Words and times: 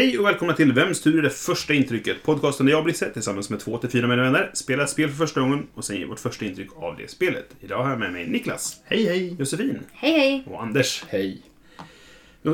Hej 0.00 0.18
och 0.18 0.26
välkomna 0.26 0.52
till 0.54 0.72
Vems 0.72 1.00
tur 1.00 1.18
är 1.18 1.22
det 1.22 1.30
första 1.30 1.74
intrycket? 1.74 2.22
Podcasten 2.22 2.66
där 2.66 2.72
jag, 2.72 2.84
Brisse, 2.84 3.10
tillsammans 3.10 3.50
med 3.50 3.60
två 3.60 3.78
till 3.78 3.90
fyra 3.90 4.06
mina 4.06 4.22
vänner, 4.22 4.50
spelar 4.54 4.84
ett 4.84 4.90
spel 4.90 5.08
för 5.08 5.16
första 5.16 5.40
gången 5.40 5.66
och 5.74 5.84
sen 5.84 5.96
ger 5.96 6.06
vårt 6.06 6.18
första 6.20 6.44
intryck 6.44 6.68
av 6.76 6.96
det 6.96 7.10
spelet. 7.10 7.46
Idag 7.60 7.82
har 7.82 7.90
jag 7.90 7.98
med 7.98 8.12
mig 8.12 8.28
Niklas, 8.28 8.76
Hej, 8.84 9.04
hej! 9.06 9.36
Josefin 9.38 9.78
Hej 9.92 10.12
hej! 10.12 10.44
och 10.46 10.62
Anders. 10.62 11.04
Hej. 11.08 11.42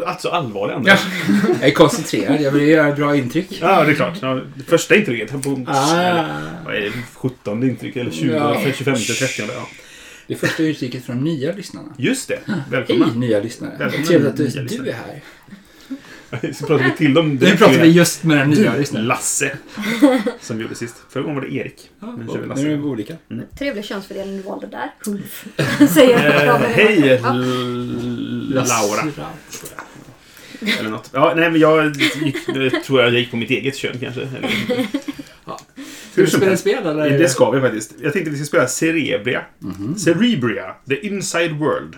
Alltså 0.06 0.28
allvarlig, 0.28 0.73
Ja, 0.73 0.77
Anders. 0.77 1.01
jag 1.60 1.68
är 1.68 1.74
koncentrerad. 1.74 2.40
Jag 2.40 2.51
vill 2.52 2.68
göra 2.68 2.88
ett 2.88 2.96
bra 2.96 3.16
intryck. 3.16 3.59
Ja, 3.60 3.84
det 3.84 3.90
är 3.90 3.95
klart. 3.95 4.18
Ja, 4.23 4.40
det 4.56 4.65
första 4.65 4.96
intrycket. 4.96 5.42
På, 5.42 5.65
Ah. 5.66 5.96
eller, 6.01 6.65
vad 6.65 6.74
är 6.74 6.80
det? 6.80 6.92
17 7.15 7.62
intryck? 7.62 7.96
Eller 7.96 8.10
20? 8.10 8.32
Ja. 8.34 8.60
25? 8.74 8.95
30? 8.96 9.42
Ja. 9.54 9.68
Det 10.26 10.34
är 10.34 10.38
första 10.38 10.62
uttrycket 10.62 11.04
från 11.04 11.24
nya 11.24 11.52
lyssnarna. 11.52 11.95
Just 11.98 12.28
det. 12.28 12.38
Hej, 12.46 12.56
Välkomna. 12.70 13.15
nya 13.15 13.40
lyssnare. 13.40 13.76
Välkomna, 13.78 14.06
Trevligt 14.06 14.30
att 14.30 14.68
du 14.68 14.88
är 14.88 14.92
här. 14.92 15.20
Så 16.54 16.66
pratar 16.66 16.84
vi 16.84 16.90
till 16.90 17.14
dem 17.14 17.34
Nu 17.34 17.56
pratar 17.56 17.82
vi 17.82 17.88
just 17.88 18.24
med 18.24 18.38
den 18.38 18.50
nya 18.50 18.72
Du, 18.72 18.78
lyssnaren. 18.78 19.06
Lasse. 19.06 19.56
Som 20.40 20.56
vi 20.56 20.62
gjorde 20.62 20.74
sist. 20.74 20.95
Förra 21.10 21.22
gången 21.22 21.36
var 21.36 21.42
det 21.48 21.54
Erik. 21.54 21.90
Ja, 22.00 22.16
Nu 22.18 22.26
kör 22.32 22.38
vi 22.42 22.46
Lasse. 22.48 22.62
nu 22.62 22.72
är 22.72 22.76
vi 22.76 22.82
olika. 22.82 23.14
Trevlig 23.59 23.84
könsfördelning 23.84 24.37
du 24.37 24.42
valde 24.42 24.66
där. 24.66 24.90
Säger 25.87 26.45
jag. 26.46 26.54
Eh, 26.57 26.60
hej, 26.68 27.20
Laura. 28.54 29.02
Eller 30.80 30.90
något. 30.90 31.10
Ja, 31.12 31.32
nej, 31.37 31.51
men 31.51 31.60
jag 31.60 31.96
gick, 32.24 32.37
tror 32.84 33.02
jag 33.02 33.12
gick 33.14 33.30
på 33.30 33.37
mitt 33.37 33.51
eget 33.51 33.76
kön 33.76 33.96
kanske. 34.01 34.20
Eller, 34.20 34.51
Ska 36.12 36.23
vi 36.23 36.26
spela 36.30 36.57
spel 36.57 36.87
eller? 36.87 37.18
det 37.18 37.29
ska 37.29 37.51
vi 37.51 37.60
faktiskt. 37.60 37.95
Jag 38.02 38.12
tänkte 38.12 38.30
att 38.30 38.34
vi 38.34 38.38
ska 38.38 38.46
spela 38.46 38.66
Cerebria. 38.66 39.42
Cerebria, 40.04 40.74
The 40.88 41.07
Inside 41.07 41.52
World. 41.52 41.96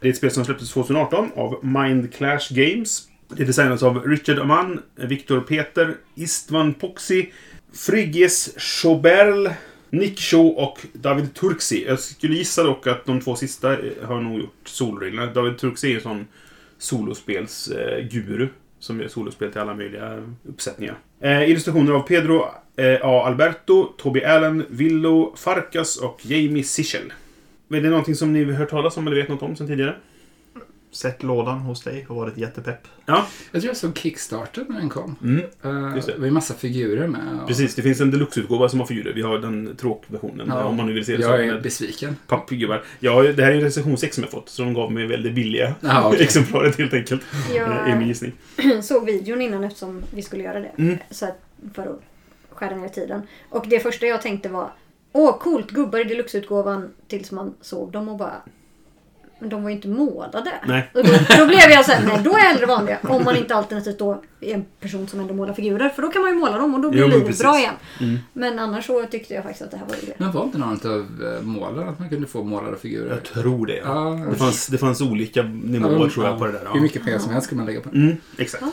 Det 0.00 0.08
är 0.08 0.10
ett 0.10 0.16
spel 0.16 0.30
som 0.30 0.44
släpptes 0.44 0.70
2018 0.72 1.30
av 1.36 1.64
Mind 1.64 2.14
Clash 2.14 2.40
Games. 2.50 3.02
Det 3.28 3.44
designas 3.44 3.82
av 3.82 4.06
Richard 4.06 4.38
Aman, 4.38 4.82
Viktor 4.94 5.40
Peter, 5.40 5.94
Istvan 6.14 6.74
Poxi, 6.74 7.32
Frigges 7.72 8.54
Schoberl, 8.58 9.48
Nick 9.90 10.18
Shaw 10.18 10.48
och 10.48 10.78
David 10.92 11.34
Turksi. 11.34 11.84
Jag 11.88 12.00
skulle 12.00 12.34
gissa 12.34 12.62
dock 12.62 12.86
att 12.86 13.04
de 13.04 13.20
två 13.20 13.36
sista 13.36 13.68
har 14.02 14.20
nog 14.20 14.40
gjort 14.40 14.68
soloreglerna. 14.68 15.32
David 15.32 15.58
Turksi 15.58 15.90
är 15.92 15.94
en 15.94 16.00
sån 16.00 16.26
solospelsguru 16.78 18.48
som 18.78 19.00
gör 19.00 19.08
solospel 19.08 19.52
till 19.52 19.60
alla 19.60 19.74
möjliga 19.74 20.22
uppsättningar. 20.44 20.98
Eh, 21.20 21.50
illustrationer 21.50 21.92
av 21.92 22.00
Pedro 22.00 22.44
eh, 22.76 22.98
A. 23.02 23.22
Alberto, 23.26 23.84
Toby 23.98 24.24
Allen, 24.24 24.64
Villo 24.68 25.36
Farkas 25.36 25.96
och 25.96 26.20
Jamie 26.26 26.64
Sichel. 26.64 27.12
Är 27.70 27.80
det 27.80 27.90
någonting 27.90 28.14
som 28.14 28.32
ni 28.32 28.44
har 28.44 28.52
hört 28.52 28.70
talas 28.70 28.96
om 28.96 29.06
eller 29.06 29.16
vet 29.16 29.28
något 29.28 29.42
om 29.42 29.56
sen 29.56 29.66
tidigare? 29.66 29.96
Sett 30.96 31.22
lådan 31.22 31.58
hos 31.58 31.82
dig 31.82 32.06
och 32.08 32.16
varit 32.16 32.36
jättepepp. 32.36 32.88
Ja, 33.06 33.26
Jag 33.52 33.62
tror 33.62 33.70
jag 33.70 33.76
såg 33.76 33.98
Kickstarter 33.98 34.64
när 34.68 34.78
den 34.80 34.88
kom. 34.88 35.16
mm. 35.22 35.42
Uh, 35.64 35.94
Just 35.96 36.06
det. 36.06 36.12
det 36.14 36.18
var 36.18 36.26
ju 36.26 36.32
massa 36.32 36.54
figurer 36.54 37.06
med. 37.08 37.40
och- 37.42 37.48
precis. 37.48 37.74
Det 37.74 37.82
finns 37.82 38.00
en 38.00 38.10
deluxe-utgåva 38.10 38.68
som 38.68 38.80
har 38.80 38.86
figurer. 38.86 39.12
Vi 39.14 39.22
har 39.22 39.38
den 39.38 39.76
tråkversionen, 39.76 40.46
Ja. 40.50 40.64
om 40.64 40.76
man 40.76 40.86
nu 40.86 40.92
vill 40.92 41.04
se 41.06 41.16
det 41.16 41.22
så. 41.22 41.28
Jag 41.28 41.40
är 41.44 41.52
Med 41.52 41.62
besviken. 41.62 42.16
pappgubbar. 42.26 42.84
Ja, 43.00 43.22
det 43.22 43.42
här 43.44 43.50
är 43.50 43.54
en 43.54 43.60
recension 43.60 43.96
6 43.98 44.14
som 44.14 44.24
jag 44.24 44.30
fått, 44.30 44.48
så 44.48 44.62
de 44.62 44.74
gav 44.74 44.92
mig 44.92 45.06
väldigt 45.06 45.34
billiga 45.34 45.74
Ja, 45.80 46.08
okej. 46.08 46.22
exemplaret 46.24 46.78
helt 46.78 46.94
enkelt. 46.94 47.22
Eh, 47.54 47.62
är 47.62 47.86
min 47.86 47.98
Jag 48.00 48.08
gissning. 48.08 48.32
såg 48.82 49.04
videon 49.06 49.40
innan 49.42 49.64
eftersom 49.64 50.02
vi 50.14 50.22
skulle 50.22 50.42
göra 50.44 50.60
det. 50.60 50.72
Mm. 50.78 50.98
Så 51.10 51.24
att, 51.26 51.38
för 51.74 51.82
att 51.82 52.00
skära 52.50 52.76
ner 52.76 52.88
tiden. 52.88 53.22
Och 53.50 53.64
det 53.68 53.80
första 53.80 54.06
jag 54.06 54.22
tänkte 54.22 54.48
var 54.48 54.70
Åh, 55.12 55.38
coolt! 55.38 55.70
Gubbar 55.70 55.98
i 56.00 56.04
deluxeutgåvan. 56.04 56.88
Tills 57.08 57.32
man 57.32 57.54
såg 57.60 57.92
dem 57.92 58.08
och 58.08 58.18
bara 58.18 58.34
men 59.38 59.48
de 59.48 59.62
var 59.62 59.70
ju 59.70 59.76
inte 59.76 59.88
målade. 59.88 60.52
Nej. 60.66 60.90
Och 60.94 61.04
då, 61.04 61.12
då 61.38 61.46
blev 61.46 61.70
jag 61.70 61.84
såhär, 61.84 62.06
nej 62.06 62.20
då 62.24 62.30
är 62.30 62.38
jag 62.38 62.44
hellre 62.44 62.66
vanliga. 62.66 62.98
Om 63.02 63.24
man 63.24 63.36
inte 63.36 63.54
alternativt 63.54 63.98
då 63.98 64.22
är 64.40 64.54
en 64.54 64.64
person 64.80 65.08
som 65.08 65.20
ändå 65.20 65.34
målar 65.34 65.52
figurer. 65.54 65.88
För 65.88 66.02
då 66.02 66.08
kan 66.08 66.22
man 66.22 66.30
ju 66.30 66.36
måla 66.38 66.58
dem 66.58 66.74
och 66.74 66.80
då 66.80 66.90
blir 66.90 67.00
Jo, 67.00 67.08
livet 67.08 67.26
precis. 67.26 67.42
bra 67.42 67.58
igen. 67.58 67.74
Mm. 68.00 68.18
Men 68.32 68.58
annars 68.58 68.86
så 68.86 69.06
tyckte 69.06 69.34
jag 69.34 69.42
faktiskt 69.42 69.62
att 69.62 69.70
det 69.70 69.76
här 69.76 69.86
var 69.86 69.94
roligt. 69.94 70.18
Men 70.18 70.32
var 70.32 70.44
inte 70.44 70.58
någon 70.58 70.80
av 70.84 71.34
eh, 71.36 71.42
målarna 71.42 71.90
att 71.90 71.98
man 71.98 72.08
kunde 72.08 72.26
få 72.26 72.42
målade 72.44 72.76
figurer? 72.76 73.10
Jag 73.10 73.22
tror 73.22 73.66
det. 73.66 73.76
Ja. 73.84 74.26
Det, 74.30 74.36
fanns, 74.36 74.66
det 74.66 74.78
fanns 74.78 75.00
olika 75.00 75.42
nivåer 75.42 76.00
Ja, 76.00 76.10
tror 76.10 76.24
jag 76.26 76.34
ja. 76.34 76.38
på 76.38 76.46
det 76.46 76.52
där. 76.52 76.60
Ja. 76.64 76.72
Hur 76.72 76.80
mycket 76.80 77.04
pengar 77.04 77.18
som 77.18 77.32
helst 77.32 77.48
kan 77.48 77.56
man 77.58 77.66
lägga 77.66 77.80
på 77.80 77.88
det. 77.88 77.96
Mm, 77.96 78.16
exakt. 78.38 78.62
Ja. 78.66 78.72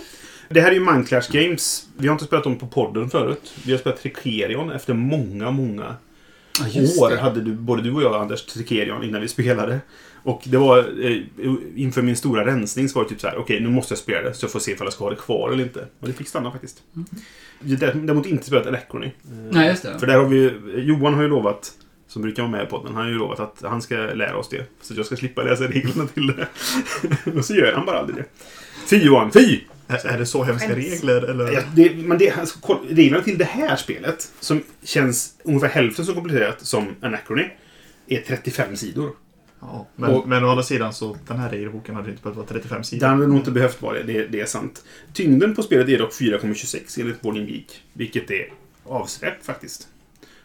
Det 0.49 0.61
här 0.61 0.69
är 0.69 0.73
ju 0.73 0.91
Mindclash 0.91 1.31
Games. 1.31 1.85
Vi 1.97 2.07
har 2.07 2.13
inte 2.13 2.25
spelat 2.25 2.43
dem 2.43 2.55
på 2.59 2.67
podden 2.67 3.09
förut. 3.09 3.53
Vi 3.65 3.71
har 3.71 3.79
spelat 3.79 4.01
Tricerion 4.01 4.71
efter 4.71 4.93
många, 4.93 5.51
många 5.51 5.95
just 6.71 7.01
år. 7.01 7.09
det. 7.09 7.17
Hade 7.17 7.41
du, 7.41 7.51
både 7.53 7.81
du 7.81 7.93
och 7.93 8.01
jag, 8.01 8.15
Anders, 8.15 8.45
Tricerion 8.45 9.03
innan 9.03 9.21
vi 9.21 9.27
spelade. 9.27 9.79
Och 10.23 10.41
det 10.45 10.57
var 10.57 10.77
eh, 11.05 11.21
inför 11.75 12.01
min 12.01 12.15
stora 12.15 12.45
rensning 12.45 12.89
så 12.89 12.99
var 12.99 13.03
det 13.03 13.09
typ 13.09 13.21
så 13.21 13.27
här: 13.27 13.37
okej 13.37 13.59
nu 13.59 13.69
måste 13.69 13.91
jag 13.91 13.99
spela 13.99 14.21
det 14.29 14.33
så 14.33 14.43
jag 14.43 14.51
får 14.51 14.59
se 14.59 14.71
ifall 14.71 14.85
jag 14.87 14.93
ska 14.93 15.03
ha 15.03 15.09
det 15.09 15.15
kvar 15.15 15.51
eller 15.51 15.63
inte. 15.63 15.87
Och 15.99 16.07
det 16.07 16.13
fick 16.13 16.27
stanna 16.27 16.51
faktiskt. 16.51 16.83
Mm. 16.95 17.05
Däremot 18.05 18.25
inte 18.25 18.45
spelat 18.45 18.65
Electrony. 18.65 19.05
Eh, 19.05 19.11
Nej, 19.51 19.67
just 19.69 19.83
det. 19.83 19.99
För 19.99 20.07
där 20.07 20.17
har 20.17 20.25
vi 20.25 20.53
Johan 20.75 21.13
har 21.13 21.21
ju 21.21 21.27
lovat, 21.29 21.71
som 22.07 22.21
brukar 22.21 22.43
vara 22.43 22.51
med 22.51 22.63
i 22.63 22.65
podden, 22.65 22.93
han 22.95 23.03
har 23.03 23.11
ju 23.11 23.17
lovat 23.17 23.39
att 23.39 23.61
han 23.69 23.81
ska 23.81 23.95
lära 23.95 24.37
oss 24.37 24.49
det. 24.49 24.65
Så 24.81 24.93
att 24.93 24.97
jag 24.97 25.05
ska 25.05 25.15
slippa 25.15 25.43
läsa 25.43 25.63
reglerna 25.67 26.07
till 26.07 26.27
det. 26.27 26.47
och 27.37 27.45
så 27.45 27.55
gör 27.55 27.73
han 27.73 27.85
bara 27.85 27.99
aldrig 27.99 28.17
det. 28.17 28.25
Fy 28.89 28.97
Johan, 28.97 29.31
fy! 29.31 29.59
Är, 29.87 30.07
är 30.07 30.17
det 30.17 30.25
så 30.25 30.43
hemska 30.43 30.67
Skäms. 30.67 30.77
regler 30.85 31.21
eller? 31.21 31.51
Ja, 31.51 31.61
det, 31.75 31.95
men 31.95 32.17
det, 32.17 32.31
alltså, 32.31 32.59
koll- 32.59 32.87
reglerna 32.89 33.23
till 33.23 33.37
det 33.37 33.45
här 33.45 33.75
spelet, 33.75 34.31
som 34.39 34.61
känns 34.83 35.33
ungefär 35.43 35.67
hälften 35.67 36.05
så 36.05 36.13
komplicerat 36.13 36.61
som 36.65 36.87
Anachrony, 37.01 37.43
är 38.07 38.21
35 38.27 38.75
sidor. 38.75 39.11
Ja, 39.71 39.87
men, 39.95 40.09
Och- 40.09 40.27
men 40.27 40.43
å 40.45 40.49
andra 40.49 40.63
sidan 40.63 40.93
så 40.93 41.17
den 41.27 41.37
här 41.39 41.49
regelboken 41.49 41.95
hade 41.95 42.09
inte 42.09 42.23
behövt 42.23 42.37
vara 42.37 42.47
35 42.47 42.83
sidor. 42.83 42.99
Det 43.07 43.07
hade 43.13 43.27
nog 43.27 43.37
inte 43.37 43.51
behövt 43.51 43.81
vara 43.81 43.93
det, 43.97 44.03
det, 44.03 44.27
det 44.27 44.41
är 44.41 44.45
sant. 44.45 44.83
Tyngden 45.13 45.55
på 45.55 45.63
spelet 45.63 45.89
är 45.89 45.97
dock 45.99 46.11
4,26 46.13 47.01
enligt 47.01 47.21
Boarding 47.21 47.47
Geek, 47.47 47.83
vilket 47.93 48.31
är 48.31 48.53
avsevärt 48.85 49.37
faktiskt. 49.43 49.87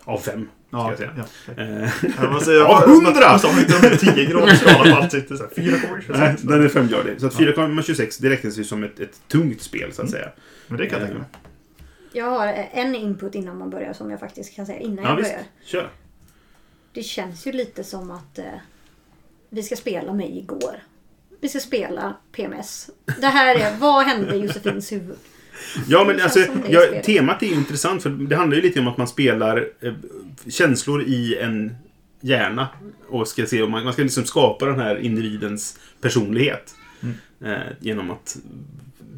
Av 0.04 0.18
5, 0.18 0.22
ska 0.68 0.76
Ja, 0.76 0.88
jag 0.90 0.98
säga. 0.98 1.10
ja. 1.16 1.62
Eh, 1.62 2.38
säga, 2.40 2.64
Av 2.68 2.82
100! 2.88 3.38
Som 3.38 3.58
inte 3.58 3.88
en 3.88 3.98
10 4.14 4.24
graders 4.26 4.58
skala 4.60 4.90
på 4.94 4.96
allt 5.02 5.12
sitter 5.12 5.36
så 5.36 5.42
här 5.42 5.50
4,26. 5.50 6.02
Nej, 6.18 6.36
den 6.42 6.64
är 6.64 6.68
5 6.68 6.88
grader. 6.88 7.16
Så 7.18 7.26
att 7.26 7.34
4,26 7.34 8.18
det 8.22 8.30
räknas 8.30 8.58
ju 8.58 8.64
som 8.64 8.84
ett, 8.84 9.00
ett 9.00 9.20
tungt 9.28 9.62
spel, 9.62 9.92
så 9.92 10.02
att 10.02 10.10
säga. 10.10 10.28
Men 10.66 10.78
det 10.78 10.86
kan 10.86 10.98
jag 11.00 11.08
tänka 11.08 11.22
mig. 11.22 11.28
Jag 12.12 12.24
har 12.30 12.46
en 12.72 12.94
input 12.94 13.34
innan 13.34 13.58
man 13.58 13.70
börjar 13.70 13.92
som 13.92 14.10
jag 14.10 14.20
faktiskt 14.20 14.54
kan 14.56 14.66
säga 14.66 14.78
innan 14.78 15.04
Ja, 15.04 15.10
jag 15.10 15.16
visst. 15.16 15.30
börjar. 15.30 15.44
Kör. 15.64 15.88
Det 16.92 17.02
känns 17.02 17.46
ju 17.46 17.52
lite 17.52 17.84
som 17.84 18.10
att 18.10 18.38
eh, 18.38 18.44
vi 19.50 19.62
ska 19.62 19.76
spela 19.76 20.12
mig 20.12 20.38
igår. 20.38 20.82
Vi 21.40 21.48
ska 21.48 21.60
spela 21.60 22.16
PMS. 22.32 22.90
Det 23.20 23.26
här 23.26 23.54
är, 23.56 23.76
vad 23.76 24.04
hände 24.04 24.36
i 24.36 24.38
Josefins 24.38 24.92
huvud? 24.92 25.16
Ja, 25.88 26.04
men 26.04 26.20
alltså, 26.20 26.38
ja, 26.68 27.02
temat 27.04 27.42
är 27.42 27.52
intressant 27.52 28.02
för 28.02 28.10
det 28.10 28.36
handlar 28.36 28.56
ju 28.56 28.62
lite 28.62 28.80
om 28.80 28.88
att 28.88 28.96
man 28.96 29.08
spelar 29.08 29.68
eh, 29.80 29.92
känslor 30.48 31.02
i 31.02 31.38
en 31.38 31.76
hjärna. 32.20 32.68
Och 33.08 33.28
ska 33.28 33.46
se 33.46 33.62
om 33.62 33.70
man, 33.70 33.84
man 33.84 33.92
ska 33.92 34.02
liksom 34.02 34.24
skapa 34.24 34.66
den 34.66 34.80
här 34.80 34.96
individens 34.96 35.78
personlighet. 36.00 36.74
Mm. 37.00 37.14
Eh, 37.52 37.72
genom 37.80 38.10
att 38.10 38.36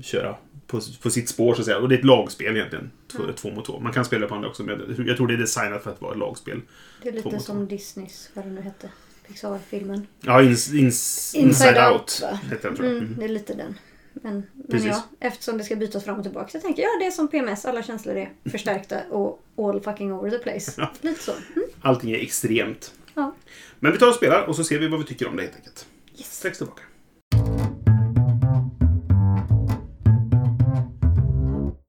köra 0.02 0.36
på, 0.66 0.80
på 1.02 1.10
sitt 1.10 1.28
spår 1.28 1.54
så 1.54 1.60
att 1.60 1.64
säga. 1.64 1.78
Och 1.78 1.88
det 1.88 1.94
är 1.94 1.98
ett 1.98 2.04
lagspel 2.04 2.56
egentligen. 2.56 2.90
Två, 3.12 3.22
två 3.36 3.50
mot 3.50 3.64
två. 3.64 3.80
Man 3.80 3.92
kan 3.92 4.04
spela 4.04 4.26
på 4.26 4.34
andra 4.34 4.48
också. 4.48 4.62
Men 4.62 5.04
jag, 5.06 5.16
tror 5.16 5.26
det 5.26 5.34
är 5.34 5.38
designat 5.38 5.82
för 5.82 5.90
att 5.90 6.00
vara 6.00 6.12
ett 6.12 6.18
lagspel. 6.18 6.60
Det 7.02 7.08
är 7.08 7.12
lite 7.12 7.38
som 7.38 7.68
Disneys, 7.68 8.30
vad 8.34 8.44
det 8.44 8.50
nu 8.50 8.60
hette, 8.60 8.90
Pixar-filmen. 9.30 10.06
Ja, 10.20 10.42
ins, 10.42 10.74
ins, 10.74 11.34
Inside, 11.34 11.68
Inside 11.68 11.92
Out. 11.92 12.22
Out, 12.32 12.40
heter 12.50 12.68
den 12.68 12.76
tror 12.76 12.88
jag. 12.88 12.96
Mm, 12.96 13.06
Mm. 13.06 13.18
det 13.18 13.24
är 13.24 13.28
lite 13.28 13.54
den. 13.54 13.74
Men, 14.12 14.42
men 14.54 14.84
ja, 14.86 15.02
eftersom 15.20 15.58
det 15.58 15.64
ska 15.64 15.76
bytas 15.76 16.04
fram 16.04 16.16
och 16.16 16.22
tillbaka 16.22 16.48
så 16.50 16.58
tänker 16.60 16.82
jag 16.82 16.88
ja, 16.94 16.98
det 17.00 17.06
är 17.06 17.10
som 17.10 17.28
PMS. 17.28 17.64
Alla 17.64 17.82
känslor 17.82 18.16
är 18.16 18.30
förstärkta 18.50 19.00
och 19.10 19.42
all 19.58 19.80
fucking 19.80 20.12
over 20.12 20.30
the 20.30 20.38
place. 20.38 20.72
Ja. 20.76 20.92
Lite 21.00 21.22
så. 21.22 21.32
Mm. 21.32 21.68
Allting 21.80 22.10
är 22.10 22.18
extremt. 22.18 22.94
Ja. 23.14 23.34
Men 23.80 23.92
vi 23.92 23.98
tar 23.98 24.08
och 24.08 24.14
spelar 24.14 24.42
och 24.42 24.56
så 24.56 24.64
ser 24.64 24.78
vi 24.78 24.88
vad 24.88 25.00
vi 25.00 25.06
tycker 25.06 25.28
om 25.28 25.36
det 25.36 25.42
helt 25.42 25.56
enkelt. 25.56 25.86
Yes. 26.18 26.36
Strax 26.36 26.58
tillbaka. 26.58 26.82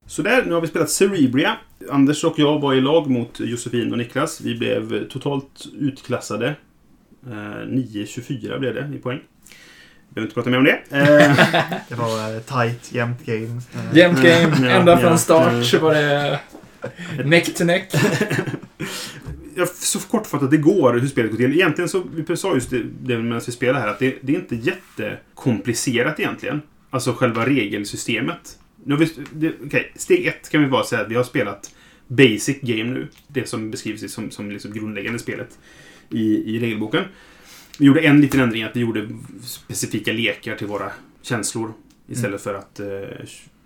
Sådär, 0.07 0.45
nu 0.45 0.53
har 0.53 0.61
vi 0.61 0.67
spelat 0.67 0.89
Cerebria. 0.89 1.57
Anders 1.89 2.23
och 2.23 2.39
jag 2.39 2.59
var 2.59 2.73
i 2.73 2.81
lag 2.81 3.09
mot 3.09 3.39
Josefin 3.39 3.91
och 3.91 3.97
Niklas. 3.97 4.41
Vi 4.41 4.55
blev 4.55 5.07
totalt 5.09 5.65
utklassade. 5.79 6.55
Eh, 7.27 7.67
9-24 7.67 8.59
blev 8.59 8.73
det 8.73 8.95
i 8.95 8.99
poäng. 8.99 9.19
Jag 10.07 10.13
behöver 10.13 10.27
inte 10.27 10.33
prata 10.33 10.49
mer 10.49 10.57
om 10.57 10.63
det. 10.63 10.81
Eh, 10.89 11.79
Det 11.89 11.95
var 11.95 12.35
eh, 12.35 12.39
tight, 12.39 12.91
jämnt 12.91 13.25
game. 13.25 13.61
Eh, 13.73 13.97
Jämnt 13.97 14.23
game. 14.23 14.57
Ja, 14.61 14.69
Ända 14.69 14.91
ja, 14.91 14.97
från 14.97 15.19
start 15.19 15.81
var 15.81 15.93
det 15.93 16.39
Neck 17.25 17.55
to 17.55 17.63
neck. 17.63 17.93
Jag 19.55 19.67
så 19.67 19.99
kortfattat 19.99 20.51
det 20.51 20.57
går 20.57 20.93
hur 20.93 21.07
spelet 21.07 21.31
går 21.31 21.37
till. 21.37 21.53
Egentligen 21.53 21.89
så, 21.89 22.03
vi 22.15 22.37
sa 22.37 22.53
just 22.53 22.69
det, 22.69 22.83
det 23.01 23.17
medan 23.17 23.41
vi 23.45 23.51
spelar 23.51 23.79
här, 23.79 23.87
att 23.87 23.99
det, 23.99 24.15
det 24.21 24.35
är 24.35 24.39
inte 24.39 24.55
jättekomplicerat 24.55 26.19
egentligen. 26.19 26.61
Alltså 26.89 27.13
själva 27.13 27.45
regelsystemet. 27.45 28.59
Nu 28.85 28.95
vi, 28.95 29.13
det, 29.33 29.53
okej, 29.65 29.91
steg 29.95 30.27
ett 30.27 30.49
kan 30.49 30.61
vi 30.61 30.67
bara 30.67 30.83
säga 30.83 31.01
att 31.01 31.09
vi 31.09 31.15
har 31.15 31.23
spelat 31.23 31.71
Basic 32.07 32.57
Game 32.61 32.93
nu. 32.93 33.07
Det 33.27 33.49
som 33.49 33.71
beskrivs 33.71 34.13
som, 34.13 34.31
som 34.31 34.51
liksom 34.51 34.73
grundläggande 34.73 35.19
spelet 35.19 35.59
i, 36.11 36.55
i 36.55 36.59
regelboken. 36.59 37.03
Vi 37.79 37.85
gjorde 37.85 38.01
en 38.01 38.21
liten 38.21 38.39
ändring, 38.39 38.63
att 38.63 38.75
vi 38.75 38.79
gjorde 38.79 39.09
specifika 39.41 40.13
lekar 40.13 40.55
till 40.55 40.67
våra 40.67 40.91
känslor. 41.21 41.73
Istället 42.07 42.41
för 42.41 42.53
att 42.53 42.79
eh, 42.79 42.87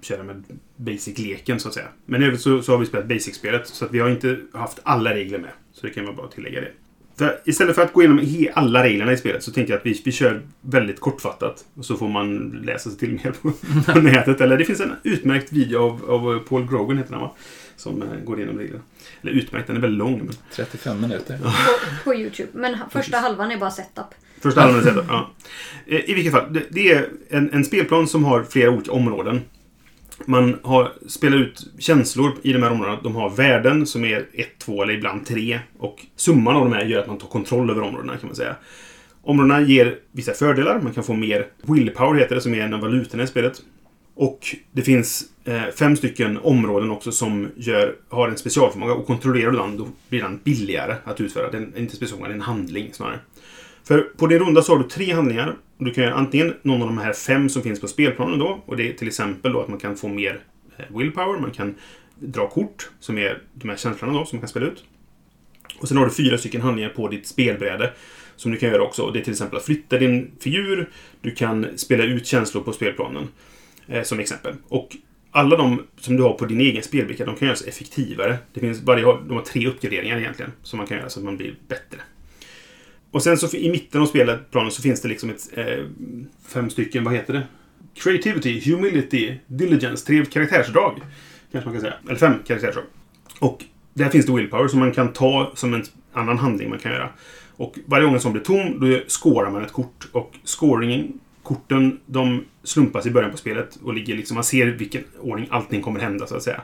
köra 0.01 0.23
med 0.23 0.43
Basic-leken, 0.75 1.59
så 1.59 1.67
att 1.67 1.73
säga. 1.73 1.87
Men 2.05 2.23
i 2.23 2.25
övrigt 2.25 2.41
så, 2.41 2.61
så 2.61 2.71
har 2.71 2.79
vi 2.79 2.85
spelat 2.85 3.07
Basic-spelet, 3.07 3.67
så 3.67 3.85
att 3.85 3.91
vi 3.91 3.99
har 3.99 4.09
inte 4.09 4.39
haft 4.53 4.79
alla 4.83 5.15
regler 5.15 5.39
med. 5.39 5.51
Så 5.73 5.87
det 5.87 5.93
kan 5.93 6.05
man 6.05 6.15
bara 6.15 6.27
tillägga 6.27 6.61
det. 6.61 6.71
För 7.17 7.41
istället 7.45 7.75
för 7.75 7.81
att 7.81 7.93
gå 7.93 8.01
igenom 8.01 8.47
alla 8.53 8.83
reglerna 8.83 9.11
i 9.11 9.17
spelet 9.17 9.43
så 9.43 9.51
tänkte 9.51 9.73
jag 9.73 9.79
att 9.79 9.85
vi, 9.85 10.01
vi 10.05 10.11
kör 10.11 10.41
väldigt 10.61 10.99
kortfattat. 10.99 11.65
Och 11.75 11.85
så 11.85 11.95
får 11.95 12.09
man 12.09 12.49
läsa 12.65 12.89
sig 12.89 12.99
till 12.99 13.11
mer 13.11 13.31
på, 13.41 13.51
på 13.93 13.99
nätet. 14.01 14.41
Eller 14.41 14.57
det 14.57 14.65
finns 14.65 14.79
en 14.79 14.91
utmärkt 15.03 15.51
video 15.51 15.79
av, 15.79 16.11
av 16.11 16.39
Paul 16.39 16.67
Grogan, 16.67 16.97
heter 16.97 17.13
han 17.13 17.21
va? 17.21 17.35
Som 17.75 18.01
eh, 18.01 18.07
går 18.25 18.39
igenom 18.39 18.57
reglerna. 18.57 18.83
Eller 19.25 19.37
utmärkt, 19.37 19.67
den 19.67 19.75
är 19.75 19.81
väldigt 19.81 19.97
lång. 19.97 20.17
Men 20.17 20.35
35 20.51 21.01
minuter. 21.01 21.37
På, 21.37 21.49
på 22.03 22.15
YouTube. 22.15 22.49
Men 22.53 22.77
första 22.91 23.17
halvan 23.17 23.51
är 23.51 23.57
bara 23.57 23.71
setup. 23.71 24.05
Första 24.41 24.61
halvan 24.61 24.79
är 24.79 24.83
setup, 24.83 25.05
ja. 25.07 25.31
Eh, 25.85 26.09
I 26.09 26.13
vilket 26.13 26.33
fall, 26.33 26.53
det, 26.53 26.63
det 26.69 26.91
är 26.91 27.09
en, 27.29 27.53
en 27.53 27.65
spelplan 27.65 28.07
som 28.07 28.23
har 28.25 28.43
flera 28.43 28.69
olika 28.69 28.91
områden. 28.91 29.41
Man 30.25 30.59
har, 30.63 30.91
spelar 31.07 31.37
ut 31.37 31.67
känslor 31.79 32.31
i 32.41 32.53
de 32.53 32.63
här 32.63 32.71
områdena. 32.71 32.99
De 33.03 33.15
har 33.15 33.29
värden 33.29 33.85
som 33.85 34.05
är 34.05 34.25
ett, 34.33 34.59
två 34.59 34.83
eller 34.83 34.93
ibland 34.93 35.25
tre. 35.25 35.59
Och 35.77 36.05
summan 36.15 36.55
av 36.55 36.69
de 36.69 36.73
här 36.73 36.85
gör 36.85 36.99
att 36.99 37.07
man 37.07 37.17
tar 37.17 37.27
kontroll 37.27 37.69
över 37.69 37.81
områdena 37.81 38.17
kan 38.17 38.27
man 38.27 38.35
säga. 38.35 38.55
Områdena 39.21 39.61
ger 39.61 39.99
vissa 40.11 40.33
fördelar. 40.33 40.79
Man 40.81 40.93
kan 40.93 41.03
få 41.03 41.13
mer 41.13 41.47
willpower 41.61 42.19
heter 42.19 42.35
det, 42.35 42.41
som 42.41 42.53
är 42.53 42.61
en 42.61 42.73
av 42.73 42.79
valutorna 42.79 43.23
i 43.23 43.27
spelet. 43.27 43.61
Och 44.15 44.55
det 44.71 44.81
finns 44.81 45.23
eh, 45.43 45.63
fem 45.77 45.95
stycken 45.95 46.37
områden 46.37 46.91
också 46.91 47.11
som 47.11 47.47
gör, 47.55 47.95
har 48.09 48.27
en 48.27 48.37
specialförmåga. 48.37 48.93
Och 48.93 49.07
kontrollerar 49.07 49.51
du 49.51 49.57
den, 49.57 49.77
då 49.77 49.87
blir 50.09 50.21
den 50.21 50.39
billigare 50.43 50.95
att 51.03 51.21
utföra. 51.21 51.51
Den 51.51 51.73
är 51.75 51.79
inte 51.79 51.95
specialförmåga, 51.95 52.27
det 52.29 52.33
är 52.33 52.35
en 52.35 52.41
handling 52.41 52.93
snarare. 52.93 53.19
För 53.83 54.01
på 54.01 54.27
din 54.27 54.39
runda 54.39 54.61
så 54.61 54.71
har 54.75 54.83
du 54.83 54.89
tre 54.89 55.13
handlingar. 55.13 55.55
Och 55.77 55.85
Du 55.85 55.91
kan 55.91 56.03
göra 56.03 56.13
antingen 56.13 56.53
någon 56.61 56.81
av 56.81 56.87
de 56.87 56.97
här 56.97 57.13
fem 57.13 57.49
som 57.49 57.61
finns 57.61 57.81
på 57.81 57.87
spelplanen 57.87 58.39
då. 58.39 58.63
Och 58.65 58.77
det 58.77 58.89
är 58.89 58.93
till 58.93 59.07
exempel 59.07 59.53
då 59.53 59.61
att 59.61 59.67
man 59.67 59.79
kan 59.79 59.97
få 59.97 60.07
mer 60.07 60.39
eh, 60.77 60.97
willpower. 60.97 61.39
Man 61.39 61.51
kan 61.51 61.75
dra 62.19 62.49
kort, 62.49 62.89
som 62.99 63.17
är 63.17 63.41
de 63.53 63.69
här 63.69 63.77
känslorna 63.77 64.19
då, 64.19 64.25
som 64.25 64.37
man 64.37 64.41
kan 64.41 64.49
spela 64.49 64.65
ut. 64.65 64.83
Och 65.79 65.87
sen 65.87 65.97
har 65.97 66.05
du 66.05 66.11
fyra 66.11 66.37
stycken 66.37 66.61
handlingar 66.61 66.89
på 66.89 67.07
ditt 67.07 67.27
spelbräde. 67.27 67.93
Som 68.35 68.51
du 68.51 68.57
kan 68.57 68.69
göra 68.69 68.83
också. 68.83 69.01
Och 69.01 69.13
Det 69.13 69.19
är 69.19 69.23
till 69.23 69.33
exempel 69.33 69.57
att 69.57 69.65
flytta 69.65 69.97
din 69.97 70.31
figur. 70.39 70.89
Du 71.21 71.31
kan 71.31 71.67
spela 71.75 72.03
ut 72.03 72.27
känslor 72.27 72.63
på 72.63 72.73
spelplanen. 72.73 73.27
Eh, 73.87 74.03
som 74.03 74.19
exempel. 74.19 74.55
Och 74.67 74.97
alla 75.31 75.57
de 75.57 75.87
som 75.97 76.17
du 76.17 76.23
har 76.23 76.33
på 76.33 76.45
din 76.45 76.61
egen 76.61 76.83
spelbricka, 76.83 77.25
de 77.25 77.35
kan 77.35 77.47
göras 77.47 77.61
effektivare. 77.61 78.37
Det 78.53 78.59
finns 78.59 78.81
varje, 78.81 79.03
de 79.03 79.31
har 79.31 79.41
tre 79.41 79.67
uppgraderingar 79.67 80.17
egentligen. 80.17 80.51
Som 80.63 80.77
man 80.77 80.87
kan 80.87 80.97
göra 80.97 81.09
så 81.09 81.19
att 81.19 81.25
man 81.25 81.37
blir 81.37 81.55
bättre. 81.67 81.97
Och 83.11 83.23
sen 83.23 83.37
så 83.37 83.57
i 83.57 83.71
mitten 83.71 84.01
av 84.01 84.05
spelplanen 84.05 84.71
så 84.71 84.81
finns 84.81 85.01
det 85.01 85.07
liksom 85.07 85.29
ett... 85.29 85.57
Eh, 85.57 85.85
fem 86.47 86.69
stycken, 86.69 87.03
vad 87.03 87.13
heter 87.13 87.33
det? 87.33 87.43
Creativity, 87.93 88.71
Humility, 88.71 89.33
Diligence. 89.47 90.05
Tre 90.05 90.25
karaktärsdrag. 90.25 91.01
Kanske 91.51 91.69
man 91.69 91.73
kan 91.73 91.81
säga. 91.81 91.93
Eller 92.05 92.15
fem 92.15 92.33
karaktärsdrag. 92.47 92.83
Och 93.39 93.63
där 93.93 94.09
finns 94.09 94.25
det 94.25 94.33
willpower 94.33 94.67
som 94.67 94.79
man 94.79 94.91
kan 94.91 95.13
ta 95.13 95.51
som 95.55 95.73
en 95.73 95.83
annan 96.13 96.37
handling 96.37 96.69
man 96.69 96.79
kan 96.79 96.91
göra. 96.91 97.09
Och 97.57 97.79
varje 97.85 98.05
gång 98.05 98.13
en 98.13 98.21
sån 98.21 98.33
blir 98.33 98.43
tom, 98.43 98.79
då 98.79 98.99
scorar 99.07 99.51
man 99.51 99.65
ett 99.65 99.71
kort. 99.71 100.07
Och 100.11 100.35
scoringen, 100.43 101.19
korten, 101.45 101.99
de 102.05 102.45
slumpas 102.63 103.05
i 103.05 103.11
början 103.11 103.31
på 103.31 103.37
spelet. 103.37 103.75
Och 103.83 103.93
ligger 103.93 104.15
liksom, 104.15 104.35
man 104.35 104.43
ser 104.43 104.65
vilken 104.65 105.03
ordning 105.19 105.47
allting 105.51 105.81
kommer 105.81 105.99
hända, 105.99 106.27
så 106.27 106.35
att 106.35 106.43
säga. 106.43 106.61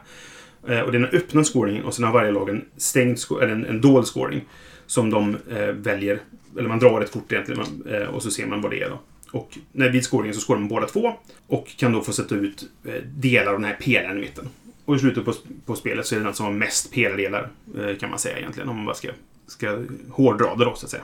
Eh, 0.68 0.80
och 0.80 0.92
det 0.92 0.98
är 0.98 1.02
den 1.02 1.20
öppna 1.20 1.44
scoringen 1.44 1.84
och 1.84 1.94
sen 1.94 2.06
har 2.06 2.14
varje 2.14 2.32
lag 2.32 2.50
en 2.50 2.66
stängd, 2.78 3.18
eller 3.42 3.54
en, 3.54 3.66
en 3.66 3.82
dold 3.82 4.08
scoring. 4.08 4.42
Som 4.86 5.10
de 5.10 5.38
eh, 5.52 5.68
väljer, 5.68 6.20
eller 6.58 6.70
man 6.70 6.80
drar 6.80 7.02
ett 7.02 7.12
kort 7.12 7.32
egentligen, 7.32 7.62
man, 7.62 7.94
eh, 7.94 8.08
och 8.08 8.24
så 8.24 8.32
ser 8.32 8.46
man 8.46 8.62
vad 8.62 8.72
det 8.72 8.82
är 8.84 8.90
då. 8.90 9.00
Och 9.32 9.58
när 9.72 9.90
vid 9.90 10.04
scoringen 10.04 10.34
så 10.34 10.42
scorar 10.42 10.60
man 10.60 10.68
båda 10.68 10.88
två. 10.88 11.14
Och 11.48 11.68
kan 11.78 11.92
då 11.92 12.02
få 12.02 12.12
sätta 12.14 12.36
ut 12.36 12.70
eh, 12.86 12.94
delar 13.04 13.54
av 13.54 13.60
den 13.60 13.70
här 13.70 13.78
pelaren 13.82 14.18
i 14.18 14.22
mitten. 14.22 14.50
Och 14.86 14.96
i 14.96 15.00
slutet 15.00 15.26
på, 15.26 15.34
på 15.66 15.76
spelet 15.76 16.06
så 16.06 16.16
är 16.16 16.20
det 16.20 16.26
den 16.26 16.34
som 16.34 16.46
har 16.46 16.54
mest 16.54 16.94
pelardelar, 16.94 17.50
eh, 17.78 17.98
kan 17.98 18.10
man 18.10 18.20
säga 18.20 18.38
egentligen. 18.38 18.70
Om 18.70 18.76
man 18.76 18.86
bara 18.86 18.96
ska, 18.96 19.10
ska 19.48 19.84
hårdra 20.10 20.56
det 20.56 20.66
då, 20.66 20.76
så 20.76 20.86
att 20.86 20.92
säga. 20.92 21.04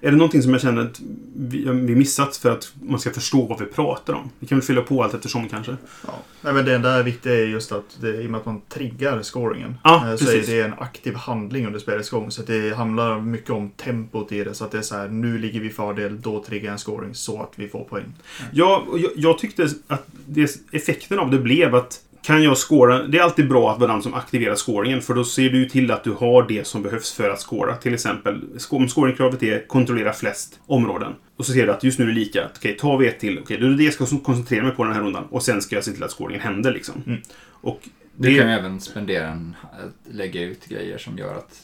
Är 0.00 0.10
det 0.10 0.16
någonting 0.16 0.42
som 0.42 0.52
jag 0.52 0.60
känner 0.60 0.82
att 0.82 1.00
vi, 1.36 1.64
vi 1.64 1.94
missat 1.94 2.36
för 2.36 2.50
att 2.50 2.72
man 2.82 3.00
ska 3.00 3.10
förstå 3.10 3.46
vad 3.46 3.60
vi 3.60 3.66
pratar 3.66 4.14
om? 4.14 4.30
Vi 4.38 4.46
kan 4.46 4.58
väl 4.58 4.66
fylla 4.66 4.82
på 4.82 5.02
allt 5.02 5.14
eftersom 5.14 5.48
kanske. 5.48 5.76
Ja. 6.06 6.12
Nej, 6.40 6.52
men 6.52 6.64
det 6.64 6.74
enda 6.74 7.02
viktiga 7.02 7.34
är 7.34 7.46
just 7.46 7.72
att 7.72 7.98
det, 8.00 8.22
i 8.22 8.26
och 8.26 8.30
med 8.30 8.38
att 8.38 8.46
man 8.46 8.60
triggar 8.68 9.22
scoringen 9.22 9.74
Ja, 9.84 10.10
eh, 10.10 10.16
så 10.16 10.24
precis. 10.24 10.48
är 10.48 10.56
det 10.56 10.62
en 10.62 10.74
aktiv 10.78 11.14
handling 11.14 11.66
under 11.66 11.78
spelets 11.78 12.10
gång. 12.10 12.30
Så 12.30 12.42
det 12.42 12.76
handlar 12.76 13.20
mycket 13.20 13.50
om 13.50 13.70
tempot 13.70 14.32
i 14.32 14.44
det. 14.44 14.54
Så 14.54 14.64
att 14.64 14.70
det 14.70 14.78
är 14.78 14.82
så 14.82 14.96
här, 14.96 15.08
nu 15.08 15.38
ligger 15.38 15.60
vi 15.60 15.70
fördel, 15.70 16.20
då 16.20 16.42
triggar 16.42 16.64
jag 16.64 16.72
en 16.72 16.78
scoring 16.78 17.14
så 17.14 17.42
att 17.42 17.52
vi 17.56 17.68
får 17.68 17.84
poäng. 17.84 18.12
Ja, 18.52 18.84
och 18.88 18.98
jag, 18.98 19.10
jag 19.16 19.38
tyckte 19.38 19.68
att 19.86 20.06
det, 20.26 20.50
effekten 20.72 21.18
av 21.18 21.30
det 21.30 21.38
blev 21.38 21.74
att 21.74 22.00
kan 22.26 22.42
jag 22.42 22.58
scora... 22.58 23.02
Det 23.02 23.18
är 23.18 23.22
alltid 23.22 23.48
bra 23.48 23.72
att 23.72 23.80
vara 23.80 23.92
den 23.92 24.02
som 24.02 24.14
aktiverar 24.14 24.54
scoringen 24.54 25.02
för 25.02 25.14
då 25.14 25.24
ser 25.24 25.50
du 25.50 25.68
till 25.68 25.90
att 25.90 26.04
du 26.04 26.10
har 26.12 26.48
det 26.48 26.66
som 26.66 26.82
behövs 26.82 27.12
för 27.12 27.30
att 27.30 27.40
scora. 27.40 27.76
Till 27.76 27.94
exempel, 27.94 28.42
om 28.70 28.88
scoringkravet 28.88 29.42
är 29.42 29.66
kontrollera 29.66 30.12
flest 30.12 30.60
områden. 30.66 31.12
Och 31.36 31.46
så 31.46 31.52
ser 31.52 31.66
du 31.66 31.72
att 31.72 31.84
just 31.84 31.98
nu 31.98 32.04
är 32.04 32.08
det 32.08 32.14
lika. 32.14 32.48
Okej, 32.56 32.76
tar 32.76 32.98
vi 32.98 33.08
ett 33.08 33.20
till. 33.20 33.38
Okej, 33.38 33.58
då 33.58 33.66
är 33.66 33.70
det 33.70 33.76
det 33.76 33.84
jag 33.84 33.94
ska 33.94 34.06
koncentrera 34.06 34.62
mig 34.62 34.72
på 34.72 34.84
den 34.84 34.92
här 34.92 35.00
rundan. 35.00 35.24
Och 35.30 35.42
sen 35.42 35.62
ska 35.62 35.74
jag 35.74 35.84
se 35.84 35.92
till 35.92 36.02
att 36.02 36.10
scoringen 36.10 36.40
händer 36.40 36.72
liksom. 36.72 37.02
Mm. 37.06 37.20
Och 37.50 37.80
Du 38.16 38.28
det, 38.28 38.38
kan 38.38 38.48
ju 38.48 38.54
även 38.54 38.80
spendera 38.80 39.28
en, 39.28 39.56
att 39.72 40.14
lägga 40.14 40.42
ut 40.42 40.66
grejer 40.66 40.98
som 40.98 41.18
gör 41.18 41.34
att 41.34 41.60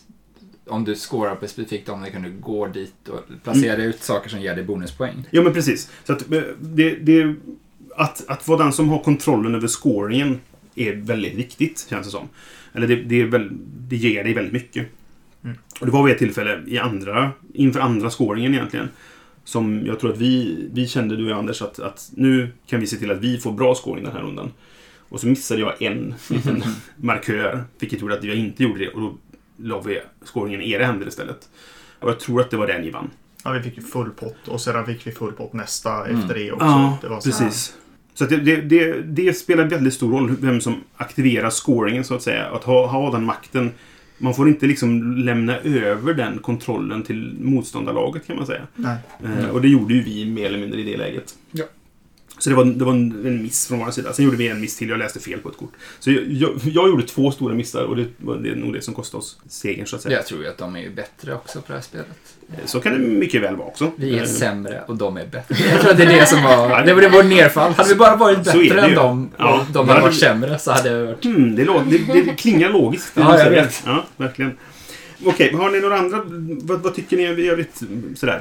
om 0.67 0.85
du 0.85 0.95
scorar 0.95 1.35
på 1.35 1.45
ett 1.45 1.51
specifikt 1.51 1.89
område 1.89 2.11
kan 2.11 2.23
du 2.23 2.31
gå 2.31 2.67
dit 2.67 3.09
och 3.09 3.21
placera 3.45 3.75
Mm. 3.75 3.87
ut 3.89 4.03
saker 4.03 4.31
som 4.31 4.41
ger 4.41 4.55
dig 4.55 4.65
bonuspoäng. 4.65 5.25
Ja, 5.31 5.43
men 5.43 5.53
precis. 5.53 5.91
Så 6.05 6.13
att 6.13 6.33
eh, 6.33 6.43
det, 6.61 6.95
det, 6.95 7.35
att, 7.97 8.29
att 8.29 8.49
vara 8.49 8.63
den 8.63 8.73
som 8.73 8.89
har 8.89 8.99
kontrollen 8.99 9.55
över 9.55 9.69
scoringen 9.69 10.41
är 10.75 10.93
väldigt 10.93 11.35
viktigt, 11.35 11.87
känns 11.91 12.07
det 12.07 12.11
som. 12.11 12.29
Eller 12.73 12.87
det, 12.87 12.97
det, 12.97 13.21
är 13.21 13.27
väl, 13.27 13.51
det 13.89 13.97
ger 13.97 14.25
dig 14.25 14.35
väldigt 14.35 14.53
mycket. 14.53 14.87
Mm. 15.45 15.57
Och 15.81 15.87
det 15.87 15.93
var 15.93 16.05
vid 16.05 16.13
ett 16.13 16.19
tillfälle 16.19 16.63
i 16.67 16.79
andra, 16.79 17.31
inför 17.55 17.81
andra 17.81 18.11
scoringen 18.11 18.55
egentligen. 18.55 18.89
Som 19.45 19.87
jag 19.87 20.01
tror 20.01 20.13
att 20.13 20.19
vi, 20.19 20.57
vi 20.73 20.89
kände, 20.89 21.17
du 21.17 21.25
och 21.25 21.31
jag 21.31 21.39
Anders, 21.39 21.63
att, 21.63 21.79
att 21.79 22.11
nu 22.15 22.49
kan 22.67 22.81
vi 22.81 22.87
se 22.87 22.97
till 22.97 23.11
att 23.11 23.21
vi 23.21 23.39
får 23.39 23.53
bra 23.53 23.75
scoring 23.75 24.05
den 24.05 24.13
här 24.13 24.23
rundan. 24.23 24.53
Och 25.09 25.21
så 25.21 25.27
missade 25.27 25.61
jag 25.61 25.83
en 25.83 26.15
liten 26.31 26.63
markör, 26.97 27.65
vilket 27.79 28.01
gjorde 28.01 28.15
att 28.15 28.25
jag 28.25 28.37
inte 28.37 28.63
gjorde 28.63 28.79
det. 28.79 28.89
Och 28.89 29.01
då 29.01 29.19
la 29.57 29.81
vi 29.81 30.01
scoringen 30.25 30.63
i 30.63 30.71
era 30.71 30.85
händer 30.85 31.09
istället. 31.09 31.49
Och 31.99 32.09
jag 32.11 32.21
tror 32.21 32.41
att 32.41 32.51
det 32.51 32.57
var 32.57 32.67
den 32.67 32.83
ni 32.83 32.91
vann. 32.91 33.11
Ja, 33.45 33.51
vi 33.51 33.63
fick 33.63 33.77
ju 33.77 33.83
full 33.83 34.11
pott 34.11 34.49
och 34.49 34.61
sedan 34.61 34.87
fick 34.87 35.07
vi 35.07 35.13
full 35.13 35.33
pott 35.33 35.53
nästa 35.53 36.05
Mm. 36.07 36.21
efter 36.21 36.35
det 36.35 36.53
också. 36.53 36.67
Ja, 36.67 36.99
det 37.03 37.09
var 37.09 37.21
precis. 37.21 37.75
Så 38.15 38.25
det, 38.25 38.37
det, 38.37 38.57
det, 38.57 39.03
det 39.03 39.33
spelar 39.33 39.65
väldigt 39.65 39.95
stor 39.95 40.13
roll 40.13 40.37
vem 40.41 40.61
som 40.61 40.75
aktiverar 40.97 41.51
scoringen, 41.51 42.05
så 42.05 42.15
att 42.15 42.23
säga. 42.23 42.47
Att 42.47 42.65
ha, 42.65 42.87
ha 42.87 43.13
den 43.13 43.25
makten. 43.25 43.71
Man 44.19 44.35
får 44.35 44.49
inte 44.49 44.67
liksom 44.67 45.17
lämna 45.17 45.59
över 45.59 46.15
den 46.15 46.39
kontrollen 46.39 47.03
till 47.03 47.37
motståndarlaget, 47.41 48.27
kan 48.27 48.37
man 48.37 48.47
säga. 48.47 48.67
Nej. 48.75 48.97
Eh, 49.25 49.49
och 49.49 49.63
det 49.63 49.69
gjorde 49.69 49.95
ju 49.95 50.03
vi 50.03 50.25
mer 50.27 50.47
eller 50.47 50.59
mindre 50.59 50.81
i 50.81 50.85
det 50.85 50.97
läget. 50.97 51.35
Ja. 51.51 51.65
Så 52.43 52.51
det 52.51 52.57
var, 52.57 52.65
det 52.65 52.85
var 52.85 52.93
en, 52.93 53.27
en 53.27 53.43
miss 53.43 53.69
från 53.69 53.79
vår 53.79 53.91
sida. 53.91 54.13
Sen 54.13 54.25
gjorde 54.25 54.37
vi 54.37 54.49
en 54.49 54.61
miss 54.61 54.77
till. 54.77 54.89
Jag 54.89 54.99
läste 54.99 55.21
fel 55.21 55.39
på 55.39 55.49
ett 55.49 55.57
kort. 55.57 55.73
Så 55.99 56.11
jag, 56.11 56.25
jag, 56.29 56.51
jag 56.65 56.89
gjorde 56.89 57.03
två 57.07 57.31
stora 57.31 57.55
missar 57.55 57.83
och 57.85 57.97
det 57.97 58.07
var 58.17 58.37
det 58.37 58.49
är 58.51 58.55
nog 58.57 58.73
det 58.73 58.83
som 58.83 58.95
kostade 58.95 59.19
oss 59.19 59.41
segern, 59.49 59.87
så 59.87 59.97
att 59.97 60.03
säga. 60.03 60.17
Jag 60.17 60.27
tror 60.27 60.43
ju 60.43 60.49
att 60.49 60.59
de 60.59 60.77
är 60.77 60.91
bättre 60.91 61.35
också 61.35 61.59
på 61.61 61.65
det 61.67 61.75
här 61.75 61.81
spelet. 61.81 62.07
Eh, 62.53 62.55
Så 62.67 62.81
kan 62.81 62.93
det 62.93 62.99
mycket 62.99 63.43
väl 63.43 63.57
vara 63.57 63.69
också. 63.69 63.91
Vi 63.97 64.19
är 64.19 64.23
Eh, 64.23 64.27
sämre 64.29 64.83
och 64.89 64.97
de 64.97 65.17
är 65.17 65.27
bättre. 65.27 65.57
Jag 65.71 65.81
tror 65.81 65.91
att 65.91 65.97
det 65.97 66.03
är 66.05 66.21
det 66.21 66.27
som 66.27 66.43
var... 66.43 66.83
Det 66.87 66.95
var 66.95 67.03
det 67.03 67.09
var 67.09 67.23
nedfall. 67.23 67.73
Hade 67.73 67.89
vi 67.89 67.95
bara 67.95 68.17
varit 68.17 68.45
bättre 68.45 68.81
än 68.81 68.95
dem 68.95 69.31
Ja. 69.39 69.59
och 69.61 69.67
de 69.67 69.87
Då 69.87 69.93
hade 69.93 70.03
varit 70.03 70.19
sämre 70.21 70.59
så 70.59 70.73
hade 70.73 70.91
det 70.99 71.05
varit... 71.07 71.25
Hmm, 71.25 71.57
det, 71.57 71.65
låter, 71.65 71.91
det, 72.13 72.23
det 72.23 72.35
klingar 72.35 72.71
logiskt. 72.71 73.13
Ja, 73.17 73.39
jag 73.39 73.51
vet. 73.51 73.83
Ja, 73.87 74.05
verkligen. 74.17 74.59
Okej, 75.25 75.53
har 75.55 75.71
ni 75.71 75.81
några 75.81 75.99
andra? 75.99 76.23
Vad, 76.63 76.81
vad 76.81 76.95
tycker 76.95 77.17
ni 77.17 77.23
i 77.23 77.49
övrigt? 77.49 77.83
Sådär. 78.17 78.41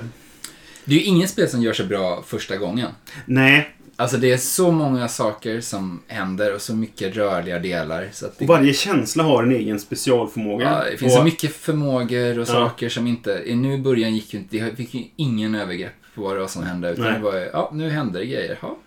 Det 0.86 0.96
är 0.96 1.00
ju 1.00 1.06
ingen 1.06 1.28
spel 1.28 1.50
som 1.50 1.62
gör 1.62 1.74
sig 1.74 1.86
bra 1.86 2.24
första 2.28 2.58
gången. 2.58 2.88
Nej, 3.26 3.70
Alltså 4.02 4.18
det 4.18 4.32
är 4.32 4.38
så 4.38 4.72
många 4.72 5.08
saker 5.08 5.62
som 5.62 6.02
händer 6.08 6.56
och 6.56 6.62
så 6.62 6.76
mycket 6.76 7.16
rörliga 7.16 7.60
delar. 7.60 8.10
Så 8.12 8.26
att 8.26 8.38
det, 8.38 8.46
och 8.46 8.50
varje 8.50 8.74
känsla 8.74 9.24
har 9.24 9.44
en 9.44 9.52
egen 9.52 9.80
specialförmåga. 9.80 10.66
ja, 10.66 10.92
det 10.92 10.98
finns 10.98 11.14
och, 11.14 11.18
så 11.18 11.24
mycket 11.24 11.56
förmågor 11.56 12.40
och 12.40 12.42
Ja. 12.42 12.46
saker 12.46 12.90
som 12.90 13.08
inte... 13.08 13.32
I 13.46 13.56
nu 13.56 13.74
i 13.74 13.78
början 13.78 14.16
gick 14.16 14.34
ju 14.34 14.40
inte... 14.40 14.58
Det 14.58 14.76
fick 14.76 14.94
ju 14.94 15.04
ingen 15.16 15.56
övergrepp 15.56 15.94
på 16.16 16.22
vad 16.22 16.36
det 16.36 16.40
var 16.40 16.48
som 16.48 16.64
hände. 16.64 16.92
Utan 16.92 17.06
Nej. 17.06 17.14
det 17.14 17.20
var 17.20 17.34
ju, 17.34 17.50
ja, 17.54 17.72
nu 17.74 17.90
hände 17.90 18.20
det 18.20 18.26
grejer. 18.26 18.60
Ja, 18.62 18.78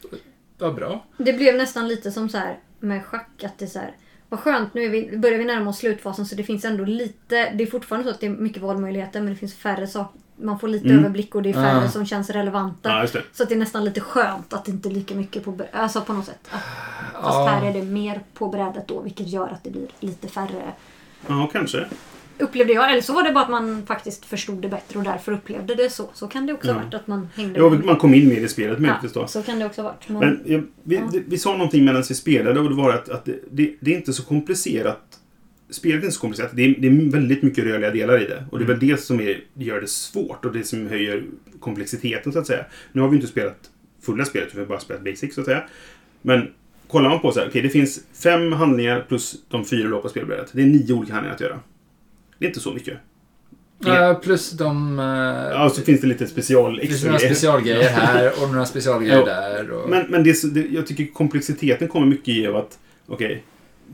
vad 0.59 0.75
bra. 0.75 1.05
Det 1.19 1.33
blev 1.33 1.57
nästan 1.57 1.89
lite 1.89 2.11
som 2.11 2.29
så 2.29 2.39
här 2.39 2.59
med 2.81 3.05
schack. 3.05 3.45
Att 3.45 3.59
det 3.59 3.65
är 3.65 3.69
så 3.69 3.79
här, 3.79 3.97
vad 4.29 4.41
skönt, 4.41 4.75
nu 4.75 4.89
vi, 4.89 5.19
börjar 5.19 5.39
vi 5.39 5.45
närma 5.45 5.71
oss 5.71 5.79
slutfasen 5.79 6.27
så 6.27 6.35
det 6.35 6.45
finns 6.45 6.65
ändå 6.65 6.85
lite, 6.85 7.51
det 7.51 7.63
är 7.65 7.67
fortfarande 7.67 8.09
så 8.09 8.15
att 8.15 8.21
det 8.21 8.27
är 8.27 8.31
mycket 8.31 8.63
valmöjligheter 8.63 9.21
men 9.21 9.31
det 9.33 9.37
finns 9.39 9.55
färre 9.55 9.87
saker, 9.87 10.21
man 10.37 10.59
får 10.59 10.69
lite 10.69 10.89
Mm. 10.89 10.99
överblick 10.99 11.35
och 11.35 11.43
det 11.43 11.49
är 11.49 11.53
färre 11.53 11.85
Ah. 11.85 11.89
som 11.89 12.07
känns 12.07 12.31
relevanta. 12.31 12.89
Ja, 12.89 13.07
det. 13.13 13.23
Så 13.33 13.43
att 13.43 13.49
det 13.49 13.55
är 13.55 13.59
nästan 13.59 13.85
lite 13.85 14.01
skönt 14.01 14.53
att 14.53 14.65
det 14.65 14.71
inte 14.71 14.89
är 14.89 14.93
lika 14.93 15.15
mycket 15.15 15.45
på 15.45 15.59
Alltså 15.73 16.01
på 16.01 16.13
något 16.13 16.27
sätt. 16.27 16.49
Att, 16.51 16.61
fast 17.23 17.35
Ja. 17.37 17.47
här 17.47 17.69
är 17.69 17.73
det 17.73 17.83
mer 17.83 18.21
på 18.35 18.49
brädet 18.49 18.89
då 18.89 19.01
vilket 19.01 19.29
gör 19.29 19.49
att 19.49 19.65
det 19.65 19.71
blir 19.71 19.87
lite 20.01 20.29
färre. 20.29 20.73
Ja, 21.27 21.49
kanske. 21.53 21.85
Upplevde 22.39 22.73
jag. 22.73 22.91
Eller 22.91 23.01
så 23.03 23.13
var 23.13 23.23
det 23.23 23.33
bara 23.33 23.45
att 23.45 23.51
man 23.51 23.83
faktiskt 23.87 24.25
förstod 24.25 24.63
det 24.63 24.69
bättre 24.69 24.99
och 24.99 25.05
därför 25.05 25.33
upplevde 25.33 25.75
det 25.75 25.91
så. 25.91 26.09
Så 26.15 26.29
kan 26.29 26.47
det 26.47 26.53
också 26.53 26.69
ha 26.69 26.75
Ja. 26.79 26.85
varit 26.85 26.95
att 26.95 27.07
man 27.07 27.29
hängde 27.35 27.59
Ja, 27.61 27.69
man 27.85 27.97
kom 27.97 28.15
in 28.15 28.29
mer 28.29 28.41
i 28.41 28.49
spelet 28.49 28.79
möjligtvis 28.81 29.13
då. 29.13 29.21
Ja, 29.21 29.27
så 29.27 29.43
kan 29.43 29.59
det 29.59 29.65
också 29.67 29.83
ha 29.83 29.89
varit. 29.89 30.09
Men, 30.09 30.19
Men 30.19 30.43
ja, 30.47 30.61
vi, 30.83 30.97
Ja. 30.97 31.03
det, 31.13 31.23
vi 31.27 31.39
sa 31.39 31.53
någonting 31.53 31.85
medan 31.85 32.03
vi 32.09 32.15
spelade 32.15 32.61
och 32.61 32.69
det 32.69 32.75
var 32.77 32.93
att, 32.93 33.09
att 33.09 33.25
det, 33.25 33.41
det, 33.51 33.75
det 33.81 33.93
är 33.93 33.97
inte 33.97 34.13
så 34.13 34.23
komplicerat. 34.25 35.14
Spelet 35.75 36.01
är 36.01 36.05
inte 36.05 36.15
så 36.15 36.21
komplicerat. 36.21 36.51
Det 36.55 36.63
är, 36.65 36.75
det 36.79 36.87
är 36.89 37.11
väldigt 37.11 37.43
mycket 37.43 37.65
rörliga 37.65 37.91
delar 37.91 38.23
i 38.23 38.27
det. 38.27 38.45
Och 38.51 38.59
det 38.59 38.65
är 38.65 38.67
väl 38.67 38.79
det 38.79 39.01
som 39.01 39.21
är, 39.21 39.41
gör 39.55 39.81
det 39.81 39.87
svårt 39.91 40.45
och 40.45 40.53
det 40.53 40.65
som 40.65 40.87
höjer 40.87 41.25
komplexiteten 41.61 42.33
så 42.33 42.39
att 42.39 42.47
säga. 42.47 42.65
Nu 42.93 43.01
har 43.01 43.09
vi 43.09 43.17
inte 43.17 43.29
spelat 43.29 43.71
fulla 44.03 44.25
spelet, 44.25 44.55
vi 44.55 44.59
har 44.59 44.67
bara 44.67 44.81
spelat 44.81 45.05
basic 45.05 45.35
så 45.35 45.41
att 45.41 45.47
säga. 45.47 45.63
Men 46.23 46.49
kollar 46.89 47.09
man 47.11 47.21
på 47.21 47.33
så 47.33 47.41
här, 47.41 47.49
okej 47.49 47.63
det 47.63 47.69
finns 47.69 48.01
fem 48.23 48.53
handlingar 48.53 49.05
plus 49.09 49.35
de 49.49 49.65
fyra 49.65 49.89
har 49.95 50.01
på 50.01 50.09
spelbrädet. 50.09 50.51
Det 50.53 50.63
är 50.63 50.67
nio 50.67 50.93
olika 50.93 51.13
handlingar 51.13 51.35
att 51.35 51.41
göra. 51.41 51.61
Det 52.39 52.45
är 52.45 52.49
inte 52.49 52.61
så 52.61 52.73
mycket. 52.75 52.99
Ja, 53.79 54.21
plus 54.25 54.51
de... 54.51 54.99
Ja, 55.53 55.71
så 55.71 55.83
finns 55.83 56.01
det 56.01 56.07
lite 56.07 56.27
special 56.27 56.77
det 56.77 56.87
finns 56.87 57.05
några 57.05 57.19
grejer. 57.19 57.35
specialgrejer 57.35 57.89
här 57.91 58.33
och 58.43 58.51
några 58.51 58.67
specialgrejer 58.67 59.19
Ja. 59.19 59.25
där. 59.25 59.71
Och... 59.71 59.91
Men, 59.91 60.07
men 60.09 60.25
det, 60.25 60.55
det, 60.55 60.67
jag 60.67 60.87
tycker 60.87 61.07
komplexiteten 61.07 61.89
kommer 61.89 62.07
mycket 62.07 62.29
i 62.29 62.47
att, 62.47 62.79
okej, 63.07 63.45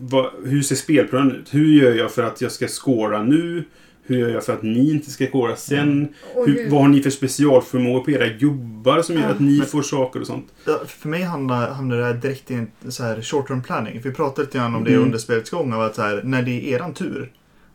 vad- 0.00 0.30
hur 0.44 0.62
ser 0.62 0.74
spelplanen 0.76 1.36
ut? 1.36 1.54
Hur 1.54 1.66
gör 1.82 1.94
jag 1.94 2.10
för 2.12 2.22
att 2.22 2.40
jag 2.40 2.52
ska 2.52 2.68
scora 2.68 3.22
nu? 3.22 3.64
Hur 4.02 4.18
gör 4.18 4.28
jag 4.28 4.44
för 4.44 4.52
att 4.52 4.62
ni 4.62 4.90
inte 4.90 5.10
ska 5.10 5.26
scora 5.26 5.56
sen? 5.56 6.08
och 6.34 6.46
Hur, 6.48 6.54
hur- 6.54 6.70
vad 6.70 6.80
har 6.80 6.88
ni 6.88 7.02
för 7.02 7.10
specialförmågor 7.10 8.00
på 8.04 8.10
era 8.10 8.28
gubbar 8.28 9.02
som 9.02 9.14
gör 9.14 9.22
Ja. 9.22 9.28
att 9.28 9.40
ni 9.40 9.58
Men- 9.58 9.66
får 9.66 9.82
saker 9.82 10.20
och 10.20 10.26
sånt? 10.26 10.46
För 10.86 11.08
mig 11.08 11.22
hamnar, 11.22 11.70
hamnar 11.70 11.96
det 11.96 12.04
här 12.04 12.14
direkt 12.14 12.50
i 12.50 12.54
en 12.54 12.92
så 12.92 13.02
här 13.02 13.22
short 13.22 13.48
term 13.48 13.62
planning. 13.62 14.02
För 14.02 14.08
vi 14.08 14.14
pratade 14.14 14.42
lite 14.46 14.58
grann 14.58 14.74
om 14.74 14.84
det 14.84 14.90
Mm. 14.90 15.02
under 15.02 15.18
spelets 15.18 15.50
gång. 15.50 15.72
Att 15.72 15.94
så 15.94 16.02
här, 16.02 16.20
när 16.24 16.42
det 16.42 16.50
är 16.50 16.74
eran 16.76 16.94
tur. 16.94 17.30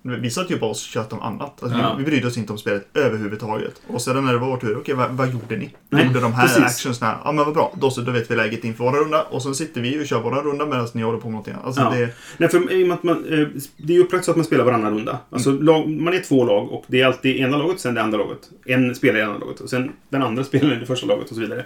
Vi 0.07 0.29
satt 0.31 0.51
ju 0.51 0.59
bara 0.59 0.69
oss 0.71 0.83
och 0.85 0.89
tjötade 0.91 1.15
om 1.15 1.27
annat. 1.27 1.63
Alltså, 1.63 1.77
Ja. 1.77 1.95
vi, 1.97 2.03
vi 2.03 2.09
brydde 2.12 2.27
oss 2.27 2.38
inte 2.38 2.51
om 2.51 2.57
spelet 2.57 2.88
överhuvudtaget. 2.93 3.81
Och 3.88 4.01
sedan 4.01 4.25
när 4.25 4.33
det 4.33 4.39
var 4.39 4.47
vår 4.47 4.57
tur, 4.57 4.77
okej 4.77 4.95
vad, 4.95 5.12
vad 5.12 5.31
gjorde 5.33 5.57
ni? 5.57 5.69
Nej, 5.89 6.05
gjorde 6.05 6.19
de 6.19 6.33
här 6.33 6.47
precis. 6.47 6.63
actionsna? 6.63 7.17
Ja 7.24 7.31
men 7.31 7.45
vad 7.45 7.53
bra, 7.53 7.74
då, 7.81 7.89
så, 7.91 8.01
då 8.01 8.12
vet 8.12 8.31
vi 8.31 8.35
läget 8.35 8.63
inför 8.63 8.83
vår 8.83 8.91
runda. 8.91 9.21
Och 9.24 9.41
sen 9.43 9.55
sitter 9.55 9.81
vi 9.81 10.01
och 10.01 10.05
kör 10.07 10.19
vår 10.21 10.31
runda 10.31 10.65
medan 10.65 10.88
ni 10.93 11.01
håller 11.01 11.19
på 11.19 11.27
med 11.27 11.31
någonting 11.31 11.53
annat. 11.53 11.65
Alltså, 11.65 11.81
Ja. 11.81 11.89
det, 11.89 12.09
Nej, 12.38 12.50
för 12.50 12.71
i 12.71 12.83
och 12.83 12.88
med 12.88 12.95
att 12.97 13.03
man, 13.03 13.15
eh, 13.25 13.47
det 13.77 13.93
är 13.93 13.97
ju 13.97 14.03
upplagt 14.03 14.25
så 14.25 14.31
att 14.31 14.38
man 14.38 14.45
spelar 14.45 14.65
varannan 14.65 14.93
runda. 14.93 15.17
Alltså, 15.29 15.51
lag, 15.51 15.89
man 15.89 16.13
är 16.13 16.19
två 16.19 16.45
lag 16.45 16.71
och 16.71 16.83
det 16.88 17.01
är 17.01 17.05
alltid 17.05 17.35
ena 17.35 17.57
laget, 17.57 17.79
sen 17.79 17.93
det 17.93 18.01
andra 18.01 18.17
laget. 18.17 18.50
En 18.65 18.95
spelar 18.95 19.19
i 19.19 19.24
andra 19.24 19.38
laget 19.39 19.59
och 19.59 19.69
sen 19.69 19.91
den 20.09 20.24
andra 20.24 20.43
spelar 20.43 20.74
i 20.77 20.79
det 20.79 20.85
första 20.85 21.07
laget 21.07 21.29
och 21.29 21.35
så 21.35 21.41
vidare. 21.41 21.65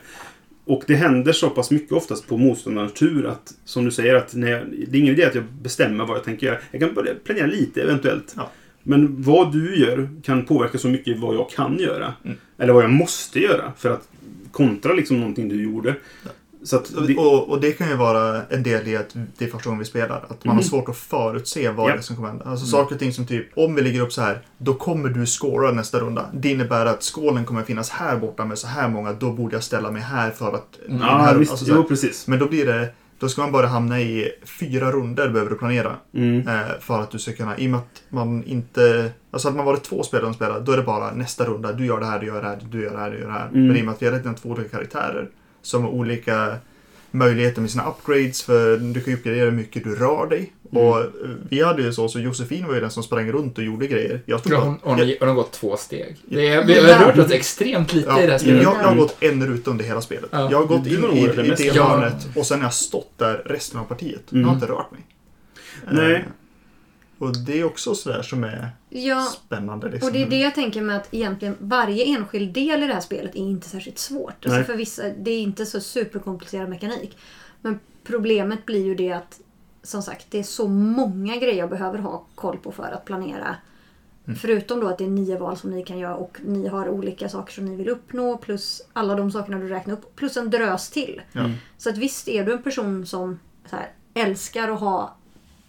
Och 0.69 0.83
det 0.87 0.95
händer 0.95 1.33
så 1.33 1.49
pass 1.49 1.71
mycket 1.71 1.91
oftast 1.91 2.27
på 2.27 2.37
motståndarens 2.37 2.93
tur 2.93 3.25
att, 3.25 3.53
som 3.65 3.85
du 3.85 3.91
säger, 3.91 4.15
att 4.15 4.35
när 4.35 4.51
jag, 4.51 4.61
det 4.87 4.97
är 4.97 5.01
ingen 5.01 5.13
idé 5.13 5.25
att 5.25 5.35
jag 5.35 5.43
bestämmer 5.61 6.05
vad 6.05 6.17
jag 6.17 6.23
tänker 6.23 6.47
göra. 6.47 6.57
Jag 6.71 6.81
kan 6.81 6.93
börja 6.93 7.13
planera 7.23 7.45
lite 7.45 7.81
eventuellt. 7.81 8.33
Ja. 8.37 8.51
Men 8.83 9.21
vad 9.21 9.53
du 9.53 9.79
gör 9.79 10.09
kan 10.23 10.45
påverka 10.45 10.77
så 10.77 10.87
mycket 10.87 11.19
vad 11.19 11.35
jag 11.35 11.49
kan 11.49 11.79
göra. 11.79 12.13
Mm. 12.25 12.37
Eller 12.57 12.73
vad 12.73 12.83
jag 12.83 12.91
måste 12.91 13.39
göra 13.39 13.73
för 13.77 13.89
att 13.89 14.09
kontra 14.51 14.93
liksom 14.93 15.19
någonting 15.19 15.49
du 15.49 15.63
gjorde. 15.63 15.95
Så 16.23 16.29
att 16.75 16.89
och, 17.17 17.49
och 17.49 17.61
det 17.61 17.71
kan 17.71 17.89
ju 17.89 17.95
vara 17.95 18.41
en 18.49 18.63
del 18.63 18.87
i 18.87 18.97
att 18.97 19.15
det 19.37 19.45
är 19.45 19.49
första 19.49 19.69
gången 19.69 19.79
vi 19.79 19.85
spelar. 19.85 20.25
Att 20.29 20.45
man 20.45 20.55
har 20.55 20.61
Mhm. 20.63 20.69
svårt 20.69 20.89
att 20.89 20.97
förutse 20.97 21.69
vad 21.71 21.89
Ja. 21.89 21.93
det 21.93 21.99
är 21.99 22.01
som 22.01 22.15
kommer 22.15 22.29
hända. 22.29 22.45
Alltså 22.45 22.65
saker 22.65 22.95
och 22.95 22.99
ting 22.99 23.13
som 23.13 23.25
typ, 23.25 23.57
om 23.57 23.75
vi 23.75 23.81
ligger 23.81 24.01
upp 24.01 24.13
så 24.13 24.21
här, 24.21 24.41
då 24.57 24.73
kommer 24.73 25.09
du 25.09 25.25
scora 25.25 25.71
nästa 25.71 25.99
runda. 25.99 26.25
Det 26.33 26.49
innebär 26.49 26.85
att 26.85 27.03
skålen 27.03 27.45
kommer 27.45 27.63
finnas 27.63 27.89
här 27.89 28.17
borta 28.17 28.45
med 28.45 28.57
så 28.57 28.67
här 28.67 28.89
många, 28.89 29.13
då 29.13 29.31
borde 29.31 29.55
jag 29.55 29.63
ställa 29.63 29.91
mig 29.91 30.01
här 30.01 30.31
för 30.31 30.53
att... 30.53 30.79
Mm. 30.87 31.01
ja, 31.01 31.17
här, 31.17 31.35
visst. 31.35 31.51
alltså 31.51 31.65
jo, 31.67 31.83
precis. 31.83 32.27
Men 32.27 32.39
då 32.39 32.47
blir 32.47 32.65
det, 32.65 32.89
då 33.19 33.29
ska 33.29 33.41
man 33.41 33.51
bara 33.51 33.67
hamna 33.67 33.99
i 34.01 34.31
fyra 34.59 34.91
runder 34.91 35.29
behöver 35.29 35.51
du 35.51 35.57
planera. 35.57 35.95
Mm. 36.13 36.47
Eh, 36.47 36.59
för 36.79 36.99
att 37.01 37.11
du 37.11 37.19
ska 37.19 37.33
kunna, 37.33 37.57
i 37.57 37.67
och 37.67 37.71
med 37.71 37.79
att 37.79 38.03
man 38.09 38.43
inte, 38.43 39.11
alltså 39.31 39.47
hade 39.47 39.57
man 39.57 39.65
varit 39.65 39.83
två 39.83 40.03
spelare 40.03 40.25
som 40.25 40.33
spelar, 40.33 40.59
då 40.59 40.71
är 40.71 40.77
det 40.77 40.83
bara 40.83 41.11
nästa 41.13 41.45
runda, 41.45 41.73
du 41.73 41.85
gör 41.85 41.99
det 41.99 42.05
här, 42.05 42.19
du 42.19 42.25
gör 42.25 42.41
det 42.41 42.47
här, 42.47 42.59
du 42.71 42.81
gör 42.83 42.91
det 42.91 42.99
här, 42.99 43.11
du 43.11 43.19
gör 43.19 43.27
det 43.27 43.33
här. 43.33 43.47
Mm. 43.47 43.67
Men 43.67 43.77
i 43.77 43.81
och 43.81 43.85
med 43.85 43.93
att 43.93 44.01
vi 44.01 44.05
har 44.05 44.13
redan 44.13 44.35
två 44.35 44.49
olika 44.49 44.69
karaktärer 44.69 45.29
som 45.61 45.83
har 45.83 45.89
olika 45.89 46.57
möjligheter 47.11 47.61
med 47.61 47.71
sina 47.71 47.89
upgrades, 47.89 48.41
för 48.43 48.77
du 48.77 49.01
kan 49.01 49.13
ju 49.13 49.19
uppgradera 49.19 49.45
hur 49.45 49.51
mycket 49.51 49.83
du 49.83 49.95
rör 49.95 50.27
dig. 50.27 50.53
Mm. 50.71 50.83
Och 50.83 50.99
eh, 50.99 51.05
vi 51.49 51.63
hade 51.63 51.81
ju 51.81 51.93
så, 51.93 52.07
så 52.09 52.19
Josefin 52.19 52.67
var 52.67 52.73
ju 52.73 52.79
den 52.81 52.91
som 52.91 53.03
sprang 53.03 53.31
runt 53.31 53.57
och 53.57 53.63
gjorde 53.63 53.87
grejer. 53.87 54.21
Jag 54.25 54.39
stod 54.39 54.53
Ja, 54.53 54.59
hon, 54.59 54.79
hon, 54.81 54.97
jag, 54.97 55.15
hon 55.19 55.27
har 55.27 55.35
gått 55.35 55.51
två 55.51 55.77
steg. 55.77 56.15
Det 56.25 56.47
är, 56.47 56.65
vi 56.65 56.91
har 56.91 57.05
rört 57.05 57.17
oss 57.17 57.31
extremt 57.31 57.93
lite 57.93 58.09
ja, 58.09 58.17
i 58.17 58.21
det 58.21 58.25
här 58.27 58.31
jag, 58.31 58.41
spelet. 58.41 58.63
jag 58.63 58.69
har 58.75 58.95
gått 58.95 59.23
en 59.23 59.47
ruta 59.47 59.71
under 59.71 59.85
hela 59.85 60.01
spelet. 60.01 60.29
Ja. 60.31 60.51
Jag 60.51 60.57
har 60.57 60.65
gått 60.65 60.87
in 60.87 61.03
i, 61.13 61.23
i 61.23 61.27
det 61.57 61.63
Ja. 61.75 61.83
hörnet 61.83 62.27
och 62.35 62.45
sen 62.45 62.59
har 62.59 62.65
jag 62.65 62.73
stått 62.73 63.11
där 63.17 63.41
resten 63.45 63.79
av 63.79 63.83
partiet. 63.83 64.21
Jag 64.29 64.37
Mm. 64.37 64.47
har 64.47 64.55
inte 64.55 64.67
rört 64.67 64.91
mig. 64.91 65.01
Nej. 65.91 66.25
Och 67.19 67.37
det 67.37 67.59
är 67.59 67.63
också 67.63 67.95
sådär 67.95 68.21
som 68.21 68.43
är 68.43 68.71
ja, 68.89 69.21
spännande. 69.21 69.89
Liksom. 69.89 70.07
och 70.07 70.13
det 70.13 70.23
är 70.23 70.29
det 70.29 70.39
jag 70.39 70.55
tänker 70.55 70.81
med 70.81 70.95
att 70.95 71.13
egentligen 71.13 71.57
varje 71.59 72.05
enskild 72.05 72.53
del 72.53 72.83
i 72.83 72.87
det 72.87 72.93
här 72.93 73.01
spelet 73.01 73.35
är 73.35 73.39
inte 73.39 73.69
särskilt 73.69 73.99
svårt. 73.99 74.45
Alltså 74.45 74.63
för 74.63 74.75
vissa, 74.75 75.03
det 75.09 75.31
är 75.31 75.41
inte 75.41 75.65
så 75.65 75.81
superkomplicerad 75.81 76.69
mekanik. 76.69 77.17
Men 77.61 77.79
problemet 78.03 78.65
blir 78.65 78.85
ju 78.85 78.95
det 78.95 79.11
att 79.11 79.39
som 79.83 80.01
sagt, 80.01 80.25
det 80.29 80.39
är 80.39 80.43
så 80.43 80.67
många 80.67 81.37
grejer 81.37 81.57
jag 81.57 81.69
behöver 81.69 81.99
ha 81.99 82.25
koll 82.35 82.57
på 82.57 82.71
för 82.71 82.91
att 82.91 83.05
planera. 83.05 83.55
Förutom 84.41 84.79
då 84.79 84.87
att 84.87 84.97
det 84.97 85.03
är 85.03 85.09
nio 85.09 85.37
val 85.37 85.57
som 85.57 85.71
ni 85.71 85.83
kan 85.83 85.99
göra 85.99 86.15
och 86.15 86.37
ni 86.45 86.67
har 86.67 86.89
olika 86.89 87.29
saker 87.29 87.53
som 87.53 87.65
ni 87.65 87.75
vill 87.75 87.89
uppnå 87.89 88.37
plus 88.37 88.81
alla 88.93 89.15
de 89.15 89.31
sakerna 89.31 89.59
du 89.59 89.69
räknar 89.69 89.93
upp 89.93 90.15
plus 90.15 90.37
en 90.37 90.49
drös 90.49 90.89
till. 90.89 91.21
Ja. 91.31 91.49
Så 91.77 91.89
att 91.89 91.97
visst 91.97 92.27
är 92.27 92.45
du 92.45 92.53
en 92.53 92.63
person 92.63 93.05
som 93.05 93.39
här, 93.71 93.91
älskar 94.13 94.69
att 94.69 94.79
ha 94.79 95.15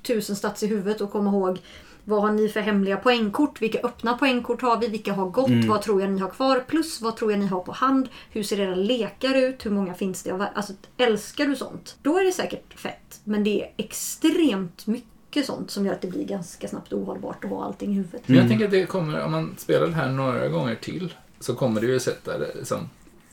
tusen 0.02 0.36
stats 0.36 0.62
i 0.62 0.66
huvudet 0.66 1.00
och 1.00 1.10
komma 1.12 1.30
ihåg 1.30 1.58
vad 2.04 2.22
har 2.22 2.32
ni 2.32 2.48
för 2.48 2.60
hemliga 2.60 2.96
poängkort? 2.96 3.62
Vilka 3.62 3.78
öppna 3.78 4.18
poängkort 4.18 4.62
har 4.62 4.80
vi? 4.80 4.88
Vilka 4.88 5.12
har 5.12 5.26
gått? 5.30 5.48
Mm. 5.48 5.68
Vad 5.68 5.82
tror 5.82 6.00
jag 6.00 6.10
ni 6.10 6.20
har 6.20 6.28
kvar? 6.28 6.64
Plus 6.68 7.00
vad 7.00 7.16
tror 7.16 7.30
jag 7.30 7.40
ni 7.40 7.46
har 7.46 7.60
på 7.60 7.72
hand? 7.72 8.08
Hur 8.30 8.42
ser 8.42 8.60
era 8.60 8.74
lekar 8.74 9.34
ut? 9.34 9.66
Hur 9.66 9.70
många 9.70 9.94
finns 9.94 10.22
det? 10.22 10.50
Alltså, 10.54 10.72
älskar 10.96 11.46
du 11.46 11.56
sånt? 11.56 11.96
Då 12.02 12.18
är 12.18 12.24
det 12.24 12.32
säkert 12.32 12.78
fett. 12.80 13.20
Men 13.24 13.44
det 13.44 13.62
är 13.62 13.72
extremt 13.76 14.86
mycket 14.86 15.46
sånt 15.46 15.70
som 15.70 15.86
gör 15.86 15.92
att 15.92 16.00
det 16.00 16.08
blir 16.08 16.24
ganska 16.24 16.68
snabbt 16.68 16.92
ohållbart 16.92 17.44
att 17.44 17.50
ha 17.50 17.64
allting 17.64 17.90
i 17.92 17.94
huvudet. 17.94 18.22
Men 18.28 18.36
jag 18.38 18.48
tänker 18.48 18.64
att 18.64 18.70
det 18.70 18.86
kommer, 18.86 19.24
om 19.24 19.32
man 19.32 19.54
spelar 19.58 19.86
det 19.86 19.92
här 19.94 20.08
några 20.08 20.48
gånger 20.48 20.74
till, 20.74 21.14
så 21.40 21.54
kommer 21.54 21.80
det 21.80 21.86
ju 21.86 22.00
sätta 22.00 22.38
det 22.38 22.64
som... 22.64 22.78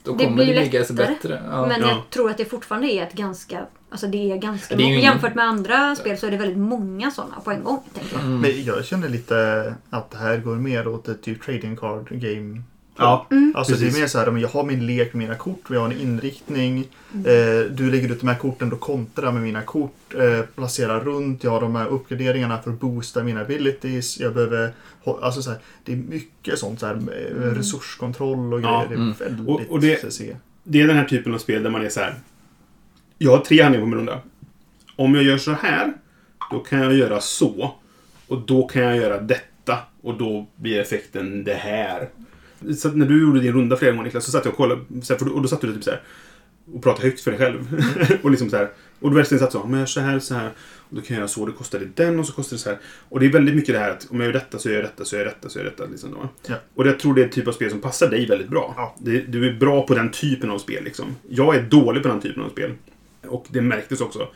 Då 0.03 0.13
Det 0.13 0.23
kommer 0.23 0.35
blir 0.35 0.53
det 0.55 0.61
ligga 0.61 0.79
lättare, 0.79 0.97
bättre. 0.97 1.43
Ja. 1.51 1.65
Men 1.67 1.81
Ja. 1.81 1.87
jag 1.87 2.09
tror 2.09 2.29
att 2.29 2.37
det 2.37 2.45
fortfarande 2.45 2.87
är 2.93 3.03
ett 3.03 3.13
ganska... 3.13 3.65
Alltså 3.89 4.07
det 4.07 4.31
är 4.31 4.37
ganska... 4.37 4.75
Det 4.75 4.83
är 4.83 4.85
ingen- 4.87 5.01
Jämfört 5.01 5.35
med 5.35 5.45
andra 5.45 5.95
spel 5.95 6.17
så 6.17 6.27
är 6.27 6.31
det 6.31 6.37
väldigt 6.37 6.57
många 6.57 7.11
sådana 7.11 7.39
på 7.43 7.51
en 7.51 7.63
gång. 7.63 7.79
Tänker 7.93 8.15
jag. 8.15 8.25
Mm. 8.25 8.41
Men 8.41 8.63
jag 8.63 8.85
känner 8.85 9.09
lite 9.09 9.73
att 9.89 10.11
det 10.11 10.17
här 10.17 10.37
går 10.37 10.55
mer 10.55 10.87
åt 10.87 11.07
ett 11.07 11.21
typ 11.21 11.43
trading 11.43 11.75
card 11.75 12.07
game. 12.09 12.61
Ja, 12.99 13.27
Alltså 13.55 13.73
Precis. 13.73 13.93
det 13.93 13.99
är 13.99 14.01
mer 14.01 14.07
så 14.07 14.19
här, 14.19 14.37
jag 14.37 14.47
har 14.49 14.63
min 14.63 14.85
lek 14.87 15.13
med 15.13 15.23
mina 15.27 15.35
kort, 15.35 15.61
vi 15.69 15.77
har 15.77 15.85
en 15.85 15.99
inriktning. 15.99 16.79
Eh, 17.13 17.71
du 17.71 17.91
lägger 17.91 18.11
ut 18.11 18.19
de 18.21 18.27
här 18.27 18.35
korten, 18.35 18.69
då 18.69 18.75
kontrar 18.75 19.31
med 19.31 19.41
mina 19.43 19.61
kort. 19.61 20.13
Eh, 20.15 20.41
placerar 20.55 20.99
runt, 20.99 21.43
jag 21.43 21.51
har 21.51 21.61
de 21.61 21.75
här 21.75 21.87
uppgraderingarna 21.87 22.61
för 22.61 22.71
att 22.71 22.79
boosta 22.79 23.23
mina 23.23 23.41
abilities. 23.41 24.19
Jag 24.19 24.33
behöver, 24.33 24.71
alltså 25.21 25.41
så 25.41 25.49
här, 25.49 25.59
det 25.83 25.91
är 25.93 25.95
mycket 25.97 26.59
sånt 26.59 26.79
så 26.79 26.85
här, 26.85 26.95
eh, 26.95 27.41
resurskontroll 27.55 28.53
och 28.53 28.61
Ja, 28.61 28.85
grejer. 28.85 28.87
Det 28.89 28.93
är 28.93 28.97
mm. 28.97 29.13
väldigt 29.19 29.47
Och- 29.47 29.61
och 29.73 29.79
det- 29.79 30.19
det 30.63 30.81
är 30.81 30.87
den 30.87 30.97
här 30.97 31.05
typen 31.05 31.33
av 31.33 31.37
spel 31.37 31.63
där 31.63 31.69
man 31.69 31.85
är 31.85 31.89
så 31.89 31.99
här. 31.99 32.15
Jag 33.17 33.31
har 33.31 33.39
tre 33.45 33.61
handlingar 33.61 33.85
på 33.85 33.89
min 33.89 33.97
runda. 33.97 34.19
Om 34.95 35.15
jag 35.15 35.23
gör 35.23 35.37
så 35.37 35.51
här, 35.51 35.93
då 36.51 36.59
kan 36.59 36.79
jag 36.79 36.93
göra 36.93 37.21
så. 37.21 37.75
Och 38.27 38.41
då 38.41 38.67
kan 38.67 38.81
jag 38.83 38.97
göra 38.97 39.21
detta. 39.21 39.77
Och 40.01 40.17
då 40.17 40.47
blir 40.55 40.79
effekten 40.79 41.43
det 41.43 41.53
här. 41.53 42.09
Så 42.77 42.89
när 42.89 43.05
du 43.05 43.21
gjorde 43.21 43.39
din 43.39 43.53
runda 43.53 43.75
flera 43.77 43.91
gånger 43.91 44.03
Niklas, 44.03 44.25
så 44.25 44.31
satt 44.31 44.45
jag 44.45 44.51
och 44.51 44.57
kollade. 44.57 44.81
Då- 45.19 45.31
och 45.33 45.41
då 45.41 45.47
satt 45.47 45.61
du 45.61 45.73
typ 45.73 45.83
så 45.83 45.89
här. 45.89 46.01
Och 46.73 46.83
pratade 46.83 47.07
högt 47.07 47.21
för 47.21 47.31
dig 47.31 47.39
själv. 47.39 47.83
och 48.23 48.31
liksom 48.31 48.49
så 48.49 48.57
här. 48.57 48.69
Och 48.99 49.09
du 49.09 49.15
verkligen 49.15 49.39
satt 49.39 49.51
så. 49.51 49.59
Om 49.61 49.71
jag 49.73 49.79
gör 49.79 49.85
så 49.85 49.99
här, 49.99 50.19
så 50.19 50.33
här. 50.35 50.49
Och 50.89 50.95
då 50.95 51.01
kan 51.01 51.13
jag 51.15 51.17
göra 51.17 51.27
så. 51.27 51.45
Det 51.45 51.51
kostar 51.51 51.79
det 51.79 52.03
den 52.03 52.19
och 52.19 52.25
så 52.25 52.33
kostar 52.33 52.55
det 52.55 52.61
så 52.61 52.69
här. 52.69 52.79
Och 53.09 53.19
det 53.19 53.25
är 53.25 53.29
väldigt 53.31 53.55
mycket 53.55 53.75
det 53.75 53.79
här 53.79 53.91
att 53.91 54.07
om 54.11 54.19
jag 54.19 54.25
gör 54.25 54.33
detta 54.33 54.59
så 54.59 54.69
gör 54.69 54.75
jag 54.75 54.85
detta 54.85 55.05
så 55.05 55.15
gör 55.15 55.23
jag 55.23 55.33
detta 55.33 55.49
så 55.49 55.59
gör 55.59 55.65
jag 55.65 55.73
detta. 55.73 55.85
Liksom 55.91 56.11
då. 56.11 56.29
Ja. 56.47 56.55
Och 56.75 56.87
jag 56.87 56.99
tror 56.99 57.13
det 57.13 57.21
är 57.21 57.25
en 57.25 57.31
typ 57.31 57.47
av 57.47 57.51
spel 57.51 57.69
som 57.69 57.81
passar 57.81 58.09
dig 58.09 58.25
väldigt 58.25 58.49
bra. 58.49 58.73
Ja. 58.77 58.95
Det, 58.99 59.19
du 59.21 59.47
är 59.49 59.53
bra 59.53 59.87
på 59.87 59.95
den 59.95 60.11
typen 60.11 60.49
av 60.49 60.57
spel. 60.57 60.83
Liksom. 60.83 61.05
Jag 61.29 61.55
är 61.55 61.61
dålig 61.61 62.03
på 62.03 62.09
den 62.09 62.19
typen 62.21 62.43
av 62.43 62.49
spel. 62.49 62.71
Och 63.21 63.45
det 63.49 63.61
märktes 63.61 64.01
också 64.01 64.19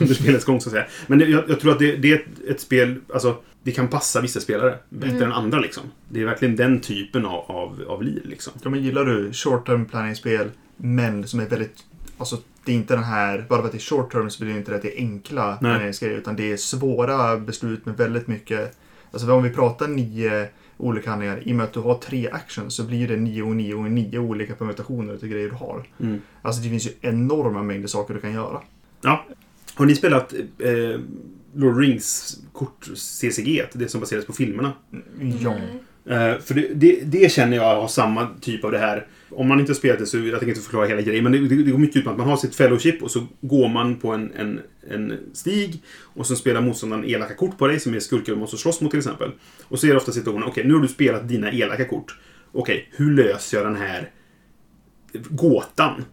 under 0.00 0.14
spelets 0.14 0.44
gång, 0.44 0.60
så 0.60 0.68
att 0.68 0.72
säga. 0.72 0.86
Men 1.06 1.18
det, 1.18 1.24
jag, 1.24 1.44
jag 1.48 1.60
tror 1.60 1.72
att 1.72 1.78
det, 1.78 1.96
det 1.96 2.12
är 2.12 2.14
ett, 2.14 2.48
ett 2.48 2.60
spel, 2.60 3.00
alltså, 3.14 3.36
det 3.62 3.72
kan 3.72 3.88
passa 3.88 4.20
vissa 4.20 4.40
spelare 4.40 4.78
bättre 4.88 5.24
än 5.24 5.32
andra. 5.32 5.58
Liksom. 5.58 5.82
Det 6.08 6.20
är 6.20 6.24
verkligen 6.24 6.56
den 6.56 6.80
typen 6.80 7.26
av, 7.26 7.50
av, 7.50 7.84
av 7.88 8.02
lir. 8.02 8.22
Liksom. 8.24 8.52
Ja, 8.62 8.70
men 8.70 8.82
gillar 8.82 9.04
du 9.04 9.32
short 9.32 9.66
term 9.66 9.84
planning-spel, 9.84 10.50
men 10.76 11.28
som 11.28 11.40
är 11.40 11.46
väldigt 11.46 11.84
alltså, 12.18 12.38
det 12.64 12.72
är 12.72 12.76
inte 12.76 12.94
den 12.94 13.04
här, 13.04 13.46
bara 13.48 13.58
för 13.58 13.66
att 13.66 13.72
det 13.72 13.78
är 13.78 13.80
short 13.80 14.12
term 14.12 14.30
så 14.30 14.44
blir 14.44 14.52
det 14.52 14.58
inte 14.58 14.70
det 14.70 14.76
att 14.76 14.82
det 14.82 14.98
är 14.98 15.02
enkla 15.02 15.56
planeringsgrejer 15.56 16.18
utan 16.18 16.36
det 16.36 16.52
är 16.52 16.56
svåra 16.56 17.36
beslut 17.36 17.86
med 17.86 17.96
väldigt 17.96 18.26
mycket, 18.26 18.76
alltså 19.10 19.32
om 19.32 19.42
vi 19.42 19.50
pratar 19.50 19.88
nio 19.88 20.48
olika 20.76 21.10
handlingar, 21.10 21.48
i 21.48 21.52
och 21.52 21.56
med 21.56 21.64
att 21.64 21.72
du 21.72 21.80
har 21.80 21.94
tre 21.94 22.28
actions 22.30 22.74
så 22.74 22.84
blir 22.84 23.08
det 23.08 23.16
nio 23.16 23.42
och 23.42 23.56
nio 23.56 23.74
och 23.74 23.90
nio 23.90 24.18
olika 24.18 24.54
permutationer 24.54 25.16
till 25.16 25.28
grejer 25.28 25.48
du 25.48 25.54
har. 25.54 25.86
Mm. 26.00 26.20
Alltså 26.42 26.62
det 26.62 26.68
finns 26.68 26.86
ju 26.86 26.90
enorma 27.00 27.62
mängder 27.62 27.88
saker 27.88 28.14
du 28.14 28.20
kan 28.20 28.32
göra. 28.32 28.60
Ja. 29.02 29.26
Har 29.74 29.86
ni 29.86 29.94
spelat 29.94 30.32
eh, 30.58 31.00
Lord 31.54 31.78
Rings 31.78 32.38
kort 32.52 32.88
CCG, 32.94 33.64
det 33.72 33.88
som 33.88 34.00
baseras 34.00 34.26
på 34.26 34.32
filmerna? 34.32 34.72
Ja. 35.40 35.54
Eh, 36.14 36.38
för 36.38 36.54
det, 36.54 36.68
det, 36.74 37.00
det 37.04 37.32
känner 37.32 37.56
jag 37.56 37.80
har 37.80 37.88
samma 37.88 38.28
typ 38.40 38.64
av 38.64 38.72
det 38.72 38.78
här. 38.78 39.06
Om 39.30 39.48
man 39.48 39.60
inte 39.60 39.72
har 39.72 39.76
spelat 39.76 39.98
det 39.98 40.06
så, 40.06 40.18
jag 40.18 40.30
tänker 40.30 40.48
inte 40.48 40.60
förklara 40.60 40.86
hela 40.86 41.00
grejen, 41.00 41.24
men 41.24 41.32
det, 41.32 41.38
det, 41.38 41.62
det 41.62 41.70
går 41.70 41.78
mycket 41.78 41.96
ut 41.96 42.04
på 42.04 42.10
att 42.10 42.18
man 42.18 42.28
har 42.28 42.36
sitt 42.36 42.54
fellowship 42.54 43.02
och 43.02 43.10
så 43.10 43.26
går 43.40 43.68
man 43.68 43.96
på 43.96 44.12
en, 44.12 44.32
en, 44.32 44.60
en 44.90 45.18
stig 45.32 45.82
och 46.02 46.26
så 46.26 46.36
spelar 46.36 46.60
motståndaren 46.60 47.04
elaka 47.04 47.34
kort 47.34 47.58
på 47.58 47.66
dig 47.66 47.80
som 47.80 47.94
är 47.94 48.00
skurkar 48.00 48.32
du 48.32 48.38
måste 48.38 48.56
slåss 48.56 48.80
mot 48.80 48.90
till 48.90 48.98
exempel. 48.98 49.30
Och 49.62 49.78
så 49.78 49.86
är 49.86 49.90
det 49.90 49.96
ofta 49.96 50.12
situationen, 50.12 50.48
okej 50.48 50.64
nu 50.64 50.74
har 50.74 50.80
du 50.80 50.88
spelat 50.88 51.28
dina 51.28 51.52
elaka 51.52 51.84
kort. 51.84 52.18
Okej, 52.52 52.88
hur 52.96 53.14
löser 53.14 53.56
jag 53.56 53.66
den 53.66 53.76
här 53.76 54.10
gåtan? 55.12 56.04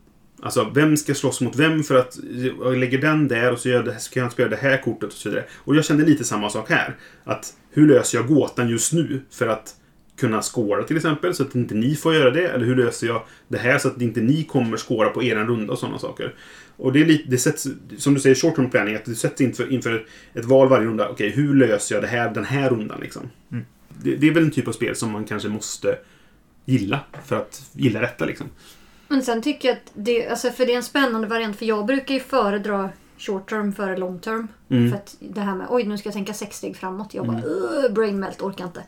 Alltså, 0.41 0.72
vem 0.75 0.98
ska 0.98 1.15
slåss 1.15 1.41
mot 1.41 1.55
vem 1.55 1.84
för 1.84 1.96
att 1.96 2.17
jag 2.60 2.77
lägger 2.77 2.98
den 2.98 3.27
där 3.27 3.51
och 3.51 3.60
så, 3.60 3.70
gör 3.70 3.84
det, 3.84 4.00
så 4.00 4.12
kan 4.12 4.24
jag 4.24 4.32
spela 4.32 4.50
det 4.50 4.55
här 4.55 4.82
kortet 4.82 5.10
och 5.10 5.13
så 5.13 5.29
vidare. 5.29 5.46
Och 5.55 5.75
jag 5.75 5.86
kände 5.86 6.05
lite 6.05 6.24
samma 6.24 6.50
sak 6.50 6.70
här. 6.70 6.96
Att 7.24 7.53
hur 7.72 7.88
löser 7.88 8.17
jag 8.17 8.27
gåtan 8.27 8.70
just 8.70 8.93
nu 8.93 9.22
för 9.29 9.48
att 9.48 9.75
kunna 10.17 10.41
skåra 10.41 10.84
till 10.84 10.96
exempel 10.96 11.36
så 11.36 11.43
att 11.43 11.55
inte 11.55 11.75
ni 11.75 11.96
får 11.96 12.13
göra 12.15 12.32
det? 12.32 12.48
Eller 12.48 12.65
hur 12.65 12.75
löser 12.75 13.08
jag 13.08 13.24
det 13.48 13.58
här 13.58 13.77
så 13.77 13.88
att 13.88 14.01
inte 14.01 14.22
ni 14.22 14.43
kommer 14.43 14.77
skåra 14.77 15.10
på 15.10 15.24
er 15.24 15.36
runda 15.36 15.74
och 15.74 15.79
sådana 15.79 16.00
saker? 16.00 16.34
Och 16.77 16.93
det 16.93 17.01
är 17.01 17.05
lite, 17.05 17.29
det 17.29 17.38
sätts, 17.38 17.67
som 17.98 18.13
du 18.13 18.20
säger, 18.20 18.36
short 18.36 18.55
term 18.55 18.70
planning, 18.70 18.96
att 18.96 19.05
det 19.05 19.15
sätts 19.15 19.41
inför, 19.41 19.72
inför 19.72 20.05
ett 20.34 20.46
val 20.46 20.70
varje 20.70 20.88
runda. 20.88 21.10
Okej, 21.10 21.29
hur 21.29 21.55
löser 21.55 21.96
jag 21.96 22.03
det 22.03 22.08
här 22.08 22.34
den 22.34 22.46
här 22.46 22.70
rundan 22.70 23.00
liksom? 23.01 23.29
Mm. 23.51 23.65
Det, 23.89 24.15
det 24.15 24.27
är 24.27 24.32
väl 24.32 24.43
en 24.43 24.51
typ 24.51 24.67
av 24.67 24.72
spel 24.72 24.96
som 24.96 25.12
man 25.12 25.25
kanske 25.25 25.50
måste 25.50 25.98
gilla 26.65 27.00
för 27.25 27.36
att 27.36 27.70
gilla 27.74 28.00
detta 28.00 28.25
liksom. 28.25 28.48
Men 29.08 29.24
sen 29.24 29.41
tycker 29.41 29.67
jag 29.67 29.77
att 29.77 29.91
det, 29.93 30.27
alltså 30.27 30.51
för 30.51 30.65
det 30.65 30.74
är 30.74 30.77
en 30.77 30.84
spännande 30.84 31.27
variant 31.27 31.58
för 31.58 31.65
jag 31.65 31.86
brukar 31.86 32.13
ju 32.13 32.20
föredra 32.20 32.89
short 33.17 33.50
term 33.50 33.74
före 33.74 33.98
long 33.98 34.20
term. 34.20 34.48
Mm. 34.70 34.89
För 34.91 34.98
att 34.98 35.15
det 35.20 35.41
här 35.41 35.55
med 35.55 35.67
oj 35.70 35.84
nu 35.84 35.98
ska 35.98 36.08
jag 36.08 36.13
tänka 36.13 36.34
sex 36.34 36.58
steg 36.58 36.77
framåt. 36.77 37.13
Jag 37.13 37.27
bara 37.27 37.38
mm. 37.38 37.93
brain 37.93 38.20
melt, 38.20 38.41
orkar 38.41 38.65
inte. 38.65 38.84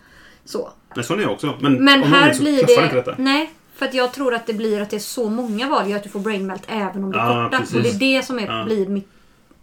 Så. 0.46 0.70
Men 0.96 1.04
sån 1.04 1.20
är 1.20 1.24
jag 1.24 1.32
också. 1.32 1.54
Men, 1.60 1.84
Men 1.86 2.04
om 2.04 2.12
här 2.14 2.30
är 2.30 2.34
så 2.34 2.42
blir 2.42 2.66
det... 2.68 2.74
inte 2.84 2.96
detta. 2.96 3.16
Nej, 3.18 3.52
för 3.76 3.86
att 3.86 3.94
jag 3.94 4.14
tror 4.14 4.34
att 4.34 4.48
det 4.48 4.54
blir 4.54 4.82
att 4.82 4.90
det 4.90 4.96
är 4.96 5.00
så 5.00 5.30
många 5.30 5.70
val 5.70 5.94
att 5.94 6.04
du 6.04 6.10
får 6.10 6.20
brain 6.20 6.48
melt 6.48 6.64
även 6.68 7.04
om 7.04 7.12
det 7.12 7.20
är 7.20 7.24
Ja, 7.38 7.44
korta. 7.46 7.58
precis. 7.60 7.76
Och 7.76 7.82
det 7.82 7.90
är 7.90 8.18
det 8.20 8.26
som 8.26 8.40
är, 8.40 8.48
Ja. 8.48 8.64
blir 8.66 8.88
mitt, 8.88 9.08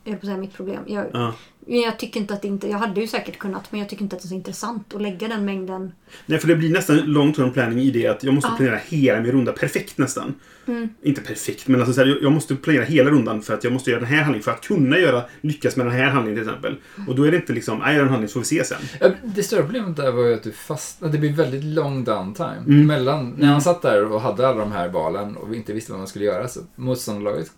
jag 0.04 0.20
på 0.20 0.26
säga 0.26 0.38
mitt 0.38 0.56
problem. 0.56 0.80
Jag, 0.86 1.06
Ja. 1.12 1.32
Jag 1.66 1.98
tycker 1.98 2.20
inte 2.20 2.34
att 2.34 2.42
det 2.42 2.48
inte... 2.48 2.68
Jag 2.68 2.78
hade 2.78 3.00
ju 3.00 3.06
säkert 3.06 3.38
kunnat 3.38 3.72
men 3.72 3.80
jag 3.80 3.88
tycker 3.88 4.02
inte 4.02 4.16
att 4.16 4.22
det 4.22 4.26
är 4.26 4.28
så 4.28 4.34
intressant 4.34 4.94
att 4.94 5.02
lägga 5.02 5.28
den 5.28 5.44
mängden. 5.44 5.92
Nej, 6.26 6.38
för 6.38 6.48
det 6.48 6.56
blir 6.56 6.70
nästan 6.72 6.96
long 6.96 7.32
term 7.32 7.52
planning 7.52 7.78
i 7.78 7.90
det 7.90 8.06
att 8.06 8.24
jag 8.24 8.34
måste 8.34 8.50
Ja. 8.52 8.56
planera 8.56 8.76
hela 8.88 9.20
min 9.20 9.32
runda 9.32 9.52
perfekt 9.52 9.98
nästan. 9.98 10.34
Mm. 10.66 10.88
Inte 11.02 11.20
perfekt, 11.20 11.68
men 11.68 11.80
alltså 11.80 11.94
så 11.94 12.00
här, 12.00 12.18
jag- 12.22 12.32
måste 12.32 12.54
planera 12.56 12.84
hela 12.84 13.10
rundan 13.10 13.42
för 13.42 13.54
att 13.54 13.64
jag 13.64 13.72
måste 13.72 13.90
göra 13.90 14.00
den 14.00 14.08
här 14.08 14.22
handlingen 14.22 14.42
för 14.42 14.50
att 14.50 14.60
kunna 14.60 14.98
göra, 14.98 15.22
lyckas 15.40 15.76
med 15.76 15.86
den 15.86 15.94
här 15.94 16.10
handlingen 16.10 16.40
till 16.42 16.48
exempel. 16.48 16.76
Och 17.08 17.14
då 17.16 17.24
är 17.24 17.30
det 17.30 17.36
inte 17.36 17.52
liksom, 17.52 17.78
nej, 17.78 17.86
jag 17.88 17.94
gör 17.96 18.02
en 18.02 18.08
handling 18.08 18.28
så 18.28 18.32
får 18.32 18.40
vi 18.40 18.46
se 18.46 18.64
sen. 18.64 18.78
Ja, 19.00 19.10
Det 19.24 19.42
stora 19.42 19.62
problemet 19.62 19.96
där 19.96 20.12
var 20.12 20.24
ju 20.24 20.34
att 20.34 20.42
du 20.42 20.52
fastnade. 20.52 21.12
Det 21.12 21.18
blir 21.18 21.32
väldigt 21.32 21.64
lång 21.64 22.04
downtime. 22.04 22.56
Mm. 22.66 22.86
Mellan, 22.86 23.34
när 23.38 23.46
han 23.48 23.62
satt 23.62 23.82
där 23.82 24.12
och 24.12 24.20
hade 24.20 24.48
alla 24.48 24.60
de 24.60 24.72
här 24.72 24.88
valen 24.88 25.36
och 25.36 25.52
vi 25.52 25.56
inte 25.56 25.72
visste 25.72 25.92
vad 25.92 25.98
man 25.98 26.08
skulle 26.08 26.24
göra 26.24 26.48
så 26.48 26.60
motståndarlaget 26.76 27.50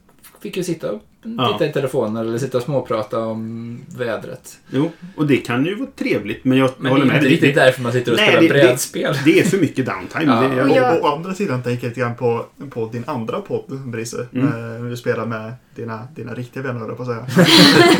fick 0.42 0.56
ju 0.56 0.64
sitta 0.64 0.92
och 0.92 1.02
Ja. 1.38 1.52
titta 1.52 1.66
i 1.70 1.72
telefonen 1.72 2.16
eller 2.26 2.38
sitta 2.38 2.58
och 2.58 2.64
småprata 2.64 3.18
om 3.20 3.78
vädret. 3.98 4.58
Jo, 4.70 4.90
och 5.16 5.26
det 5.26 5.36
kan 5.36 5.66
ju 5.66 5.74
vara 5.74 5.88
trevligt, 5.96 6.44
men 6.44 6.58
jag 6.58 6.70
Men 6.78 6.92
håller 6.92 7.04
det 7.04 7.08
är 7.10 7.12
med 7.12 7.22
inte 7.22 7.28
riktigt 7.34 7.54
därför 7.54 7.82
man 7.82 7.92
sitter 7.92 8.12
och 8.12 8.18
Nej, 8.18 8.26
spelar 8.28 8.42
det- 8.42 8.48
det- 8.48 8.66
brädspel. 8.68 9.14
Det 9.24 9.40
är 9.40 9.44
för 9.44 9.58
mycket 9.58 9.86
downtime. 9.86 10.24
Ja. 10.32 10.40
Det, 10.40 10.62
Och 10.62 10.68
jag, 10.70 10.76
jag- 10.76 10.98
Och, 10.98 11.04
å 11.10 11.14
andra 11.16 11.34
sidan 11.34 11.62
tänker 11.62 11.84
jag 11.86 11.90
lite 11.90 12.00
grann 12.00 12.14
på, 12.16 12.46
på 12.70 12.86
din 12.92 13.04
andra 13.06 13.40
podd, 13.40 13.80
Brisse. 13.86 14.26
Mm. 14.32 14.46
Eh, 14.46 14.52
När 14.82 14.90
du 14.90 14.96
spelar 14.96 15.26
med 15.26 15.52
dina, 15.74 16.08
dina 16.16 16.34
riktiga 16.34 16.62
vänner, 16.62 16.88
på 16.88 17.02
att 17.02 17.08
säga. 17.08 17.26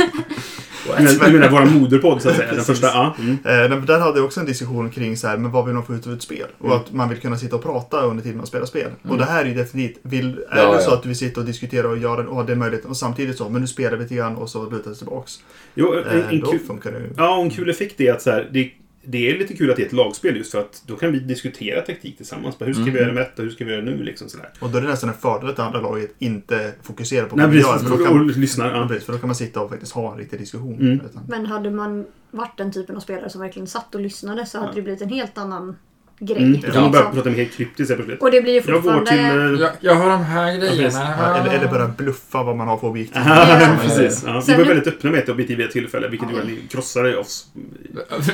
jag 0.89 1.33
menar 1.33 1.51
våra 1.51 1.65
moderpodd, 1.65 2.23
så 2.23 2.29
att 2.29 2.37
säga. 2.37 2.53
Den 2.55 2.65
första, 2.65 2.87
ja. 2.87 3.15
Mm. 3.19 3.33
Eh, 3.73 3.79
där 3.81 3.99
hade 4.01 4.19
jag 4.19 4.25
också 4.25 4.41
en 4.41 4.47
diskussion 4.47 4.91
kring 4.91 5.17
så 5.17 5.27
här, 5.29 5.37
men 5.37 5.51
vad 5.51 5.65
vill 5.65 5.75
man 5.75 5.85
få 5.87 5.95
ut 5.95 6.07
av 6.07 6.13
ett 6.13 6.23
spel? 6.23 6.47
Och 6.59 6.65
Mm. 6.67 6.77
att 6.79 6.93
man 6.93 7.09
vill 7.09 7.19
kunna 7.21 7.37
sitta 7.39 7.57
och 7.57 7.63
prata 7.63 8.01
under 8.01 8.23
tiden 8.23 8.37
man 8.39 8.47
spelar 8.47 8.67
spel. 8.67 8.83
Mm. 9.03 9.11
Och 9.13 9.19
det 9.19 9.25
här 9.25 9.45
är 9.45 9.49
ju 9.49 9.55
definitivt, 9.55 9.99
vill, 10.03 10.39
är 10.51 10.63
Ja, 10.63 10.73
det 10.75 10.81
så 10.83 10.91
ja. 10.91 10.95
att 10.95 11.03
du 11.03 11.09
vill 11.09 11.19
sitta 11.19 11.41
och 11.41 11.47
diskutera 11.47 11.89
och 11.89 11.99
göra 11.99 12.29
och 12.29 12.35
ha 12.37 12.43
den 12.43 12.59
möjligheten 12.59 12.91
och 12.91 12.97
samtidigt 12.97 13.37
så, 13.39 13.49
men 13.49 13.61
nu 13.61 13.67
spelar 13.67 13.97
vi 13.97 14.03
lite 14.03 14.15
grann 14.15 14.37
och 14.37 14.49
så 14.51 14.71
lutar 14.71 14.91
det 14.91 14.97
tillbaks. 14.97 15.33
Jo, 15.75 15.93
en, 15.95 16.19
Eh, 16.21 16.29
en 16.29 16.41
då 16.41 16.51
kul, 16.51 16.61
funkar 16.61 16.93
det 16.93 16.99
ju. 16.99 17.11
ja, 17.17 17.37
och 17.37 17.43
en 17.45 17.51
kul 17.51 17.71
effekt 17.71 18.01
är 18.01 18.13
att 18.13 18.23
så 18.23 18.31
här, 18.31 18.49
det, 18.53 18.71
det 19.07 19.31
är 19.31 19.39
lite 19.39 19.57
kul 19.57 19.71
att 19.71 19.77
det 19.77 19.83
är 19.83 19.87
ett 19.87 19.93
lagspel 19.93 20.37
just 20.37 20.53
för 20.53 20.59
att 20.61 20.83
då 20.87 20.97
kan 20.97 21.13
vi 21.13 21.19
diskutera 21.19 21.81
taktik 21.81 22.17
tillsammans. 22.17 22.57
Hur 22.59 22.73
ska 22.73 22.83
vi 22.83 22.91
Mm. 22.91 23.03
göra 23.03 23.13
med 23.13 23.23
detta? 23.23 23.43
Hur 23.43 23.51
ska 23.51 23.65
vi 23.65 23.73
göra 23.73 23.83
nu? 23.83 24.03
Liksom 24.03 24.29
sådär. 24.29 24.49
Och 24.61 24.71
då 24.71 24.79
är 24.79 24.83
det 24.83 24.89
nästan 24.89 25.09
en 25.11 25.17
fördel 25.17 25.51
att 25.51 25.57
det 25.57 25.63
andra 25.65 25.81
laget 25.81 26.15
inte 26.19 26.73
fokuserar 26.83 27.27
på 27.27 27.37
Nej, 27.37 27.47
vad 27.47 27.55
vi 27.55 27.61
gör. 27.61 27.79
För 27.79 27.99
då 27.99 28.05
kan, 28.05 28.29
lyssnar. 28.29 28.75
Ja. 28.75 28.89
precis, 28.89 29.05
för 29.07 29.13
då 29.13 29.19
kan 29.19 29.29
man 29.29 29.37
sitta 29.37 29.61
och 29.61 29.71
faktiskt 29.71 29.93
ha 29.93 30.13
en 30.13 30.19
riktig 30.19 30.39
diskussion. 30.41 30.75
Mm. 30.81 30.93
Utan- 30.93 31.23
Men 31.29 31.47
hade 31.47 31.71
man 31.71 32.07
varit 32.31 32.59
den 32.59 32.73
typen 32.73 32.97
av 32.97 33.01
spelare 33.01 33.31
som 33.31 33.41
verkligen 33.41 33.67
satt 33.67 33.95
och 33.95 34.01
lyssnade 34.01 34.47
så 34.47 34.59
hade 34.59 34.73
det 34.75 34.83
blivit 34.83 35.03
en 35.03 35.09
helt 35.09 35.39
annan 35.39 35.77
grej. 36.19 36.43
Mm. 36.43 36.61
Då 36.61 36.71
kan 36.71 36.83
man 36.83 36.91
börja 36.93 37.03
Liksom. 37.05 37.15
prata 37.15 37.29
med 37.29 37.39
helt 37.39 37.53
kryptiskt 37.53 37.91
helt 37.91 37.99
plötsligt. 38.07 38.23
Och 38.23 38.31
det 38.31 38.41
blir 38.41 38.53
ju 38.53 38.59
Jag 38.73 38.83
går 38.83 38.93
fortfarande... 38.93 39.11
till... 39.11 39.55
eh, 39.55 39.61
Jag, 39.67 39.71
jag 39.81 39.95
har 39.95 40.11
de 40.11 40.23
här 40.25 40.57
grejerna. 40.59 41.15
Ja, 41.19 41.37
eller, 41.37 41.59
eller 41.59 41.69
bara 41.69 41.89
bluffa 41.89 42.43
vad 42.43 42.57
man 42.57 42.69
har 42.69 42.79
för 42.79 42.87
objektiv. 42.87 43.23
Ja, 43.27 43.77
precis. 43.83 44.25
Ja, 44.27 44.43
vi 44.47 44.55
var 44.55 44.65
väldigt 44.65 44.87
öppna 44.87 45.11
med 45.11 45.21
ett 45.21 45.29
objektiv 45.29 45.57
vid 45.57 45.67
ett 45.67 45.73
tillfälle, 45.73 46.09
vilket 46.09 46.31
gjorde 46.31 46.43
att 46.43 46.49
ni 46.49 46.59
krossade 46.71 47.17
oss 47.17 47.47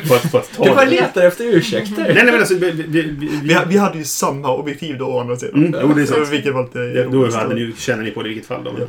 på 0.09 0.15
att, 0.15 0.33
på 0.33 0.39
att 0.39 0.53
ta 0.53 0.65
Du 0.65 0.71
bara 0.71 0.85
det. 0.85 0.91
letar 0.91 1.23
efter 1.27 1.45
ursäkter. 1.45 2.03
Nej, 2.03 2.15
nej, 2.15 2.25
men 2.25 2.35
alltså... 2.35 2.55
Vi, 2.55 2.71
vi, 2.71 3.03
vi, 3.03 3.59
vi, 3.67 3.77
hade 3.77 3.99
ju 3.99 4.05
samma 4.05 4.55
objektiv 4.55 4.99
då 4.99 5.07
å 5.07 5.21
andra 5.21 5.37
sidan. 5.37 5.67
Mm, 5.67 5.81
jo, 5.83 5.95
det 5.95 6.03
är 6.03 6.07
sant. 6.07 6.29
Vilket 6.29 6.55
var 6.55 6.63
lite 6.63 6.79
Ja, 6.79 7.09
Då 7.09 7.31
hade 7.31 7.55
ni, 7.55 7.73
känner 7.77 8.03
ni 8.03 8.11
på 8.11 8.23
det 8.23 8.29
i 8.29 8.33
vilket 8.33 8.49
fall. 8.49 8.65
Då. 8.65 8.75
Ja. 8.79 8.87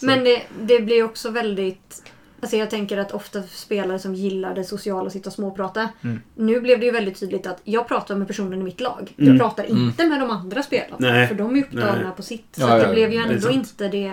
Men 0.00 0.24
det, 0.24 0.42
det 0.60 0.80
blir 0.80 1.04
också 1.04 1.30
väldigt... 1.30 2.02
Alltså 2.40 2.56
jag 2.56 2.70
tänker 2.70 2.98
att 2.98 3.12
ofta 3.12 3.42
spelare 3.42 3.98
som 3.98 4.14
gillar 4.14 4.54
det 4.54 4.64
sociala, 4.64 5.10
sitta 5.10 5.28
och 5.28 5.34
småprata. 5.34 5.88
Mm. 6.04 6.20
Nu 6.34 6.60
blev 6.60 6.80
det 6.80 6.86
ju 6.86 6.92
väldigt 6.92 7.20
tydligt 7.20 7.46
att 7.46 7.60
jag 7.64 7.88
pratar 7.88 8.16
med 8.16 8.26
personen 8.26 8.60
i 8.60 8.62
mitt 8.62 8.80
lag. 8.80 9.14
Mm. 9.18 9.30
Jag 9.30 9.40
pratar 9.40 9.64
inte 9.64 10.06
med 10.06 10.20
de 10.20 10.30
andra 10.30 10.62
spelarna. 10.62 10.96
Nej. 10.98 11.28
För 11.28 11.34
de 11.34 11.56
är 11.56 11.60
upptagna 11.62 12.02
Nej. 12.02 12.16
på 12.16 12.22
sitt. 12.22 12.46
Så 12.52 12.60
Ja, 12.60 12.78
det 12.78 12.92
blev 12.92 13.12
ju 13.12 13.18
det 13.18 13.24
ändå 13.24 13.40
sant. 13.40 13.54
inte 13.54 13.88
det 13.88 14.12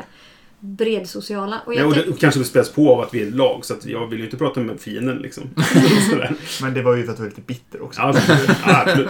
bredsociala. 0.60 1.62
Och 1.66 1.76
Ja, 1.76 1.86
och 1.86 1.94
det 1.94 2.20
kanske 2.20 2.44
späs 2.44 2.72
på 2.72 2.94
av 2.94 3.00
att 3.00 3.14
vi 3.14 3.22
är 3.24 3.28
ett 3.28 3.36
lag, 3.36 3.66
så 3.66 3.74
att 3.74 3.86
jag 3.86 4.08
vill 4.08 4.20
ju 4.20 4.26
inte 4.26 4.38
prata 4.38 4.60
med 4.60 4.80
fienden 4.80 5.18
liksom. 5.18 5.50
Men 6.62 6.74
det 6.74 6.82
var 6.82 6.96
ju 6.96 7.04
för 7.04 7.12
att 7.12 7.18
du 7.18 7.24
var 7.24 7.30
lite 7.30 7.42
bitter 7.42 7.82
också. 7.82 8.02
Ja, 8.02 8.14
absolut. 8.66 9.10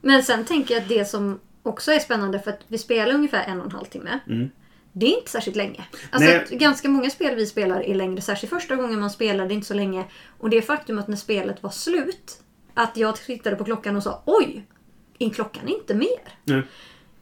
Men 0.00 0.22
sen 0.22 0.44
tänker 0.44 0.74
jag 0.74 0.82
att 0.82 0.88
det 0.88 1.04
som 1.04 1.40
också 1.62 1.92
är 1.92 1.98
spännande 1.98 2.40
för 2.40 2.50
att 2.50 2.60
vi 2.68 2.78
spelar 2.78 3.14
ungefär 3.14 3.44
en 3.44 3.60
och 3.60 3.66
en 3.66 3.72
halv 3.72 3.84
timme. 3.84 4.18
Mm. 4.28 4.50
Det 4.92 5.06
är 5.06 5.18
inte 5.18 5.30
särskilt 5.30 5.56
länge. 5.56 5.84
Alltså 6.10 6.56
ganska 6.56 6.88
många 6.88 7.10
spel 7.10 7.36
vi 7.36 7.46
spelar 7.46 7.80
är 7.80 7.94
längre. 7.94 8.20
Särskilt 8.20 8.52
första 8.52 8.76
gången 8.76 9.00
man 9.00 9.10
spelar, 9.10 9.46
det 9.46 9.52
är 9.52 9.56
inte 9.56 9.66
så 9.66 9.74
länge. 9.74 10.04
Och 10.38 10.50
det 10.50 10.62
faktum 10.62 10.98
att 10.98 11.08
när 11.08 11.16
spelet 11.16 11.62
var 11.62 11.70
slut, 11.70 12.40
att 12.74 12.96
jag 12.96 13.16
tittade 13.16 13.56
på 13.56 13.64
klockan 13.64 13.96
och 13.96 14.02
sa 14.02 14.22
oj, 14.26 14.66
är 15.18 15.30
klockan 15.30 15.68
inte 15.68 15.94
mer? 15.94 16.18
Nej. 16.44 16.62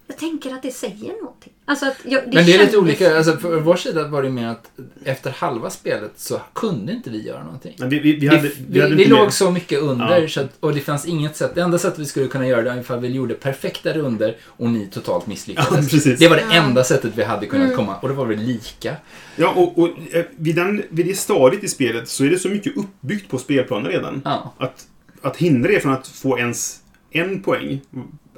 Jag 0.07 0.17
tänker 0.19 0.51
att 0.55 0.63
det 0.63 0.71
säger 0.71 1.23
någonting. 1.23 1.53
Alltså 1.65 1.87
att 1.87 1.97
jag, 2.05 2.23
Men 2.35 2.47
det 2.47 2.55
är 2.55 2.59
lite 2.59 2.79
olika. 2.79 3.17
Alltså, 3.17 3.37
för 3.37 3.61
vår 3.61 3.77
sida 3.77 4.09
var 4.09 4.23
det 4.23 4.31
mer 4.31 4.47
att 4.47 4.71
efter 5.05 5.31
halva 5.31 5.71
spelet 5.71 6.13
så 6.17 6.41
kunde 6.53 6.93
inte 6.93 7.11
vi 7.11 7.27
göra 7.27 7.45
någonting. 7.45 7.75
Men 7.79 7.89
vi, 7.89 7.99
vi, 7.99 8.17
vi 8.17 8.27
hade, 8.27 8.41
vi, 8.43 8.55
vi 8.69 8.81
hade 8.81 8.95
vi 8.95 9.05
låg 9.05 9.33
så 9.33 9.51
mycket 9.51 9.81
under 9.81 10.21
Ja. 10.21 10.29
så 10.29 10.41
att, 10.41 10.51
och 10.61 10.75
det 10.75 10.81
fanns 10.81 11.07
inget 11.07 11.37
sätt. 11.37 11.55
Det 11.55 11.61
enda 11.61 11.79
sättet 11.79 11.99
vi 11.99 12.05
skulle 12.07 12.27
kunna 12.27 12.47
göra 12.47 12.63
det 12.63 12.71
är 12.71 12.81
ifall 12.81 13.01
vi 13.01 13.09
gjorde 13.09 13.35
perfekta 13.35 13.93
runder 13.93 14.37
och 14.47 14.71
ni 14.71 14.87
totalt 14.87 15.25
Ja, 15.27 15.31
misslyckades. 15.31 15.91
precis. 15.91 16.19
det 16.19 16.29
var 16.29 16.37
det 16.37 16.45
Ja. 16.51 16.63
enda 16.63 16.85
sättet 16.85 17.13
vi 17.17 17.25
hade 17.25 17.47
kunnat 17.47 17.65
Mm. 17.67 17.77
komma 17.77 17.97
och 17.97 18.09
då 18.09 18.15
var 18.15 18.27
vi 18.27 18.37
lika. 18.37 18.97
Ja, 19.37 19.49
och, 19.57 19.79
och 19.79 19.89
eh, 20.13 20.25
vid, 20.37 20.57
den, 20.57 20.83
vid 20.89 21.07
det 21.07 21.15
stadiet 21.19 21.65
i 21.65 21.69
spelet 21.69 22.09
så 22.09 22.25
är 22.25 22.31
det 22.31 22.39
så 22.39 22.49
mycket 22.49 22.77
uppbyggt 22.77 23.31
på 23.31 23.39
spelplanen 23.39 23.93
redan. 23.93 24.23
Ja. 24.25 24.55
Att, 24.59 24.87
att 25.23 25.37
hindra 25.37 25.73
er 25.73 25.81
från 25.81 25.93
att 25.93 26.09
få 26.09 26.39
ens 26.39 26.81
en 27.11 27.43
poäng, 27.43 27.81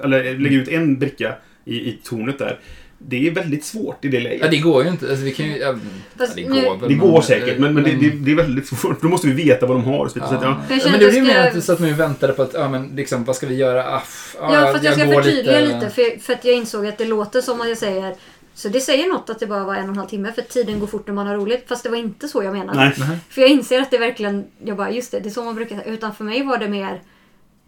eller 0.03 0.37
lägga 0.39 0.57
ut 0.57 0.67
en 0.67 0.99
bricka 0.99 1.35
i, 1.67 1.75
i 1.89 1.99
tornet 2.03 2.39
där, 2.39 2.59
det 2.99 3.27
är 3.27 3.31
väldigt 3.31 3.65
svårt 3.65 4.05
i 4.05 4.07
det 4.07 4.19
läget. 4.19 4.41
ja, 4.43 4.47
det 4.51 4.57
går 4.57 4.83
ju 4.83 4.89
inte. 4.89 5.09
Alltså, 5.09 5.25
vi 5.25 5.31
kan 5.31 5.45
ju, 5.45 5.57
ja, 5.57 5.75
Fast 6.17 6.37
ja, 6.37 6.43
det 6.47 6.53
nu- 6.53 6.61
går 6.65 6.77
väl. 6.77 6.89
Det 6.89 6.95
går 6.95 7.11
men- 7.11 7.23
säkert, 7.23 7.59
men, 7.59 7.73
men 7.73 7.83
det, 7.83 7.91
det, 7.91 8.09
det 8.09 8.31
är 8.31 8.35
väldigt 8.35 8.67
svårt. 8.67 9.01
Då 9.01 9.07
måste 9.07 9.27
vi 9.27 9.33
veta 9.43 9.65
vad 9.65 9.77
de 9.77 9.83
har. 9.83 10.05
och 10.05 10.11
Så, 10.11 10.13
vidare. 10.13 10.29
så 10.29 10.35
att, 10.35 10.43
ja. 10.43 10.61
Ja. 10.69 10.75
Jag 10.75 10.79
Ja, 10.79 10.83
men 10.85 10.93
att 10.93 10.99
det 10.99 11.05
jag 11.05 11.11
blir 11.13 11.21
mer 11.21 11.29
ska- 11.31 11.47
att 11.47 11.53
du 11.53 11.61
satt 11.61 11.79
med 11.79 11.91
och 11.93 11.99
väntade 11.99 12.33
på 12.33 12.41
att, 12.41 12.53
ja 12.53 12.69
men 12.69 12.87
liksom, 12.95 13.23
vad 13.23 13.35
ska 13.35 13.47
vi 13.47 13.55
göra? 13.55 13.83
Ah, 13.89 14.03
ah, 14.39 14.53
Ja, 14.53 14.67
för 14.67 14.75
att 14.75 14.83
jag 14.83 14.93
ska 14.93 15.07
förtydliga 15.13 15.59
lite. 15.59 15.89
för, 15.89 16.19
för 16.19 16.33
att 16.33 16.45
jag 16.45 16.55
insåg 16.55 16.87
att 16.87 16.97
det 16.97 17.05
låter 17.05 17.41
som 17.41 17.61
att 17.61 17.69
jag 17.69 17.77
säger 17.77 18.15
så 18.53 18.69
det 18.69 18.79
säger 18.79 19.07
något 19.07 19.29
att 19.29 19.39
det 19.39 19.47
bara 19.47 19.63
var 19.63 19.75
en 19.75 19.83
och 19.83 19.89
en 19.89 19.97
halv 19.97 20.07
timme 20.07 20.31
för 20.35 20.41
tiden 20.41 20.79
går 20.79 20.87
fort 20.87 21.07
när 21.07 21.13
man 21.13 21.27
har 21.27 21.35
roligt. 21.35 21.65
Fast 21.67 21.83
det 21.83 21.89
var 21.89 21.97
inte 21.97 22.27
så 22.27 22.43
jag 22.43 22.53
menade. 22.53 22.79
Nej. 22.79 22.93
Nej. 22.97 23.17
För 23.29 23.41
jag 23.41 23.49
inser 23.49 23.81
att 23.81 23.91
det 23.91 23.97
verkligen, 23.97 24.45
jag 24.63 24.77
bara 24.77 24.91
just 24.91 25.11
det, 25.11 25.19
det 25.19 25.29
är 25.29 25.31
så 25.31 25.43
man 25.43 25.55
brukar 25.55 25.75
säga. 25.77 25.93
Utan 25.93 26.15
för 26.15 26.23
mig 26.23 26.43
var 26.43 26.57
det 26.57 26.67
mer 26.67 27.01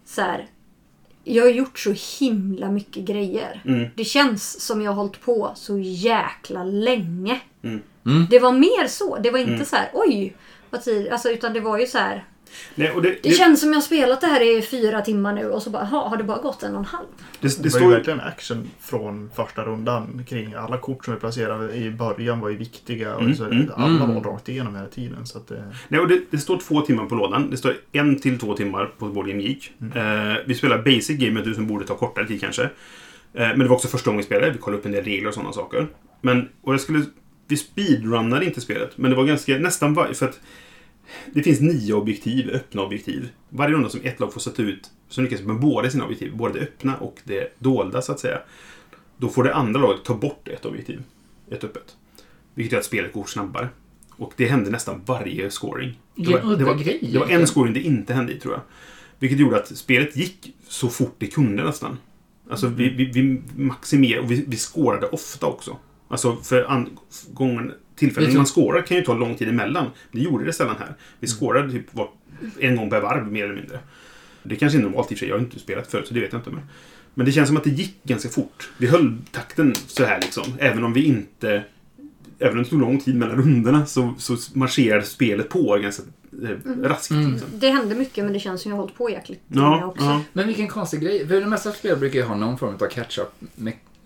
så 0.06 0.20
här. 0.20 0.46
Jag 1.24 1.44
har 1.44 1.50
gjort 1.50 1.78
så 1.78 1.94
himla 2.20 2.70
mycket 2.70 3.04
grejer. 3.04 3.62
Mm. 3.66 3.88
Det 3.96 4.04
känns 4.04 4.60
som 4.60 4.82
jag 4.82 4.90
har 4.90 4.96
hållit 4.96 5.20
på 5.20 5.52
så 5.54 5.78
jäkla 5.78 6.64
länge. 6.64 7.40
Mm. 7.62 7.80
Mm. 8.06 8.26
Det 8.30 8.38
var 8.38 8.52
mer 8.52 8.86
så. 8.88 9.18
Det 9.18 9.30
var 9.30 9.38
inte 9.38 9.52
Mm. 9.52 9.64
så 9.64 9.76
här, 9.76 9.90
oj, 9.94 10.36
vad 10.70 10.82
tid. 10.82 11.08
Alltså, 11.08 11.30
utan 11.30 11.52
det 11.52 11.60
var 11.60 11.78
ju 11.78 11.86
så 11.86 11.98
här. 11.98 12.24
Nej, 12.74 12.90
och 12.90 13.02
det, 13.02 13.08
Det 13.08 13.18
det, 13.22 13.30
känns 13.30 13.60
som 13.60 13.68
jag 13.68 13.76
har 13.76 13.82
spelat 13.82 14.20
det 14.20 14.26
här 14.26 14.58
i 14.58 14.62
fyra 14.62 15.00
timmar 15.00 15.32
nu 15.32 15.50
och 15.50 15.62
så 15.62 15.70
bara, 15.70 15.88
"Jaha, 15.92 16.08
har 16.08 16.16
det 16.16 16.24
bara 16.24 16.38
gått 16.42 16.62
en 16.62 16.72
och 16.72 16.78
en 16.78 16.84
halv? 16.84 17.06
det, 17.40 17.48
Det, 17.48 17.62
det 17.62 17.68
var 17.72 17.80
ju 17.80 17.84
står 17.86 17.90
verkligen 17.90 18.20
action 18.20 18.70
från 18.80 19.30
första 19.34 19.64
rundan 19.64 20.24
kring 20.28 20.54
alla 20.54 20.78
kort 20.78 21.04
som 21.04 21.14
vi 21.14 21.20
placerade 21.20 21.74
i 21.74 21.90
början 21.90 22.40
var 22.40 22.48
ju 22.48 22.56
viktiga 22.56 23.14
och 23.14 23.22
Mm, 23.22 23.34
så, 23.34 23.44
mm, 23.44 23.70
alla 23.76 24.04
mm. 24.04 24.14
var 24.14 24.32
rakt 24.32 24.48
igenom 24.48 24.74
hela 24.76 24.88
tiden. 24.88 25.26
Så 25.26 25.38
att 25.38 25.48
det, 25.48 25.64
Nej, 25.88 26.00
och 26.00 26.08
det, 26.08 26.20
det 26.30 26.38
står 26.38 26.58
två 26.58 26.80
timmar 26.80 27.04
på 27.06 27.14
lådan. 27.14 27.50
Det 27.50 27.56
står 27.56 27.74
en 27.92 28.18
till 28.20 28.38
två 28.38 28.54
timmar 28.56 28.86
på 28.98 29.06
Board 29.08 29.26
Game 29.28 29.42
Geek. 29.42 29.72
Eh, 29.94 30.34
vi 30.46 30.54
spelar 30.54 30.78
Basic 30.78 31.18
Game, 31.18 31.40
du 31.42 31.54
som 31.54 31.66
borde 31.66 31.86
ta 31.86 31.96
kortare 31.96 32.26
tid 32.26 32.40
kanske. 32.40 32.62
Eh, 32.62 32.68
men 33.32 33.58
det 33.58 33.68
var 33.68 33.76
också 33.76 33.88
första 33.88 34.10
gången 34.10 34.18
vi 34.18 34.24
spelade. 34.26 34.50
Vi 34.50 34.58
kollade 34.58 34.78
upp 34.80 34.86
en 34.86 34.92
del 34.92 35.04
regler 35.04 35.28
och 35.28 35.34
sådana 35.34 35.52
saker. 35.52 35.86
Men, 36.20 36.48
och 36.62 36.72
jag 36.72 36.80
skulle... 36.80 37.04
Vi 37.48 37.56
speedrunnade 37.56 38.44
inte 38.44 38.60
spelet, 38.60 38.98
men 38.98 39.10
det 39.10 39.16
var 39.16 39.24
ganska... 39.24 39.58
Nästan 39.58 39.94
varje... 39.94 40.14
För 40.14 40.26
att 40.28 40.40
det 41.32 41.42
finns 41.42 41.60
nio 41.60 41.92
objektiv, 41.92 42.50
öppna 42.50 42.82
objektiv. 42.82 43.28
Varje 43.48 43.74
runda 43.74 43.88
som 43.88 44.00
ett 44.04 44.20
lag 44.20 44.32
får 44.32 44.40
sätta 44.40 44.62
ut, 44.62 44.90
så 45.08 45.20
lyckas 45.20 45.40
med 45.40 45.60
båda 45.60 45.90
sina 45.90 46.04
objektiv, 46.04 46.36
både 46.36 46.54
det 46.54 46.60
öppna 46.60 46.96
och 46.96 47.20
det 47.24 47.54
dolda 47.58 48.02
så 48.02 48.12
att 48.12 48.20
säga. 48.20 48.38
Då 49.16 49.28
får 49.28 49.44
det 49.44 49.54
andra 49.54 49.80
laget 49.80 50.04
ta 50.04 50.14
bort 50.14 50.48
ett 50.48 50.64
objektiv, 50.64 51.02
ett 51.50 51.64
öppet. 51.64 51.96
Vilket 52.54 52.72
gör 52.72 52.78
att 52.78 52.84
spelet 52.84 53.12
går 53.12 53.24
snabbare. 53.24 53.68
Och 54.10 54.32
det 54.36 54.46
hände 54.46 54.70
nästan 54.70 55.02
varje 55.06 55.50
scoring. 55.50 55.98
Det 56.16 56.32
var, 56.32 56.56
det, 56.56 56.64
var, 56.64 56.74
det 57.12 57.18
var 57.18 57.30
en 57.30 57.46
scoring 57.46 57.74
det 57.74 57.80
inte 57.80 58.14
hände 58.14 58.32
i, 58.32 58.40
tror 58.40 58.54
jag. 58.54 58.62
Vilket 59.18 59.38
gjorde 59.38 59.56
att 59.56 59.76
spelet 59.76 60.16
gick 60.16 60.54
så 60.68 60.88
fort 60.88 61.14
det 61.18 61.26
kunde 61.26 61.64
nästan. 61.64 61.98
Alltså 62.50 62.66
vi, 62.66 62.88
vi, 62.88 63.04
vi 63.04 63.42
maximerade 63.56 64.20
och 64.20 64.30
vi, 64.30 64.44
vi 64.46 64.56
scorade 64.56 65.06
ofta 65.06 65.46
också. 65.46 65.76
Alltså 66.08 66.36
för 66.36 66.64
an, 66.64 66.98
gången, 67.32 67.72
tillfällen 68.00 68.36
man 68.36 68.46
scorar 68.46 68.82
kan 68.82 68.96
ju 68.96 69.02
ta 69.02 69.14
lång 69.14 69.34
tid 69.34 69.48
emellan. 69.48 69.86
Det 70.12 70.20
gjorde 70.20 70.44
det 70.44 70.52
sällan 70.52 70.76
här. 70.78 70.94
Vi 71.20 71.26
scorade 71.26 71.72
typ 71.72 71.94
var, 71.94 72.08
en 72.58 72.76
gång 72.76 72.90
per 72.90 73.00
varv 73.00 73.32
mer 73.32 73.44
eller 73.44 73.54
mindre. 73.54 73.78
Det 74.42 74.56
kanske 74.56 74.78
är 74.78 74.82
normalt 74.82 75.12
i 75.12 75.14
och 75.14 75.18
för 75.18 75.20
sig. 75.20 75.28
Jag 75.28 75.34
har 75.36 75.40
inte 75.40 75.58
spelat 75.58 75.86
förut 75.86 76.08
så 76.08 76.14
det 76.14 76.20
vet 76.20 76.32
jag 76.32 76.40
inte. 76.40 76.50
Men, 76.50 76.62
men 77.14 77.26
det 77.26 77.32
känns 77.32 77.48
som 77.48 77.56
att 77.56 77.64
det 77.64 77.70
gick 77.70 78.04
ganska 78.04 78.28
fort. 78.28 78.70
Vi 78.78 78.86
höll 78.86 79.18
takten 79.30 79.74
så 79.86 80.04
här 80.04 80.20
liksom. 80.20 80.44
Även 80.58 80.84
om 80.84 80.92
vi 80.92 81.04
inte... 81.04 81.62
Även 82.38 82.56
om 82.56 82.64
det 82.64 82.70
tog 82.70 82.80
lång 82.80 83.00
tid 83.00 83.14
mellan 83.16 83.36
rundorna 83.36 83.86
så, 83.86 84.14
så 84.18 84.36
marscherade 84.54 85.02
spelet 85.02 85.48
på 85.48 85.78
ganska 85.82 86.02
eh, 86.42 86.82
raskt. 86.82 87.10
Mm. 87.10 87.32
Liksom. 87.32 87.48
Det 87.54 87.70
hände 87.70 87.94
mycket 87.94 88.24
men 88.24 88.32
det 88.32 88.40
känns 88.40 88.62
som 88.62 88.70
jag 88.70 88.76
har 88.76 88.82
hållit 88.82 88.96
på 88.96 89.10
jäkligt 89.10 89.42
länge 89.48 89.66
Ja, 89.66 89.86
också. 89.86 90.04
ja. 90.04 90.22
Men 90.32 90.46
vilken 90.46 90.68
konstig 90.68 91.00
grej. 91.00 91.28
För 91.28 91.40
det 91.40 91.46
mesta 91.46 91.72
spel 91.72 91.98
brukar 91.98 92.18
ju 92.18 92.24
ha 92.24 92.36
någon 92.36 92.58
form 92.58 92.74
av 92.74 92.78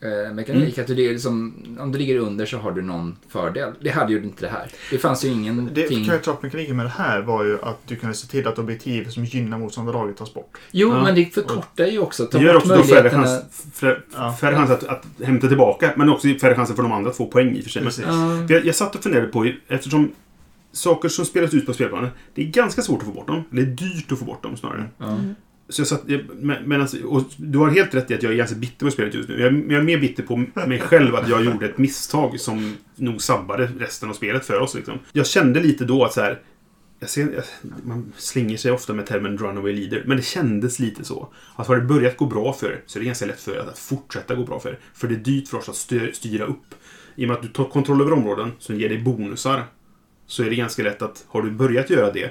catch-up-mekanik. 0.01 0.79
Att 0.79 0.87
det 0.87 1.07
är 1.07 1.13
liksom, 1.13 1.55
om 1.81 1.93
du 1.93 1.99
ligger 1.99 2.19
under 2.19 2.47
så 2.47 2.59
har 2.59 2.73
du 2.73 2.83
någon 2.83 3.17
fördel. 3.29 3.73
Det 3.81 3.91
hade 3.91 4.13
ju 4.13 4.23
inte 4.23 4.47
det 4.47 4.51
här. 4.53 4.71
Det 4.91 4.99
fanns 4.99 5.25
ju 5.25 5.29
det 5.29 5.35
ingenting. 5.35 6.05
catch-up-mekaniken 6.05 6.77
med 6.77 6.87
det 6.87 6.91
här 6.91 7.23
var 7.23 7.45
ju 7.45 7.59
att 7.63 7.79
du 7.87 7.97
kunde 7.97 8.15
se 8.15 8.27
till 8.27 8.49
att 8.49 8.59
objektiv 8.59 9.09
som 9.09 9.25
gynnar 9.25 9.59
motståndarlaget 9.59 10.17
tas 10.17 10.35
bort. 10.35 10.57
Jo, 10.71 10.89
Ja. 10.89 11.03
men 11.03 11.15
det 11.15 11.25
förkortar 11.35 11.87
ju 11.87 11.99
också. 11.99 12.29
Det 12.33 12.39
gör 12.39 12.57
också 12.57 12.69
då 12.69 12.75
färre, 12.83 12.85
möjligheterna. 12.95 13.25
chans, 13.25 13.67
färre, 13.75 14.03
Ja. 14.15 14.33
färre 14.41 14.57
chans 14.57 14.71
att, 14.71 14.85
att 14.85 15.05
hämta 15.25 15.49
tillbaka. 15.49 15.93
Men 15.97 16.09
också 16.09 16.29
färre 16.41 16.55
chanser 16.55 16.75
för 16.75 16.83
de 16.83 16.93
andra 16.93 17.11
att 17.11 17.17
få 17.17 17.27
poäng 17.27 17.57
i 17.57 17.61
och 17.61 17.65
för 17.65 17.71
sig. 17.71 17.91
För 17.91 18.55
jag, 18.55 18.65
jag 18.67 18.75
satt 18.75 18.95
och 18.95 19.03
funderade 19.03 19.29
på, 19.29 19.51
eftersom 19.69 20.13
saker 20.73 21.09
som 21.09 21.25
spelas 21.25 21.55
ut 21.55 21.67
på 21.67 21.73
spelplanen, 21.73 22.11
det 22.35 22.43
är 22.43 22.47
ganska 22.47 22.83
svårt 22.83 22.99
att 23.01 23.07
få 23.07 23.13
bort 23.13 23.27
dem. 23.27 23.45
Det 23.51 23.61
är 23.63 23.67
dyrt 23.67 24.13
att 24.13 24.19
få 24.19 24.25
bort 24.25 24.43
dem 24.43 24.57
snarare. 24.57 24.85
Ja. 24.99 25.19
Så 25.69 25.81
jag 25.81 25.89
satt, 25.89 26.03
jag, 26.07 26.21
men, 26.35 26.63
men 26.65 26.81
alltså, 26.81 27.05
och 27.07 27.23
du 27.37 27.59
har 27.59 27.71
helt 27.71 27.95
rätt 27.95 28.11
i 28.11 28.15
att 28.15 28.23
jag 28.23 28.33
är 28.33 28.37
ganska 28.37 28.57
bitter 28.57 28.87
på 28.87 28.93
spelet 28.93 29.15
just 29.15 29.29
nu. 29.29 29.41
Jag, 29.41 29.53
men 29.53 29.71
jag 29.71 29.81
är 29.81 29.85
mer 29.85 29.99
bitter 29.99 30.23
på 30.23 30.37
mig 30.67 30.81
själv 30.81 31.15
att 31.15 31.29
jag 31.29 31.45
gjorde 31.45 31.67
ett 31.67 31.79
misstag 31.79 32.41
som 32.41 32.77
nog 32.97 33.23
sabbade 33.23 33.71
resten 33.79 34.11
av 34.11 34.15
spelet 34.15 34.45
för 34.45 34.61
oss. 34.61 34.75
Liksom. 34.75 34.99
Jag 35.13 35.27
kände 35.27 35.61
lite 35.61 35.85
då 35.85 36.05
att 36.05 36.13
så 36.13 36.21
här, 36.21 36.41
jag 37.01 37.11
ser, 37.11 37.33
jag, 37.33 37.45
man 37.85 38.13
slänger 38.17 38.57
sig 38.57 38.73
ofta 38.73 38.93
med 38.93 39.07
termen 39.07 39.39
runaway 39.39 39.73
leader, 39.73 40.03
men 40.07 40.17
det 40.17 40.23
kändes 40.23 40.79
lite 40.79 41.05
så. 41.05 41.29
Att 41.57 41.67
har 41.67 41.77
det 41.77 41.83
börjat 41.83 42.17
gå 42.17 42.27
bra 42.27 42.53
för 42.53 42.67
er, 42.67 42.83
så 42.87 42.99
är 42.99 43.01
det 43.01 43.07
ganska 43.07 43.27
lätt 43.27 43.41
för 43.41 43.53
er 43.53 43.59
att 43.59 43.79
fortsätta 43.79 44.35
gå 44.35 44.45
bra 44.45 44.61
för 44.61 44.69
er. 44.69 44.79
För 44.95 45.09
det 45.09 45.15
är 45.15 45.19
dyrt 45.19 45.49
för 45.49 45.59
oss 45.59 45.69
att 45.69 45.77
styr, 45.77 46.13
styra 46.13 46.45
upp. 46.45 46.75
I 47.15 47.25
och 47.25 47.29
med 47.29 47.37
att 47.37 47.43
du 47.43 47.49
tar 47.49 47.65
kontroll 47.65 48.01
över 48.01 48.13
områden 48.13 48.53
som 48.59 48.81
ger 48.81 48.89
dig 48.89 48.99
bonusar, 48.99 49.65
så 50.27 50.43
är 50.43 50.51
det 50.51 50.57
ganska 50.57 50.83
lätt 50.83 51.03
att 51.03 51.25
har 51.29 51.43
du 51.43 51.51
börjat 51.51 51.91
göra 51.91 52.13
det, 52.13 52.31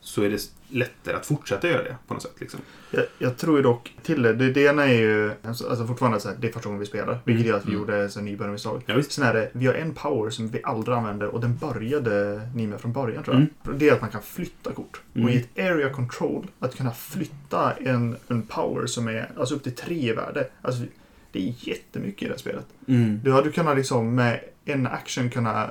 så 0.00 0.22
är 0.22 0.30
det 0.30 0.40
lättare 0.74 1.16
att 1.16 1.26
fortsätta 1.26 1.68
göra 1.68 1.82
det 1.82 1.96
på 2.06 2.14
något 2.14 2.22
sätt. 2.22 2.32
Liksom. 2.38 2.60
Jag, 2.90 3.04
jag 3.18 3.36
tror 3.36 3.56
ju 3.56 3.62
dock 3.62 3.96
till 4.02 4.22
det. 4.22 4.32
Det, 4.32 4.50
det 4.50 4.60
ena 4.62 4.84
är 4.84 4.94
ju 4.94 5.32
alltså, 5.42 5.68
alltså 5.68 5.86
fortfarande 5.86 6.20
så 6.20 6.28
här, 6.28 6.36
det 6.40 6.48
är 6.48 6.52
första 6.52 6.68
gången 6.68 6.80
vi 6.80 6.86
spelar. 6.86 7.18
Vilket 7.24 7.46
gör 7.46 7.56
att 7.56 7.64
vi 7.66 7.68
Mm. 7.74 7.80
gjorde 7.80 8.08
så 8.08 8.20
nybörjarmisstag. 8.20 8.82
Ja, 8.86 8.94
visst. 8.94 9.12
Sen 9.12 9.24
är 9.24 9.34
det, 9.34 9.50
vi 9.52 9.66
har 9.66 9.74
en 9.74 9.94
power 9.94 10.30
som 10.30 10.48
vi 10.48 10.60
aldrig 10.64 10.96
använder 10.96 11.26
och 11.28 11.40
den 11.40 11.56
började 11.56 12.40
ni 12.54 12.66
med 12.66 12.80
från 12.80 12.92
början 12.92 13.22
tror 13.24 13.46
jag. 13.62 13.74
Det 13.78 13.88
är 13.88 13.92
att 13.92 14.00
man 14.00 14.10
kan 14.10 14.22
flytta 14.22 14.72
kort. 14.72 15.00
Mm. 15.14 15.26
Och 15.28 15.34
i 15.34 15.36
ett 15.36 15.58
area 15.58 15.90
control, 15.90 16.46
att 16.58 16.76
kunna 16.76 16.92
flytta 16.92 17.72
en, 17.72 18.16
en 18.28 18.42
power 18.42 18.86
som 18.86 19.08
är 19.08 19.30
alltså 19.36 19.54
upp 19.54 19.62
till 19.62 19.74
tre 19.74 20.10
i 20.10 20.12
värde. 20.12 20.48
Alltså, 20.62 20.82
det 21.32 21.48
är 21.48 21.54
jättemycket 21.58 22.22
i 22.22 22.24
det 22.24 22.30
här 22.30 22.38
spelet. 22.38 22.66
Mm. 22.88 23.20
Du 23.24 23.32
hade 23.32 23.50
kunnat 23.50 23.76
liksom 23.76 24.14
med 24.14 24.40
en 24.66 24.86
action 24.86 25.30
kunna 25.30 25.64
eh, 25.64 25.70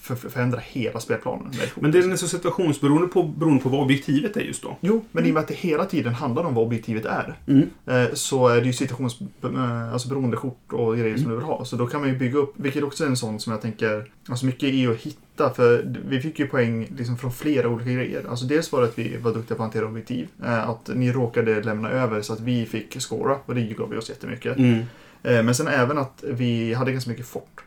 för, 0.00 0.14
för, 0.14 0.28
förändra 0.28 0.60
hela 0.64 1.00
spelplanen. 1.00 1.52
Men 1.80 1.90
det 1.90 1.98
är 1.98 2.16
så 2.16 2.28
situationsberoende 2.28 3.08
på, 3.08 3.22
beroende 3.22 3.62
på 3.62 3.68
vad 3.68 3.80
objektivet 3.80 4.36
är 4.36 4.40
just 4.40 4.62
då. 4.62 4.76
Jo, 4.80 5.04
men 5.12 5.26
i 5.26 5.30
och 5.30 5.34
med 5.34 5.40
att 5.40 5.48
det 5.48 5.54
hela 5.54 5.84
tiden 5.84 6.14
handlar 6.14 6.44
om 6.44 6.54
vad 6.54 6.64
objektivet 6.64 7.04
är. 7.04 7.34
Mm. 7.46 7.68
eh, 7.86 8.14
Så 8.14 8.48
är 8.48 8.60
det 8.60 8.66
ju 8.66 8.72
situationsberoende 8.72 9.90
alltså 9.92 10.08
beroende 10.08 10.36
kort 10.36 10.72
och 10.72 10.92
grejer 10.96 11.08
Mm. 11.08 11.18
som 11.22 11.30
du 11.30 11.36
vill 11.36 11.44
ha. 11.44 11.64
Så 11.64 11.76
då 11.76 11.86
kan 11.86 12.00
man 12.00 12.08
ju 12.10 12.18
bygga 12.18 12.38
upp, 12.38 12.52
vilket 12.56 12.82
också 12.82 13.04
är 13.04 13.08
en 13.08 13.16
sån 13.16 13.40
som 13.40 13.52
jag 13.52 13.62
tänker, 13.62 14.10
alltså 14.28 14.46
mycket 14.46 14.62
är 14.74 14.90
att 14.90 14.96
hitta. 14.96 15.50
För 15.54 15.94
vi 16.08 16.20
fick 16.20 16.38
ju 16.38 16.46
poäng 16.46 16.88
liksom 16.96 17.16
från 17.18 17.32
flera 17.32 17.68
olika 17.68 17.90
grejer. 17.90 18.24
Alltså 18.30 18.44
dels 18.44 18.72
var 18.72 18.80
det 18.80 18.86
att 18.86 18.98
vi 18.98 19.16
var 19.16 19.34
duktiga 19.34 19.56
på 19.56 19.62
att 19.62 19.66
hantera 19.74 19.86
objektiv. 19.86 20.28
eh, 20.44 20.68
Att 20.68 20.90
ni 20.94 21.12
råkade 21.12 21.62
lämna 21.62 21.90
över 21.90 22.22
så 22.22 22.32
att 22.32 22.40
vi 22.40 22.66
fick 22.66 23.00
scora 23.00 23.36
och 23.46 23.54
det 23.54 23.60
gav 23.60 23.90
vi 23.90 23.96
oss 23.96 24.08
jättemycket. 24.08 24.56
Mm. 24.58 24.78
Eh, 25.22 25.42
Men 25.42 25.54
sen 25.54 25.68
även 25.68 25.98
att 25.98 26.24
vi 26.28 26.74
hade 26.74 26.92
ganska 26.92 27.10
mycket 27.10 27.26
fort. 27.26 27.63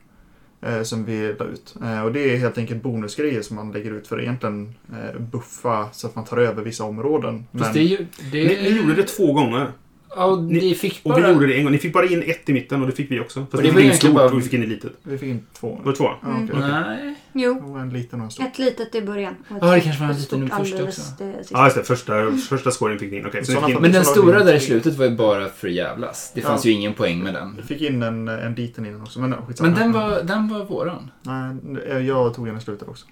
Eh, 0.61 0.83
Som 0.83 1.05
vi 1.05 1.35
la 1.39 1.45
ut. 1.45 1.75
Eh, 1.81 2.01
Och 2.01 2.11
det 2.13 2.33
är 2.33 2.37
helt 2.37 2.57
enkelt 2.57 2.83
bonusgrejer 2.83 3.41
som 3.41 3.55
man 3.55 3.71
lägger 3.71 3.91
ut 3.91 4.07
för 4.07 4.17
att 4.17 4.23
egentligen 4.23 4.75
eh, 4.91 5.19
buffa 5.21 5.89
så 5.91 6.07
att 6.07 6.15
man 6.15 6.25
tar 6.25 6.37
över 6.37 6.63
vissa 6.63 6.83
områden. 6.83 7.45
Fast 7.57 7.73
det 7.73 7.79
är 7.79 7.83
ju... 7.83 7.97
Det 8.31 8.43
Ni, 8.43 8.69
ni 8.69 8.77
gjorde 8.77 8.95
det 8.95 9.03
två 9.03 9.33
gånger. 9.33 9.71
Ja, 10.15 10.25
och 10.25 10.43
ni 10.43 10.75
fick 10.75 11.01
Och 11.03 11.17
vi 11.17 11.21
bara... 11.21 11.31
gjorde 11.31 11.47
det 11.47 11.53
en 11.57 11.63
gång. 11.63 11.71
Ni 11.71 11.77
fick 11.77 11.93
bara 11.93 12.05
in 12.05 12.23
ett 12.27 12.49
i 12.49 12.53
mitten 12.53 12.81
och 12.81 12.87
det 12.87 12.93
fick 12.93 13.11
vi 13.11 13.19
också. 13.19 13.39
Fast 13.39 13.53
Och 13.53 13.63
vi 13.63 13.67
det 13.67 13.73
fick 13.73 13.85
in 13.85 13.93
stort 13.93 14.13
bara- 14.15 14.25
och 14.25 14.37
vi 14.37 14.41
fick 14.41 14.53
in 14.53 14.63
i 14.63 14.65
litet. 14.65 14.91
Vi 15.03 15.17
fick 15.17 15.29
in 15.29 15.45
två. 15.59 15.77
Det 15.83 15.85
var 15.89 15.93
två. 15.95 16.03
Ja, 16.21 16.29
Mm. 16.29 16.43
okej. 16.43 16.59
Nej. 16.59 17.15
Jo, 17.33 17.53
Det 17.53 17.61
var 17.71 17.79
en 17.79 17.89
liten 17.89 18.19
och 18.19 18.25
en 18.25 18.31
stor. 18.31 18.43
ett 18.45 18.59
litet 18.59 18.95
i 18.95 19.01
början. 19.01 19.35
och 19.49 19.55
ett 19.57 19.63
Ja, 19.63 19.71
det 19.71 19.79
kanske 19.81 20.01
var 20.03 20.09
en 20.13 20.17
liten 20.19 20.41
först 20.49 20.53
alldeles 20.59 20.81
också. 20.97 21.01
sista. 21.01 21.25
Ja, 21.51 21.63
just 21.65 21.75
det. 21.77 21.83
Första, 21.83 22.31
första 22.49 22.71
scoren 22.71 22.99
fick 22.99 23.11
ni 23.11 23.17
in. 23.17 23.25
Okej. 23.25 23.45
så 23.45 23.51
ni 23.51 23.59
fick 23.59 23.69
in- 23.75 23.81
Men 23.81 23.91
den 23.91 24.05
Så 24.05 24.11
stora 24.11 24.43
där 24.43 24.53
i 24.53 24.59
slutet 24.59 24.95
var 24.97 25.05
ju 25.05 25.15
bara 25.15 25.47
för 25.49 25.67
jävlas. 25.67 26.31
Det 26.35 26.41
Ja. 26.41 26.47
fanns 26.47 26.65
ju 26.65 26.71
ingen 26.71 26.93
poäng 26.93 27.23
med 27.23 27.33
den. 27.33 27.55
Vi 27.55 27.63
fick 27.63 27.81
in 27.81 28.03
en, 28.03 28.27
en 28.27 28.53
liten 28.55 28.85
innan 28.85 29.01
också. 29.01 29.19
Men, 29.19 29.31
ja, 29.31 29.37
skitsamma. 29.47 29.69
Men 29.69 29.79
den 29.79 29.91
var, 29.91 30.23
den 30.23 30.47
var 30.47 30.65
våran. 30.65 31.11
Nej, 31.21 32.05
jag 32.07 32.33
tog 32.33 32.45
den 32.45 32.57
i 32.57 32.61
slutet 32.61 32.87
också. 32.87 33.05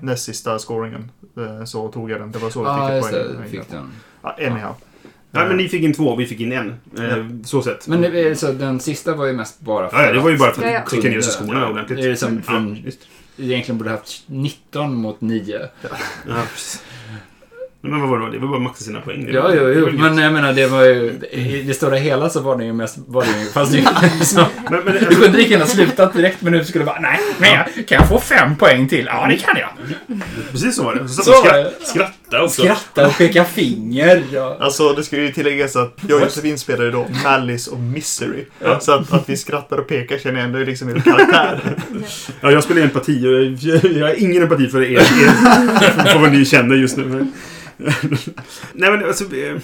Näst 0.00 0.24
sista 0.24 0.58
scoringen 0.58 1.10
eh, 1.36 1.64
så 1.64 1.88
tog 1.88 2.10
jag 2.10 2.20
den. 2.20 2.32
Det 2.32 2.38
var 2.38 2.50
så 2.50 2.60
vi 2.60 2.66
Ja, 2.66 2.86
fick 2.88 2.96
just 2.96 3.08
ett 3.12 3.28
det. 3.28 3.34
poäng. 3.34 3.48
Fick 3.50 3.70
den. 3.70 3.90
Ja, 4.22 4.36
anyhow. 4.46 4.74
Nej, 5.36 5.48
men 5.48 5.56
ni 5.56 5.68
fick 5.68 5.82
in 5.82 5.92
två 5.94 6.16
vi 6.16 6.26
fick 6.26 6.40
in 6.40 6.52
en. 6.52 6.68
Eh, 6.98 7.26
Så 7.44 7.62
sett. 7.62 7.88
Men 7.88 8.00
det 8.00 8.20
är 8.20 8.34
så, 8.34 8.52
den 8.52 8.80
sista 8.80 9.14
var 9.14 9.26
ju 9.26 9.32
mest 9.32 9.60
bara 9.60 9.88
för 9.90 9.96
Ja, 9.98 10.06
ja, 10.06 10.12
det 10.12 10.20
var 10.20 10.30
ju 10.30 10.38
bara 10.38 10.52
för 10.52 10.62
Ja, 10.62 10.70
ja. 10.70 10.78
att 10.78 10.86
trycka 10.90 11.08
ner 11.08 11.20
sig 11.20 11.32
skorna 11.32 11.68
ordentligt. 11.70 11.98
Det 12.02 12.08
är 12.10 12.14
som 12.14 12.36
Ja, 12.36 12.42
från, 12.42 12.82
visst. 12.84 12.98
egentligen 13.38 13.78
borde 13.78 13.90
haft 13.90 14.22
19 14.26 14.94
mot 14.94 15.20
9. 15.20 15.60
Ja, 15.82 15.88
precis. 16.52 16.82
Men 17.86 18.00
vad 18.00 18.10
var 18.10 18.18
det? 18.18 18.32
Det 18.32 18.38
var 18.38 18.48
bara 18.48 18.56
att 18.56 18.62
maxa 18.62 18.84
sina 18.84 19.00
poäng. 19.00 19.26
Det 19.26 19.32
Ja, 19.32 19.54
jo, 19.54 19.66
det 19.66 19.74
jo. 19.74 19.88
Men 19.92 20.18
jag 20.18 20.32
menar, 20.32 20.52
det 20.52 20.66
var 20.66 20.84
ju... 20.84 21.20
I 21.30 21.62
det 21.66 21.74
stora 21.74 21.96
hela 21.96 22.30
så 22.30 22.40
var 22.40 22.58
det 22.58 22.64
ju 22.64 22.72
mest... 22.72 22.98
Var 23.06 23.22
det 23.22 23.40
ju, 23.40 23.46
fast 23.46 23.72
det, 23.72 24.24
så, 24.24 24.46
Men, 24.70 24.84
men, 24.84 24.94
du 24.94 25.06
kunde 25.06 25.38
lika 25.38 25.50
gärna 25.50 25.66
slutat 25.66 26.12
direkt, 26.14 26.42
men 26.42 26.52
nu 26.52 26.64
skulle 26.64 26.84
du 26.84 26.86
bara 26.86 27.00
nej, 27.00 27.20
men 27.38 27.50
jag, 27.50 27.88
kan 27.88 27.98
jag 27.98 28.08
få 28.08 28.20
fem 28.20 28.56
poäng 28.56 28.88
till? 28.88 29.06
Ja, 29.06 29.26
det 29.30 29.36
kan 29.36 29.56
jag. 29.56 29.70
precis 30.52 30.76
så 30.76 30.84
var 30.84 30.94
det. 30.94 31.08
Så 31.08 31.22
Så 31.22 31.42
det. 31.42 31.72
skratta 31.82 32.42
också. 32.42 32.62
Skratta 32.62 33.06
och 33.06 33.18
peka 33.18 33.44
finger. 33.44 34.22
Och, 34.32 34.64
Alltså, 34.64 34.92
det 34.92 35.04
ska 35.04 35.16
ju 35.16 35.32
tilläggas 35.32 35.76
att 35.76 35.98
jag 36.08 36.16
och 36.16 36.24
Josefin 36.24 36.58
spelar 36.58 36.84
ju 36.84 36.90
då 36.90 37.06
Malice 37.24 37.70
och 37.70 37.78
Misery. 37.78 38.44
Så 38.80 38.92
att, 38.92 39.12
att 39.12 39.28
vi 39.28 39.36
skrattar 39.36 39.78
och 39.78 39.88
pekar 39.88 40.18
känner 40.18 40.38
jag 40.38 40.46
ändå 40.46 40.58
är 40.58 40.66
liksom 40.66 40.88
er 40.88 41.00
karaktär. 41.00 41.60
Ja, 42.40 42.50
jag 42.50 42.62
spelar 42.64 42.82
empati 42.82 43.26
och 43.26 43.32
jag, 43.68 43.84
jag 43.92 44.06
har 44.06 44.22
ingen 44.22 44.42
empati 44.42 44.68
för 44.68 44.82
er, 44.82 44.98
er 44.98 46.12
för 46.12 46.18
vad 46.18 46.32
ni 46.32 46.44
känner 46.44 46.74
just 46.74 46.96
nu. 46.96 47.26
Nej, 47.78 48.90
men 48.90 49.04
alltså, 49.04 49.36
eh, 49.36 49.58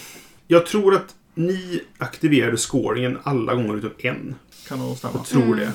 jag 0.49 0.67
tror 0.67 0.95
att 0.95 1.15
ni 1.35 1.81
aktiverade 1.99 2.57
scoringen 2.57 3.19
alla 3.23 3.55
gånger 3.55 3.77
utom 3.77 3.91
en. 3.99 4.35
Kan 4.69 4.79
nog 4.79 4.97
stämma. 4.97 5.15
Jag 5.15 5.27
tror 5.27 5.43
Mm. 5.43 5.59
det. 5.59 5.73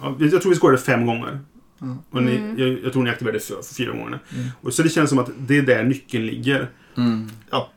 Ja, 0.00 0.16
jag 0.20 0.42
tror 0.42 0.52
vi 0.52 0.58
scorade 0.58 0.78
fem 0.78 1.06
gånger. 1.06 1.40
Mm. 1.82 1.98
Och 2.10 2.22
ni, 2.22 2.36
Mm. 2.36 2.58
jag, 2.58 2.84
jag 2.84 2.92
tror 2.92 3.02
ni 3.02 3.10
aktiverade 3.10 3.40
för, 3.40 3.62
för 3.62 3.74
fyra 3.74 3.90
gånger. 3.92 4.06
Mm. 4.34 4.46
Och 4.60 4.74
så 4.74 4.82
det 4.82 4.88
känns 4.88 5.10
som 5.10 5.18
att 5.18 5.30
det 5.38 5.58
är 5.58 5.62
där 5.62 5.84
nyckeln 5.84 6.26
ligger. 6.26 6.70
Mm. 6.96 7.30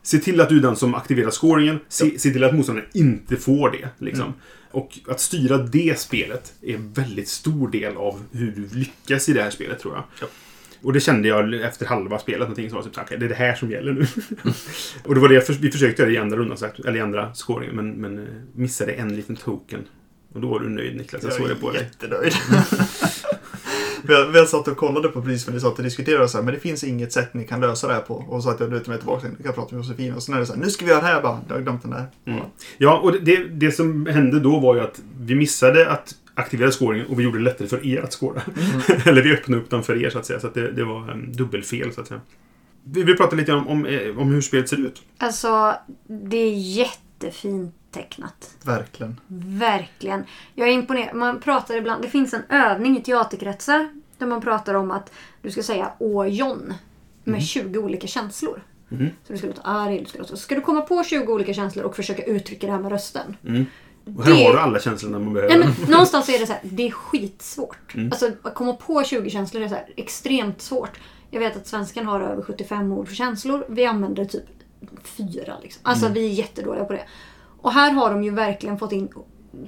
Se 0.03 0.17
till 0.17 0.41
att 0.41 0.49
du 0.49 0.58
är 0.58 0.62
den 0.62 0.75
som 0.75 0.95
aktiverar 0.95 1.32
scoringen. 1.32 1.79
Se, 1.88 2.19
se 2.19 2.32
till 2.32 2.43
att 2.43 2.56
motståndaren 2.56 2.89
inte 2.93 3.36
får 3.38 3.69
det. 3.71 3.89
Liksom. 4.06 4.34
Och 4.71 4.99
att 5.08 5.19
styra 5.19 5.58
det 5.58 5.99
spelet 5.99 6.53
är 6.62 6.75
en 6.75 6.93
väldigt 6.93 7.27
stor 7.29 7.67
del 7.69 7.97
av 7.97 8.23
hur 8.32 8.51
du 8.51 8.77
lyckas 8.79 9.29
i 9.29 9.34
det 9.34 9.41
här 9.43 9.49
spelet, 9.49 9.79
tror 9.79 9.93
jag. 9.95 10.03
Ja. 10.21 10.27
Och 10.84 10.93
det 10.93 11.00
kände 11.00 11.28
jag 11.28 11.54
efter 11.62 11.86
halva 11.86 12.19
spelet, 12.19 12.39
någonting 12.39 12.69
som 12.69 12.76
var 12.76 12.84
typ 12.84 12.93
såhär, 12.93 13.06
"Okej, 13.08 13.17
det 13.17 13.26
är 13.26 13.30
det 13.30 13.36
här 13.36 13.56
som 13.56 13.72
gäller 13.72 13.93
nu. 13.93 14.02
och 15.04 15.15
det 15.15 15.22
var 15.22 15.30
det 15.30 15.36
jag 15.36 15.43
vi 15.60 15.72
försökte 15.72 16.02
göra 16.02 16.12
i 16.12 16.17
andra 16.17 16.38
rundan, 16.38 16.58
eller 16.86 16.96
i 16.98 17.02
andra 17.02 17.34
scoringen, 17.34 17.76
men, 17.76 17.91
men 17.91 18.19
eh, 18.19 18.26
missade 18.56 18.91
en 18.91 19.15
liten 19.15 19.36
token. 19.36 19.80
Och 20.34 20.41
då 20.41 20.48
var 20.48 20.60
du 20.60 20.69
nöjd 20.69 20.96
Niklas, 20.98 21.24
jag 21.24 21.34
såg 21.34 21.48
det 21.48 21.56
på 21.56 21.72
dig. 21.72 21.82
jättenöjd. 21.82 22.34
vi, 24.04 24.13
har, 24.13 24.32
vi 24.32 24.39
har 24.39 24.46
satt 24.46 24.67
och 24.67 24.78
kollade 24.78 25.08
på 25.10 25.22
precis 25.22 25.48
när 25.48 25.54
ni 25.54 25.60
satt 25.60 25.78
och 25.78 25.84
diskuterade 25.84 26.28
så 26.28 26.38
här, 26.38 26.46
men 26.46 26.54
det 26.54 26.60
finns 26.60 26.84
inget 26.84 27.13
sätt 27.13 27.34
ni 27.34 27.43
kan 27.43 27.62
lösa 27.62 27.88
det 27.88 27.93
här 27.93 28.02
på. 28.02 28.13
Och 28.15 28.43
så 28.43 28.50
att 28.50 28.60
jag 28.60 28.69
lutade 28.69 28.89
mig 28.89 28.98
tillbaka 28.98 29.28
och 29.28 29.46
jag 29.46 29.56
pratade 29.56 29.76
med 29.76 29.86
Josefin 29.86 30.13
och 30.13 30.24
så 30.24 30.34
är 30.34 30.39
det 30.39 30.46
så 30.46 30.54
här, 30.54 30.60
nu 30.62 30.69
ska 30.69 30.86
vi 30.86 30.91
göra 30.91 31.02
det 31.02 31.08
här 31.08 31.22
bara. 31.22 31.41
Jag 31.48 31.56
har 31.56 31.62
glömt 31.62 31.82
den 31.82 31.91
där. 31.91 32.06
Mm. 32.26 32.39
Ja, 32.78 33.00
och 33.00 33.24
det, 33.24 33.43
det 33.43 33.72
som 33.72 34.06
hände 34.06 34.39
då 34.39 34.60
var 34.60 34.76
ju 34.76 34.82
att 34.82 35.02
vi 35.19 35.36
missade 35.36 35.89
att 35.89 36.15
aktivera 36.36 36.72
scoringen 36.72 37.08
och 37.08 37.19
vi 37.19 37.24
gjorde 37.24 37.38
det 37.38 37.43
lättare 37.43 37.67
för 37.67 37.86
er 37.86 38.02
att 38.02 38.13
scora. 38.13 38.41
Eller 39.06 39.22
vi 39.22 39.34
öppnade 39.34 39.62
upp 39.62 39.69
den 39.69 39.84
för 39.84 40.04
er 40.04 40.10
så 40.10 40.19
att 40.19 40.26
säga. 40.26 40.39
Så 40.39 40.48
att 40.48 40.54
det, 40.54 40.72
det 40.72 40.84
var 40.84 41.12
en 41.12 41.32
dubbelfel 41.32 41.93
så 41.93 42.02
att 42.02 42.08
säga. 42.08 42.22
Vi 42.84 43.04
vill 43.04 43.17
prata 43.17 43.36
lite 43.36 43.54
om, 43.54 43.67
om, 43.67 43.86
eh, 43.86 44.17
om 44.17 44.32
hur 44.32 44.41
spelet 44.41 44.69
ser 44.69 44.80
ut. 44.80 45.02
Alltså, 45.17 45.76
det 46.08 46.38
är 46.38 46.54
jättefint 46.54 47.76
tecknat. 47.91 48.58
Verkligen. 48.63 49.19
Verkligen. 49.60 50.24
Jag 50.56 50.67
är 50.67 50.72
imponerad. 50.72 51.15
Man 51.15 51.39
pratar 51.39 51.76
ibland, 51.76 52.02
det 52.02 52.10
finns 52.10 52.34
en 52.34 52.43
övning 52.50 52.98
i 52.98 53.04
teaterkretsar 53.04 53.89
där 54.17 54.28
man 54.28 54.41
pratar 54.41 54.74
om 54.74 54.91
att 54.91 55.12
du 55.41 55.52
ska 55.52 55.63
säga 55.63 55.91
Åh 56.00 56.28
John 56.28 56.74
med 57.24 57.43
20 57.43 57.80
olika 57.80 58.08
känslor. 58.08 58.62
Mhm. 58.89 59.10
Så 59.28 59.34
du 59.34 59.38
ska 59.38 59.48
låta 59.48 59.62
arg, 59.62 60.00
du 60.00 60.06
ska 60.06 60.17
låta... 60.17 60.30
Så 60.30 60.38
ska 60.38 60.56
du 60.56 60.62
komma 60.62 60.82
på 60.82 61.04
20 61.04 61.34
olika 61.34 61.54
känslor 61.54 61.86
och 61.86 61.96
försöka 61.96 62.24
uttrycka 62.24 62.67
det 62.67 62.74
här 62.74 62.80
med 62.80 62.91
rösten. 62.91 63.38
Och 64.06 64.24
här 64.24 64.34
Det- 64.34 64.44
har 64.46 64.54
du 64.54 64.60
alla 64.60 64.80
känslorna 64.80 65.20
man 65.20 65.34
behöver. 65.34 65.58
Nej, 65.58 65.68
men 65.80 65.92
någonstans 65.92 66.30
är 66.30 66.39
det 66.39 66.48
så 66.48 66.54
här, 66.54 66.62
det 66.63 66.88
är 66.88 66.92
skitsvårt. 66.92 67.96
Mm. 67.96 68.12
Alltså 68.12 68.32
att 68.42 68.56
komma 68.56 68.74
på 68.74 69.04
20 69.04 69.30
känslor 69.30 69.63
är 69.63 69.68
så 69.68 69.76
här, 69.76 69.86
extremt 69.96 70.62
svårt. 70.62 71.00
Jag 71.32 71.39
vet 71.39 71.56
att 71.58 71.68
svenskan 71.68 72.06
har 72.06 72.22
över 72.22 72.42
75 72.42 72.92
ord 72.92 73.08
för 73.08 73.16
känslor. 73.16 73.66
Vi 73.70 73.86
använder 73.86 74.26
typ 74.26 74.44
fyra. 75.04 75.54
Liksom. 75.62 75.82
Alltså 75.86 76.06
Mm. 76.06 76.13
vi 76.13 76.26
är 76.26 76.30
jättedåliga 76.34 76.86
på 76.86 76.94
det. 76.94 77.04
Och 77.62 77.72
här 77.72 77.92
har 77.92 78.10
de 78.12 78.24
ju 78.24 78.30
verkligen 78.30 78.78
fått 78.78 78.92
in 78.92 79.10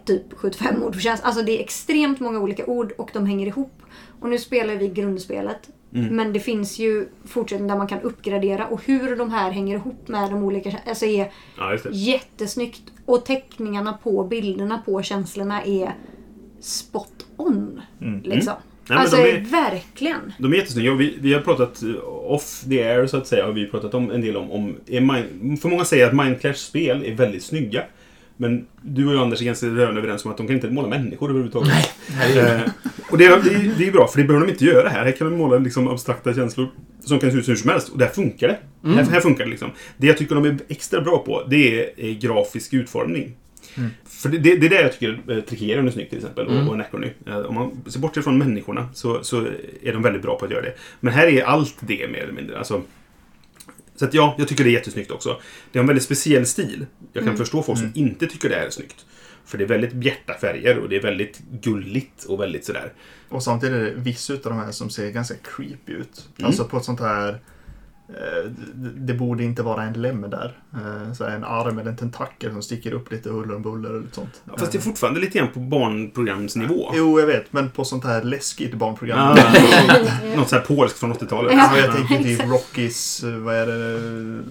typ 0.06 0.34
75 0.38 0.84
ord 0.84 0.94
för 0.94 1.02
känslor. 1.02 1.28
Alltså 1.28 1.44
det 1.44 1.60
är 1.60 1.64
extremt 1.64 2.20
många 2.20 2.40
olika 2.40 2.66
ord 2.66 2.92
och 2.98 3.10
de 3.14 3.26
hänger 3.26 3.48
ihop. 3.48 3.82
Och 4.20 4.30
nu 4.30 4.38
spelar 4.38 4.76
vi 4.76 4.88
grundspelet. 4.88 5.70
Mm. 5.94 6.16
Men 6.16 6.34
det 6.34 6.40
finns 6.40 6.80
ju 6.80 7.08
fortsättning 7.26 7.68
där 7.68 7.78
man 7.78 7.88
kan 7.88 8.02
uppgradera 8.02 8.68
och 8.68 8.82
hur 8.86 9.16
de 9.16 9.32
här 9.32 9.52
hänger 9.52 9.76
ihop 9.76 10.08
med 10.08 10.30
de 10.32 10.44
olika. 10.44 10.78
Alltså 10.88 11.06
är 11.06 11.32
Ja. 11.58 11.78
Jättesnyggt. 11.92 12.82
Och 13.06 13.26
teckningarna 13.26 13.94
på 14.04 14.24
bilderna 14.24 14.82
på 14.86 15.02
känslorna 15.04 15.64
är 15.64 15.96
spot 16.60 17.26
on. 17.38 17.82
Liksom. 18.24 18.54
Mm. 18.54 18.64
men 18.90 18.98
alltså 18.98 19.18
de 19.18 19.24
är- 19.32 19.40
verkligen. 19.42 20.34
De 20.40 20.54
är 20.54 20.58
jättesnygga 20.58 20.92
och 20.92 21.02
vi, 21.02 21.18
vi 21.22 21.34
har 21.34 21.42
pratat 21.42 21.84
eh, 21.84 21.90
off 22.08 22.64
the 22.70 22.84
air 22.84 23.08
så 23.08 23.18
att 23.18 23.28
säga. 23.28 23.46
Har 23.46 23.52
vi 23.52 23.68
pratat 23.68 23.94
om 23.94 24.12
en 24.12 24.22
del 24.22 24.38
om... 24.38 24.52
om 24.52 24.76
är 24.88 25.02
mind, 25.02 25.62
för 25.62 25.70
många 25.70 25.86
säger 25.86 26.08
att 26.08 26.14
Mindclash-spel 26.14 27.04
är 27.06 27.16
väldigt 27.16 27.44
snygga. 27.44 27.84
Men 28.38 28.66
du 28.82 29.08
och 29.08 29.14
jag 29.14 29.22
Anders 29.22 29.42
är 29.42 29.46
ganska 29.46 29.68
rörande 29.68 30.02
överens 30.02 30.26
om 30.26 30.32
att 30.32 30.38
de 30.38 30.48
kan 30.48 30.56
inte 30.56 30.70
måla 30.70 30.88
människor 30.88 31.30
överhuvudtaget. 31.30 31.74
Eh, 32.38 32.62
och 33.12 33.18
det, 33.18 33.26
är- 33.26 33.42
det, 33.44 33.50
är- 33.56 33.72
det 33.78 33.88
är 33.88 33.92
bra, 33.92 34.08
för 34.08 34.18
det 34.22 34.24
behöver 34.28 34.46
de 34.48 34.52
inte 34.52 34.66
göra 34.66 34.90
här. 34.90 35.04
Här 35.06 35.12
kan 35.12 35.32
de 35.32 35.38
måla 35.38 35.58
liksom 35.58 35.88
abstrakta 35.88 36.34
känslor 36.34 36.68
som 37.00 37.20
kan 37.20 37.32
se 37.32 37.38
ut 37.38 37.50
hur 37.50 37.56
som 37.56 37.70
helst. 37.70 37.90
Och 37.90 37.98
där 37.98 38.08
funkar 38.08 38.48
det. 38.48 38.58
Här, 38.96 39.04
här 39.04 39.20
funkar 39.20 39.44
det 39.44 39.50
liksom. 39.50 39.70
Det 39.98 40.08
jag 40.08 40.18
tycker 40.18 40.36
de 40.36 40.46
är 40.46 40.58
extra 40.68 41.02
bra 41.02 41.18
på, 41.18 41.44
det 41.50 41.80
är, 41.82 42.06
är 42.06 42.14
grafisk 42.14 42.74
utformning. 42.74 43.36
För 44.08 44.30
det, 44.30 44.38
det, 44.38 44.56
det 44.56 44.66
är 44.66 44.70
det 44.70 44.82
jag 44.82 44.94
tycker 44.94 45.20
eh, 45.32 45.40
Tricerion 45.40 45.88
är 45.88 45.92
snyggt 45.92 46.10
till 46.10 46.20
exempel, 46.20 46.48
och, 46.48 46.70
och 46.70 46.78
Necrony. 46.78 47.08
Eh, 47.28 47.38
Om 47.38 47.56
man 47.56 47.72
ser 47.88 48.00
bort 48.00 48.18
ifrån 48.18 48.38
människorna 48.38 48.90
så, 48.94 49.24
så 49.24 49.42
är 49.84 49.94
de 49.94 50.02
väldigt 50.02 50.22
bra 50.22 50.38
på 50.40 50.46
att 50.46 50.52
göra 50.52 50.62
det. 50.62 50.74
Men 51.00 51.14
här 51.14 51.28
är 51.28 51.44
allt 51.44 51.76
det 51.80 52.08
mer 52.12 52.20
eller 52.24 52.34
mindre. 52.34 52.58
Alltså, 52.58 52.82
så 53.96 54.06
att 54.06 54.14
ja, 54.14 54.36
jag 54.38 54.48
tycker 54.48 54.64
det 54.64 54.70
är 54.70 54.74
jättesnyggt 54.74 55.12
också. 55.12 55.42
Det 55.72 55.80
har 55.80 55.84
en 55.84 55.88
väldigt 55.88 56.04
speciell 56.04 56.46
stil. 56.46 56.86
Jag 57.14 57.24
kan 57.24 57.38
förstå 57.38 57.64
folk 57.64 57.80
som 57.80 57.92
inte 57.96 58.28
tycker 58.28 58.50
det 58.50 58.56
är 58.56 58.70
snyggt. 58.70 59.06
För 59.46 59.58
det 59.58 59.64
är 59.64 59.68
väldigt 59.68 59.94
bjärta 59.94 60.34
färger 60.34 60.78
och 60.80 60.90
det 60.90 60.96
är 60.96 61.02
väldigt 61.02 61.40
gulligt 61.62 62.24
och 62.24 62.42
väldigt 62.42 62.66
sådär. 62.66 62.94
Och 63.30 63.44
samtidigt 63.44 63.76
är 63.76 63.82
det 63.82 63.92
vissa 63.92 64.34
utav 64.34 64.52
de 64.52 64.62
här 64.62 64.72
som 64.72 64.90
ser 64.90 65.12
ganska 65.12 65.36
creepy 65.36 65.92
ut. 65.92 66.28
Mm. 66.38 66.48
Alltså 66.48 66.66
på 66.66 66.78
ett 66.78 66.86
sånt 66.86 67.00
här... 67.00 67.40
eh, 68.10 68.50
det- 68.96 69.14
borde 69.14 69.44
inte 69.44 69.64
vara 69.64 69.84
en 69.84 69.94
lem 70.02 70.22
där. 70.22 70.58
Eh, 70.74 71.14
Så 71.14 71.24
en 71.26 71.44
arm 71.44 71.80
eller 71.80 71.90
en 71.92 71.98
tentakel 71.98 72.52
som 72.52 72.62
sticker 72.62 72.92
upp 72.94 73.12
lite 73.12 73.30
huller 73.30 73.56
om 73.56 73.62
buller 73.62 73.90
eller 73.90 74.00
lite 74.00 74.16
sånt. 74.16 74.42
Ja, 74.46 74.54
fast 74.58 74.72
det 74.72 74.78
är 74.78 74.82
fortfarande 74.82 75.20
lite 75.20 75.38
grann 75.38 75.48
på 75.54 75.60
barnprogramsnivå. 75.60 76.92
Jo, 76.96 77.20
jag 77.20 77.28
vet. 77.28 77.54
Men 77.54 77.70
på 77.70 77.86
sånt 77.86 78.04
här 78.04 78.24
läskigt 78.24 78.74
barnprogram. 78.74 79.20
Ah, 79.20 79.36
något 80.36 80.50
så 80.50 80.56
här 80.56 80.64
polskt 80.64 81.00
från 81.00 81.14
80-talet. 81.14 81.52
Ja, 81.54 81.78
jag 81.78 81.96
tänker 81.96 82.24
typ 82.24 82.40
eh, 83.24 83.30
vad 83.40 83.56
är 83.56 83.66
det, 83.68 84.44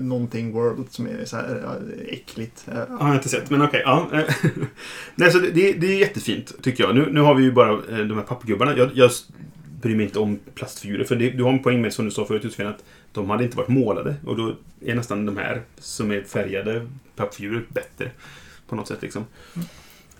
någonting 0.00 0.52
World 0.52 0.86
som 0.90 1.06
är 1.06 1.24
så 1.24 1.36
här 1.36 1.60
ja, 1.64 1.74
äckligt. 2.08 2.64
Eh, 2.68 2.74
Ja, 2.76 2.86
jag 2.90 2.96
har 3.06 3.14
inte 3.14 3.28
sett, 3.28 3.50
men 3.50 3.62
okej. 3.62 3.82
ja. 3.84 4.08
eh, 4.12 4.24
Nej, 5.14 5.30
så 5.30 5.38
det, 5.38 5.72
det 5.72 5.86
är 5.94 5.98
jättefint, 5.98 6.62
tycker 6.62 6.84
jag. 6.84 6.94
Nu, 6.94 7.08
nu 7.12 7.20
har 7.20 7.34
vi 7.34 7.42
ju 7.42 7.52
bara 7.52 7.70
eh, 7.72 7.98
de 7.98 8.14
här 8.16 8.24
pappgubbarna. 8.24 8.76
Jag, 8.76 8.90
jag 8.94 9.10
bryr 9.80 9.96
mig 9.96 10.04
inte 10.06 10.18
om 10.18 10.38
plastfigurer, 10.54 11.04
för 11.04 11.16
det, 11.16 11.30
du 11.30 11.42
har 11.42 11.50
en 11.52 11.62
poäng 11.62 11.82
med, 11.82 11.92
som 11.92 12.04
du 12.04 12.10
sa 12.10 12.24
förut, 12.24 12.44
Josefin, 12.44 12.66
att 12.66 12.84
de 13.12 13.30
hade 13.30 13.44
inte 13.44 13.56
varit 13.56 13.68
målade. 13.68 14.14
Och 14.26 14.36
då 14.36 14.54
är 14.80 14.94
nästan 14.94 15.26
de 15.26 15.36
här 15.36 15.62
som 15.78 16.10
är 16.10 16.22
färgade 16.22 16.88
pappfigurer 17.16 17.64
bättre. 17.68 18.10
På 18.68 18.76
något 18.76 18.88
sätt, 18.88 19.02
liksom. 19.02 19.24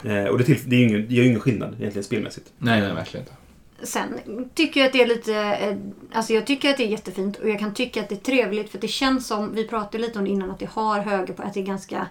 Eh, 0.04 0.24
och 0.24 0.38
det, 0.38 0.44
till, 0.44 0.58
det 0.66 0.76
är 0.76 0.80
ju 0.80 0.88
ingen, 0.88 1.08
det 1.08 1.14
gör 1.14 1.22
ju 1.22 1.28
ingen 1.28 1.40
skillnad 1.40 1.74
egentligen 1.78 2.04
spelmässigt. 2.04 2.52
Nej, 2.58 2.80
nej, 2.80 2.94
verkligen 2.94 3.26
inte. 3.26 3.36
Sen 3.82 4.08
tycker 4.54 4.80
jag 4.80 4.86
att 4.86 4.92
det 4.92 5.02
är 5.02 5.06
lite... 5.06 5.34
eh, 5.34 5.76
Alltså 6.12 6.32
jag 6.32 6.46
tycker 6.46 6.70
att 6.70 6.76
det 6.76 6.84
är 6.84 6.88
jättefint 6.88 7.38
och 7.38 7.48
jag 7.48 7.58
kan 7.58 7.74
tycka 7.74 8.00
att 8.00 8.08
det 8.08 8.14
är 8.14 8.20
trevligt 8.20 8.70
för 8.70 8.78
det 8.78 8.88
känns 8.88 9.26
som, 9.26 9.52
vi 9.52 9.68
pratade 9.68 9.98
lite 9.98 10.18
om 10.18 10.24
det 10.24 10.30
innan, 10.30 10.50
att 10.50 10.58
det 10.58 10.70
har 10.70 11.00
höger 11.00 11.34
på 11.34 11.42
att 11.42 11.54
det 11.54 11.60
är 11.60 11.64
ganska... 11.64 12.06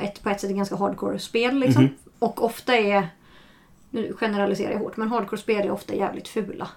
Ett, 0.00 0.22
på 0.22 0.30
ett 0.30 0.40
sätt 0.40 0.50
är 0.50 0.54
ganska 0.54 0.76
hardcore-spel 0.76 1.58
liksom. 1.58 1.82
Mhm. 1.82 1.94
Och 2.18 2.44
ofta 2.44 2.76
är... 2.76 3.08
Nu 3.90 4.12
generaliserar 4.20 4.72
jag 4.72 4.78
hårt, 4.78 4.96
men 4.96 5.08
hardcore-spel 5.08 5.66
är 5.66 5.70
ofta 5.70 5.94
jävligt 5.94 6.28
fula. 6.28 6.68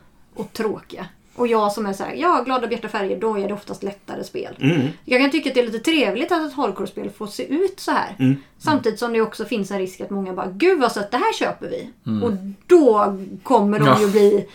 Och 0.41 0.54
tråkiga. 0.54 1.06
Och 1.36 1.47
jag 1.47 1.71
som 1.71 1.86
är 1.86 1.93
så 1.93 2.04
här, 2.04 2.13
ja, 2.13 2.41
glada 2.45 2.67
bjärta 2.67 2.88
färger, 2.88 3.19
då 3.19 3.38
är 3.38 3.47
det 3.47 3.54
oftast 3.54 3.84
lättare 3.84 4.23
spel. 4.23 4.58
Mm. 4.60 4.88
Jag 5.06 5.21
kan 5.21 5.32
tycka 5.32 5.49
att 5.49 5.56
det 5.56 5.62
är 5.62 5.65
lite 5.65 5.80
trevligt 5.80 6.32
att 6.32 6.47
ett 6.47 6.54
hardcore-spel 6.54 7.10
får 7.10 7.27
se 7.27 7.47
ut 7.54 7.80
så 7.80 7.91
här. 7.91 8.15
Mm. 8.19 8.36
Samtidigt 8.58 8.99
som 8.99 9.13
det 9.13 9.21
också 9.21 9.45
finns 9.45 9.71
en 9.71 9.80
risk 9.80 10.01
att 10.01 10.10
många 10.10 10.34
bara, 10.34 10.47
gud 10.47 10.80
vad 10.80 10.91
sött, 10.91 11.12
det 11.12 11.17
här 11.17 11.34
köper 11.34 11.69
vi. 11.69 11.89
Mm. 12.08 12.23
Och 12.23 12.32
då 12.67 13.17
kommer 13.43 13.80
de 13.80 13.86
Ja. 13.88 14.01
ju 14.01 14.12
bli... 14.12 14.47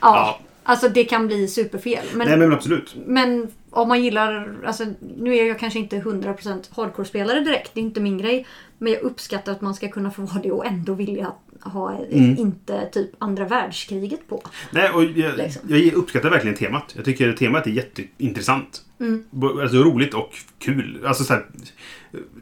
Ja, 0.00 0.16
Ja. 0.16 0.38
Alltså 0.66 0.88
det 0.88 1.04
kan 1.04 1.26
bli 1.26 1.48
superfel. 1.48 2.04
Men, 2.14 2.28
Nej, 2.28 2.36
men 2.36 2.52
absolut. 2.52 2.94
men 3.06 3.48
om 3.70 3.88
man 3.88 4.02
gillar, 4.02 4.56
alltså 4.66 4.84
nu 5.16 5.36
är 5.36 5.44
jag 5.44 5.58
kanske 5.58 5.78
inte 5.78 5.96
100% 5.96 6.62
hardcore-spelare 6.76 7.40
direkt, 7.40 7.74
det 7.74 7.80
är 7.80 7.84
inte 7.84 8.00
min 8.00 8.18
grej. 8.18 8.46
Men 8.78 8.92
jag 8.92 9.02
uppskattar 9.02 9.52
att 9.52 9.60
man 9.60 9.74
ska 9.74 9.88
kunna 9.88 10.10
få 10.10 10.22
vara 10.22 10.42
det 10.42 10.52
och 10.52 10.66
ändå 10.66 10.94
vilja 10.94 11.32
ha 11.64 12.04
Mm. 12.10 12.38
inte 12.38 12.88
typ 12.92 13.10
andra 13.18 13.44
världskriget 13.44 14.28
på. 14.28 14.42
Nej, 14.70 14.90
och 14.90 15.04
jag, 15.04 15.36
Liksom. 15.36 15.62
jag 15.68 15.92
uppskattar 15.92 16.30
verkligen 16.30 16.56
temat. 16.56 16.92
Jag 16.96 17.04
tycker 17.04 17.32
temat 17.32 17.66
är 17.66 17.70
jätteintressant. 17.70 18.82
Mm. 19.00 19.24
Alltså 19.60 19.76
roligt 19.76 20.14
och 20.14 20.30
kul. 20.58 21.00
Alltså 21.06 21.24
så 21.24 21.32
här, 21.32 21.46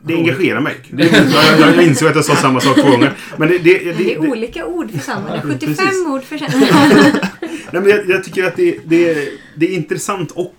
det 0.05 0.15
engagerar 0.15 0.61
mig. 0.61 0.75
Det, 0.91 1.05
jag, 1.05 1.61
jag, 1.61 1.77
jag 1.77 1.85
insåg 1.85 2.09
att 2.09 2.15
jag 2.15 2.25
sa 2.25 2.37
samma 2.37 2.61
sak 2.61 2.77
två 2.77 2.91
gånger. 2.91 3.13
Men 3.39 3.49
det, 3.49 3.59
det, 3.59 3.79
det, 3.79 3.93
Det 3.93 4.15
är 4.15 4.31
olika 4.31 4.67
ord 4.67 4.91
för 4.91 4.99
samma. 4.99 5.29
Det 5.31 5.37
är 5.37 5.41
75 5.43 5.75
Precis. 5.77 6.07
ord 6.07 6.23
för 6.23 6.39
nej, 7.73 7.83
men 7.83 7.89
jag, 7.89 8.09
jag 8.09 8.25
tycker 8.25 8.45
att 8.45 8.57
det, 8.57 8.79
det, 8.85 9.29
det 9.57 9.67
är 9.67 9.75
intressant 9.75 10.31
och 10.31 10.55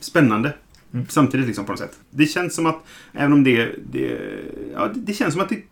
spännande. 0.00 0.52
Samtidigt 1.08 1.46
liksom 1.46 1.64
på 1.64 1.72
något 1.72 1.78
sätt. 1.78 1.98
Det 2.10 2.26
känns 2.26 2.54
som 2.54 2.66
att, 2.66 2.84
även 3.12 3.32
om 3.32 3.44
det... 3.44 3.68
Det, 3.92 4.18
ja, 4.74 4.86
det, 4.94 5.00
det 5.00 5.12
känns 5.12 5.34
som 5.34 5.42
att 5.42 5.48
det, 5.48 5.62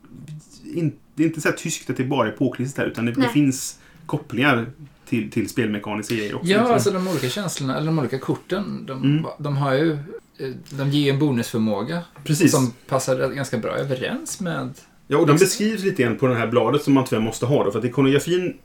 in, 0.74 0.92
det 1.14 1.22
är 1.22 1.26
inte 1.26 1.40
så 1.40 1.48
här 1.48 1.56
tyskt 1.56 1.90
att 1.90 1.96
det 1.96 2.04
bara 2.04 2.28
är 2.28 2.32
påklistrat 2.32 2.84
här, 2.84 2.92
utan 2.92 3.04
det, 3.06 3.12
det 3.12 3.28
finns 3.28 3.78
kopplingar 4.06 4.66
till, 5.08 5.30
till 5.30 5.48
spelmekaniska 5.48 6.14
grejer 6.14 6.34
också. 6.34 6.48
Ja, 6.48 6.56
liksom. 6.58 6.74
alltså 6.74 6.90
de 6.90 7.08
olika 7.08 7.28
känslorna, 7.28 7.76
eller 7.76 7.86
de 7.86 7.98
olika 7.98 8.18
korten, 8.18 8.86
de, 8.86 9.02
Mm. 9.04 9.24
de 9.38 9.56
har 9.56 9.74
ju... 9.74 9.92
eh, 9.92 10.50
De 10.70 10.90
ger 10.90 11.04
ju 11.04 11.10
en 11.10 11.18
bonusförmåga 11.18 12.00
Precis. 12.24 12.52
som 12.52 12.72
passar 12.88 13.28
ganska 13.34 13.58
bra 13.58 13.70
överens 13.76 14.40
med... 14.40 14.70
Ja, 15.06 15.18
och 15.18 15.26
de 15.26 15.32
beskrivs 15.36 15.82
lite 15.84 16.02
grann 16.02 16.16
på 16.16 16.26
det 16.26 16.34
här 16.34 16.46
bladet 16.46 16.82
som 16.82 16.94
man 16.94 17.04
tyvärr 17.04 17.22
måste 17.22 17.46
ha 17.46 17.64
då, 17.64 17.70
för 17.70 17.78
att 17.78 17.84
ikonografin 17.84 18.56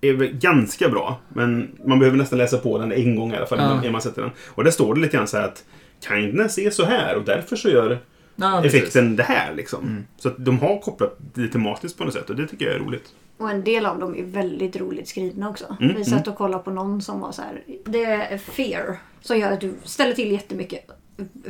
är 0.00 0.12
väl 0.12 0.28
ganska 0.32 0.88
bra, 0.88 1.20
men 1.28 1.70
man 1.86 1.98
behöver 1.98 2.18
nästan 2.18 2.38
läsa 2.38 2.58
på 2.58 2.78
den 2.78 2.92
en 2.92 3.16
gång 3.16 3.32
i 3.32 3.36
alla 3.36 3.46
fall 3.46 3.58
Ja. 3.58 3.80
innan 3.80 3.92
man 3.92 4.02
sätter 4.02 4.22
den. 4.22 4.30
Och 4.48 4.64
där 4.64 4.70
står 4.70 4.94
det 4.94 5.00
lite 5.00 5.16
grann 5.16 5.28
så 5.28 5.36
här 5.36 5.44
att 5.44 5.64
kindness 6.08 6.58
är 6.58 6.70
så 6.70 6.84
här 6.84 7.16
och 7.16 7.24
därför 7.24 7.56
så 7.56 7.68
gör 7.68 7.98
Ja, 8.36 8.64
effekten 8.64 9.16
det 9.16 9.22
här 9.22 9.54
liksom. 9.54 10.04
Så 10.18 10.28
att 10.28 10.44
de 10.44 10.58
har 10.58 10.78
kopplat 10.80 11.16
det 11.34 11.48
tematiskt 11.48 11.98
på 11.98 12.04
något 12.04 12.14
sätt 12.14 12.30
och 12.30 12.36
det 12.36 12.46
tycker 12.46 12.64
jag 12.66 12.74
är 12.74 12.78
roligt. 12.78 13.04
Och 13.38 13.50
en 13.50 13.64
del 13.64 13.86
av 13.86 13.98
dem 13.98 14.14
är 14.16 14.22
väldigt 14.22 14.76
roligt 14.76 15.08
skrivna 15.08 15.48
också. 15.50 15.76
Mm, 15.80 15.96
Vi 15.96 16.04
satt 16.04 16.28
och 16.28 16.36
kollade 16.36 16.62
på 16.64 16.70
någon 16.70 17.02
som 17.02 17.20
var 17.20 17.32
så 17.32 17.42
här. 17.42 17.62
Det 17.84 18.04
är 18.04 18.38
fear 18.38 18.96
som 19.20 19.38
gör 19.38 19.52
att 19.52 19.60
du 19.60 19.74
ställer 19.84 20.12
till 20.14 20.32
jättemycket 20.32 20.86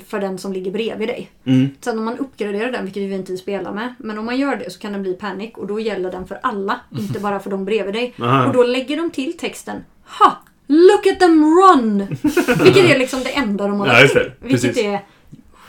för 0.06 0.20
den 0.20 0.38
som 0.38 0.52
ligger 0.52 0.70
bredvid 0.70 1.08
dig. 1.08 1.30
Mm. 1.44 1.68
Sen 1.80 1.98
om 1.98 2.04
man 2.04 2.18
uppgraderar 2.18 2.72
den, 2.72 2.84
vilket 2.84 3.02
vi 3.02 3.14
inte 3.14 3.36
spelar 3.36 3.72
med, 3.72 3.94
men 3.98 4.18
om 4.18 4.24
man 4.24 4.38
gör 4.38 4.56
det 4.56 4.70
så 4.70 4.78
kan 4.78 4.92
den 4.92 5.02
bli 5.02 5.14
panik 5.14 5.58
och 5.58 5.66
då 5.66 5.80
gäller 5.80 6.12
den 6.12 6.26
för 6.26 6.38
alla, 6.42 6.80
inte 6.98 7.20
bara 7.20 7.40
för 7.40 7.50
de 7.50 7.64
bredvid 7.64 7.94
dig. 7.94 8.14
Aha. 8.20 8.46
Och 8.46 8.52
då 8.54 8.62
lägger 8.62 8.96
de 8.96 9.10
till 9.10 9.38
texten 9.38 9.76
Ha! 10.04 10.42
Look 10.66 11.06
at 11.06 11.20
them 11.20 11.44
run! 11.44 12.06
Vilket 12.64 12.90
är 12.90 12.98
liksom 12.98 13.20
det 13.22 13.30
enda 13.30 13.66
de 13.68 13.80
har 13.80 13.86
Ja, 13.86 13.92
lagt 13.92 14.12
till. 14.12 14.18
det. 14.22 14.32
Vilket 14.40 14.62
Precis. 14.62 14.84
Mm. 14.84 14.94
är 14.94 15.00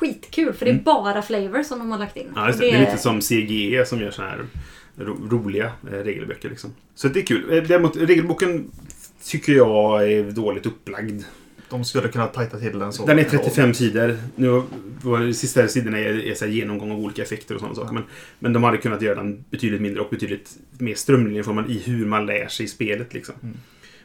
skitkul, 0.01 0.53
för 0.53 0.65
det 0.65 0.71
är 0.71 0.75
bara 0.75 1.21
flavor 1.21 1.63
som 1.63 1.79
de 1.79 1.91
har 1.91 1.99
lagt 1.99 2.17
in. 2.17 2.31
Ja, 2.35 2.45
det. 2.45 2.57
det 2.57 2.71
är 2.71 2.79
lite 2.79 2.97
som 2.97 3.21
CGE 3.21 3.85
som 3.85 4.01
gör 4.01 4.11
så 4.11 4.21
här 4.21 4.45
ro 4.95 5.27
roliga 5.29 5.65
eh, 5.65 5.97
regelböcker. 5.97 6.49
Liksom. 6.49 6.73
Så 6.95 7.07
det 7.07 7.19
är 7.19 7.25
kul. 7.25 7.57
Eh, 7.57 7.63
Däremot, 7.63 7.95
regelboken 7.97 8.71
tycker 9.23 9.53
jag 9.53 10.11
är 10.11 10.31
dåligt 10.31 10.65
upplagd. 10.65 11.23
De 11.69 11.85
skulle 11.85 12.07
kunna 12.07 12.27
tajta 12.27 12.59
till 12.59 12.79
den 12.79 12.93
så. 12.93 13.05
Den 13.05 13.19
är 13.19 13.23
35 13.23 13.73
sidor. 13.73 14.17
Nu 14.35 14.63
var 15.01 15.19
de 15.19 15.33
sista 15.33 15.67
sidorna 15.67 15.99
är, 15.99 16.27
är 16.27 16.33
så 16.33 16.45
här 16.45 16.51
genomgång 16.51 16.91
av 16.91 16.99
olika 16.99 17.21
effekter 17.21 17.55
och 17.55 17.59
sådana 17.61 17.75
saker. 17.75 17.93
Men, 17.93 18.03
men 18.39 18.53
de 18.53 18.63
hade 18.63 18.77
kunnat 18.77 19.01
göra 19.01 19.15
den 19.15 19.43
betydligt 19.49 19.81
mindre 19.81 20.01
och 20.01 20.09
betydligt 20.09 20.57
mer 20.77 20.95
strömlinjeformad 20.95 21.71
i 21.71 21.79
hur 21.79 22.05
man 22.05 22.25
lär 22.25 22.47
sig 22.47 22.67
spelet. 22.67 23.13
Liksom. 23.13 23.35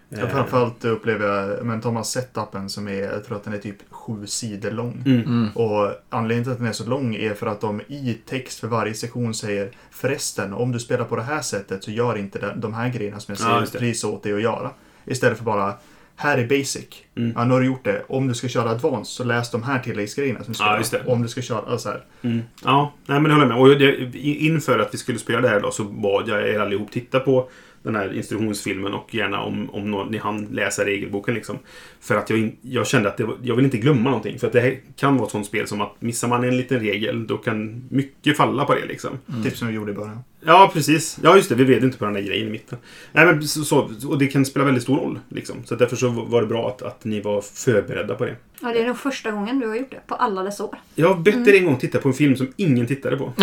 Ja, 0.08 0.18
Eh, 0.22 0.28
framförallt 0.28 0.84
upplever 0.84 1.26
jag, 1.48 1.66
men 1.66 1.80
tar 1.80 1.92
man 1.92 2.04
setupen 2.04 2.68
som 2.68 2.88
är, 2.88 2.92
jag 3.02 3.24
tror 3.24 3.36
att 3.36 3.44
den 3.44 3.52
är 3.54 3.58
typ 3.58 3.76
sju 3.90 4.26
sidor 4.26 4.70
lång. 4.70 5.02
Mm. 5.06 5.48
Och 5.54 5.90
anledningen 6.10 6.44
till 6.44 6.52
att 6.52 6.58
den 6.58 6.66
är 6.66 6.72
så 6.72 6.88
lång 6.88 7.14
är 7.14 7.34
för 7.34 7.46
att 7.46 7.60
de 7.60 7.80
i 7.80 8.18
text 8.28 8.60
för 8.60 8.68
varje 8.68 8.94
sektion 8.94 9.34
säger 9.34 9.70
förresten, 9.90 10.52
om 10.52 10.72
du 10.72 10.78
spelar 10.78 11.04
på 11.04 11.16
det 11.16 11.22
här 11.22 11.40
sättet 11.40 11.84
så 11.84 11.90
gör 11.90 12.18
inte 12.18 12.54
de, 12.56 12.74
här 12.74 12.88
grejerna 12.88 13.20
som 13.20 13.34
jag 13.38 13.40
Ja, 13.40 13.44
säger 13.44 13.60
det. 13.72 13.78
precis 13.78 14.04
åt 14.04 14.22
dig 14.22 14.32
att 14.32 14.42
göra. 14.42 14.70
Istället 15.04 15.38
för 15.38 15.44
bara, 15.44 15.74
här 16.16 16.38
är 16.38 16.46
basic. 16.48 16.86
Mm. 17.16 17.32
Ja, 17.36 17.44
nu 17.44 17.52
har 17.54 17.60
du 17.60 17.66
gjort 17.66 17.84
det. 17.84 18.02
Om 18.08 18.28
du 18.28 18.34
ska 18.34 18.48
köra 18.48 18.70
advanced 18.70 19.06
så 19.06 19.24
läs 19.24 19.50
de 19.50 19.62
här 19.62 19.78
tilläggsgrejerna 19.78 20.38
som 20.44 20.52
du 20.52 20.54
ska 20.54 20.64
Ja, 20.64 20.70
göra. 20.70 20.78
just 20.78 20.90
det. 20.92 21.02
Om 21.06 21.22
du 21.22 21.28
ska 21.28 21.42
köra, 21.42 21.60
alltså 21.70 21.88
här. 21.88 22.04
Mm. 22.22 22.40
Ja, 22.64 22.92
nej, 23.06 23.20
men 23.20 23.24
det 23.24 23.34
håller 23.34 23.46
jag 23.46 23.70
med. 23.70 24.14
Och 24.14 24.16
inför 24.24 24.78
att 24.78 24.94
vi 24.94 24.98
skulle 24.98 25.18
spela 25.18 25.40
det 25.40 25.48
här 25.48 25.60
då 25.60 25.70
så 25.70 25.84
bad 25.84 26.28
jag 26.28 26.48
er 26.48 26.60
allihop 26.60 26.90
titta 26.90 27.20
på 27.20 27.48
den 27.86 27.96
här 27.96 28.16
instruktionsfilmen 28.16 28.94
och 28.94 29.14
gärna 29.14 29.42
om, 29.42 29.70
om 29.70 29.90
någon, 29.90 30.08
ni 30.08 30.18
hann 30.18 30.46
läsa 30.52 30.84
regelboken. 30.84 31.34
Liksom. 31.34 31.58
För 32.00 32.16
att 32.16 32.30
jag, 32.30 32.56
jag 32.60 32.86
kände 32.86 33.08
att 33.08 33.20
var, 33.20 33.36
jag 33.42 33.56
vill 33.56 33.64
inte 33.64 33.78
glömma 33.78 34.10
någonting. 34.10 34.38
För 34.38 34.46
att 34.46 34.52
det 34.52 34.60
här 34.60 34.78
kan 34.96 35.16
vara 35.16 35.26
ett 35.26 35.32
sånt 35.32 35.46
spel 35.46 35.66
som 35.66 35.80
att 35.80 36.02
missar 36.02 36.28
man 36.28 36.44
en 36.44 36.56
liten 36.56 36.80
regel 36.80 37.26
då 37.26 37.36
kan 37.36 37.84
mycket 37.90 38.36
falla 38.36 38.64
på 38.64 38.74
det. 38.74 38.86
Liksom. 38.86 39.10
Typ 39.44 39.56
som 39.56 39.68
vi 39.68 39.74
gjorde 39.74 39.92
i 39.92 39.94
början. 39.94 40.18
Ja, 40.44 40.70
precis. 40.72 41.18
Ja, 41.22 41.36
just 41.36 41.48
det. 41.48 41.54
Vi 41.54 41.64
vred 41.64 41.84
inte 41.84 41.98
på 41.98 42.04
den 42.04 42.14
där 42.14 42.22
grejen 42.22 42.48
i 42.48 42.50
mitten. 42.50 42.78
Nej, 43.12 43.26
men 43.26 43.42
så, 43.42 43.64
så, 43.64 43.90
och 44.08 44.18
det 44.18 44.26
kan 44.26 44.44
spela 44.44 44.64
väldigt 44.64 44.82
stor 44.82 44.96
roll. 44.96 45.18
Liksom. 45.28 45.56
Så 45.64 45.74
därför 45.74 45.96
så 45.96 46.08
var 46.08 46.40
det 46.40 46.46
bra 46.46 46.68
att, 46.68 46.82
att 46.82 47.04
ni 47.04 47.20
var 47.20 47.40
förberedda 47.40 48.14
på 48.14 48.24
det. 48.24 48.36
Ja, 48.60 48.72
det 48.72 48.82
är 48.82 48.86
nog 48.86 48.98
första 48.98 49.30
gången 49.30 49.58
du 49.58 49.68
har 49.68 49.76
gjort 49.76 49.90
det. 49.90 50.00
På 50.06 50.14
alla 50.14 50.42
dessa 50.42 50.64
år. 50.64 50.78
Jag 50.94 51.08
har 51.08 51.20
bett 51.20 51.48
er 51.48 51.54
en 51.54 51.64
gång 51.64 51.76
titta 51.76 51.98
på 51.98 52.08
en 52.08 52.14
film 52.14 52.36
som 52.36 52.52
ingen 52.56 52.86
tittade 52.86 53.16
på. 53.16 53.32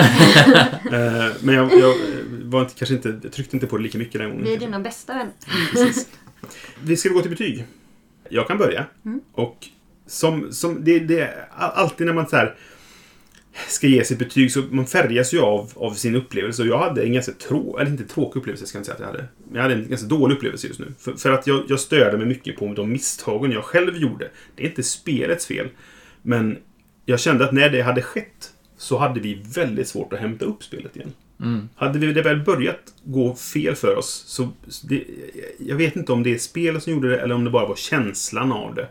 Eh, 0.94 1.32
men 1.42 1.56
jag, 1.56 1.74
jag 1.80 1.96
var 2.44 2.62
inte, 2.62 2.74
kanske 2.76 2.96
inte, 2.96 3.20
jag 3.24 3.32
tryckte 3.32 3.56
inte 3.56 3.68
på 3.68 3.78
det 3.78 3.84
lika 3.84 3.98
mycket 3.98 4.22
den 4.22 4.30
gången. 4.30 4.46
Vi 4.46 4.54
är 4.54 4.60
dina 4.60 4.80
bästa 4.80 5.14
vänner. 5.14 5.34
Precis. 5.72 6.08
Vi 6.84 6.98
ska 6.98 7.10
gå 7.10 7.22
till 7.22 7.30
betyg. 7.32 7.66
Jag 8.30 8.48
kan 8.48 8.58
börja. 8.58 8.86
Och 9.34 9.68
som, 10.08 10.52
som 10.52 10.84
det, 10.84 11.00
det 11.00 11.20
är 11.20 11.48
alltid 11.52 12.08
när 12.08 12.14
man 12.14 12.28
så 12.28 12.36
här 12.36 12.56
ska 13.68 13.88
ge 13.88 14.04
sitt 14.04 14.20
betyg 14.20 14.52
så 14.52 14.62
man 14.70 14.86
färgas 14.86 15.34
ju 15.34 15.40
av, 15.40 15.72
av 15.76 15.94
sin 15.94 16.16
upplevelse. 16.16 16.62
Och 16.62 16.68
jag 16.68 16.78
hade 16.78 17.04
en 17.04 17.14
ganska 17.14 17.32
trå, 17.32 17.78
eller 17.80 17.92
inte 17.92 18.04
tråkig 18.04 18.40
upplevelse 18.40 18.66
ska 18.66 18.78
jag 18.78 18.80
inte 18.80 18.86
säga 18.86 18.96
att 18.96 19.14
jag 19.16 19.22
hade. 19.22 19.28
Men 19.48 19.56
jag 19.56 19.62
hade 19.62 19.76
en 19.76 19.90
ganska 19.90 20.08
dålig 20.08 20.36
upplevelse 20.36 20.68
just 20.68 20.80
nu. 20.80 20.94
För, 21.00 21.14
för 21.14 21.32
att 21.32 21.48
jag, 21.48 21.64
jag 21.68 21.80
störde 21.80 22.18
mig 22.18 22.28
mycket 22.28 22.58
på 22.58 22.74
de 22.74 22.92
misstagen 22.92 23.52
jag 23.52 23.64
själv 23.64 23.98
gjorde. 23.98 24.30
Det 24.56 24.64
är 24.64 24.70
inte 24.70 24.84
spelets 24.84 25.46
fel. 25.46 25.68
Men 26.22 26.58
jag 27.06 27.20
kände 27.20 27.46
att 27.46 27.52
när 27.52 27.70
det 27.70 27.82
hade 27.82 28.02
skett 28.02 28.52
så 28.78 28.98
hade 28.98 29.20
vi 29.20 29.42
väldigt 29.56 29.88
svårt 29.88 30.14
att 30.14 30.20
hämta 30.20 30.46
upp 30.46 30.64
spelet 30.64 30.96
igen. 30.96 31.14
Mm. 31.42 31.70
Hade 31.76 32.00
vi 32.00 32.14
det 32.14 32.22
väl 32.22 32.44
börjat 32.44 32.94
gå 33.04 33.36
fel 33.36 33.76
för 33.76 33.96
oss 33.96 34.24
så... 34.28 34.50
Det, 34.84 35.04
jag 35.60 35.76
vet 35.76 35.96
inte 35.96 36.12
om 36.12 36.24
det 36.24 36.34
är 36.34 36.38
spelet 36.38 36.84
som 36.84 36.94
gjorde 36.94 37.10
det 37.10 37.20
eller 37.20 37.36
om 37.36 37.44
det 37.44 37.50
bara 37.50 37.68
var 37.68 37.76
känslan 37.76 38.52
av 38.52 38.76
det. 38.76 38.88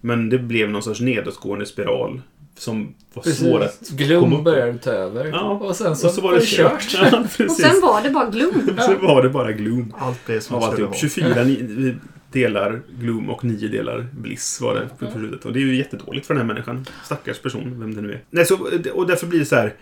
Men 0.00 0.28
det 0.28 0.38
blev 0.38 0.70
någon 0.70 0.82
sorts 0.82 1.00
nedåtgående 1.00 1.66
spiral 1.66 2.20
som 2.58 2.94
var 3.14 3.22
svår 3.22 3.60
att 3.62 3.78
komma 3.88 3.98
Glum 3.98 4.32
upp 4.32 4.44
började 4.44 4.78
ta 4.78 4.90
över. 4.90 5.24
Ja. 5.26 5.40
Och 5.50 5.76
sen 5.76 5.96
så, 5.96 6.06
Och 6.08 6.14
så 6.14 6.20
var 6.20 6.34
det 6.34 6.40
kört. 6.46 6.86
Ja, 6.94 7.18
Och 7.20 7.36
precis. 7.36 7.56
sen 7.56 7.80
var 7.82 8.02
det 8.02 8.10
bara 8.10 8.30
gloom. 8.30 8.70
Så 8.78 8.94
var 9.06 9.22
det 9.22 9.28
bara 9.28 9.52
gloom. 9.52 9.94
Allt 9.98 10.20
det 10.26 10.40
som 10.40 10.56
Av 10.56 10.62
alltihop. 10.64 10.90
vara. 10.90 10.98
24 10.98 11.44
ni- 11.44 11.94
delar 12.32 12.82
gloom 13.00 13.30
och 13.30 13.44
9 13.44 13.68
delar 13.68 14.06
bliss 14.12 14.60
var 14.60 14.74
det 14.74 15.06
på 15.06 15.12
slutet. 15.12 15.44
Och 15.44 15.52
det 15.52 15.58
är 15.58 15.60
ju 15.60 15.76
jättedåligt 15.76 16.26
för 16.26 16.34
den 16.34 16.40
här 16.40 16.54
människan. 16.54 16.86
Stackars 17.04 17.38
person, 17.38 17.80
vem 17.80 17.94
det 17.94 18.00
nu 18.00 18.12
är. 18.12 18.22
Nej, 18.30 18.46
så, 18.46 18.58
och 18.94 19.06
därför 19.06 19.26
blir 19.26 19.38
det 19.38 19.46
så 19.46 19.56
här. 19.56 19.74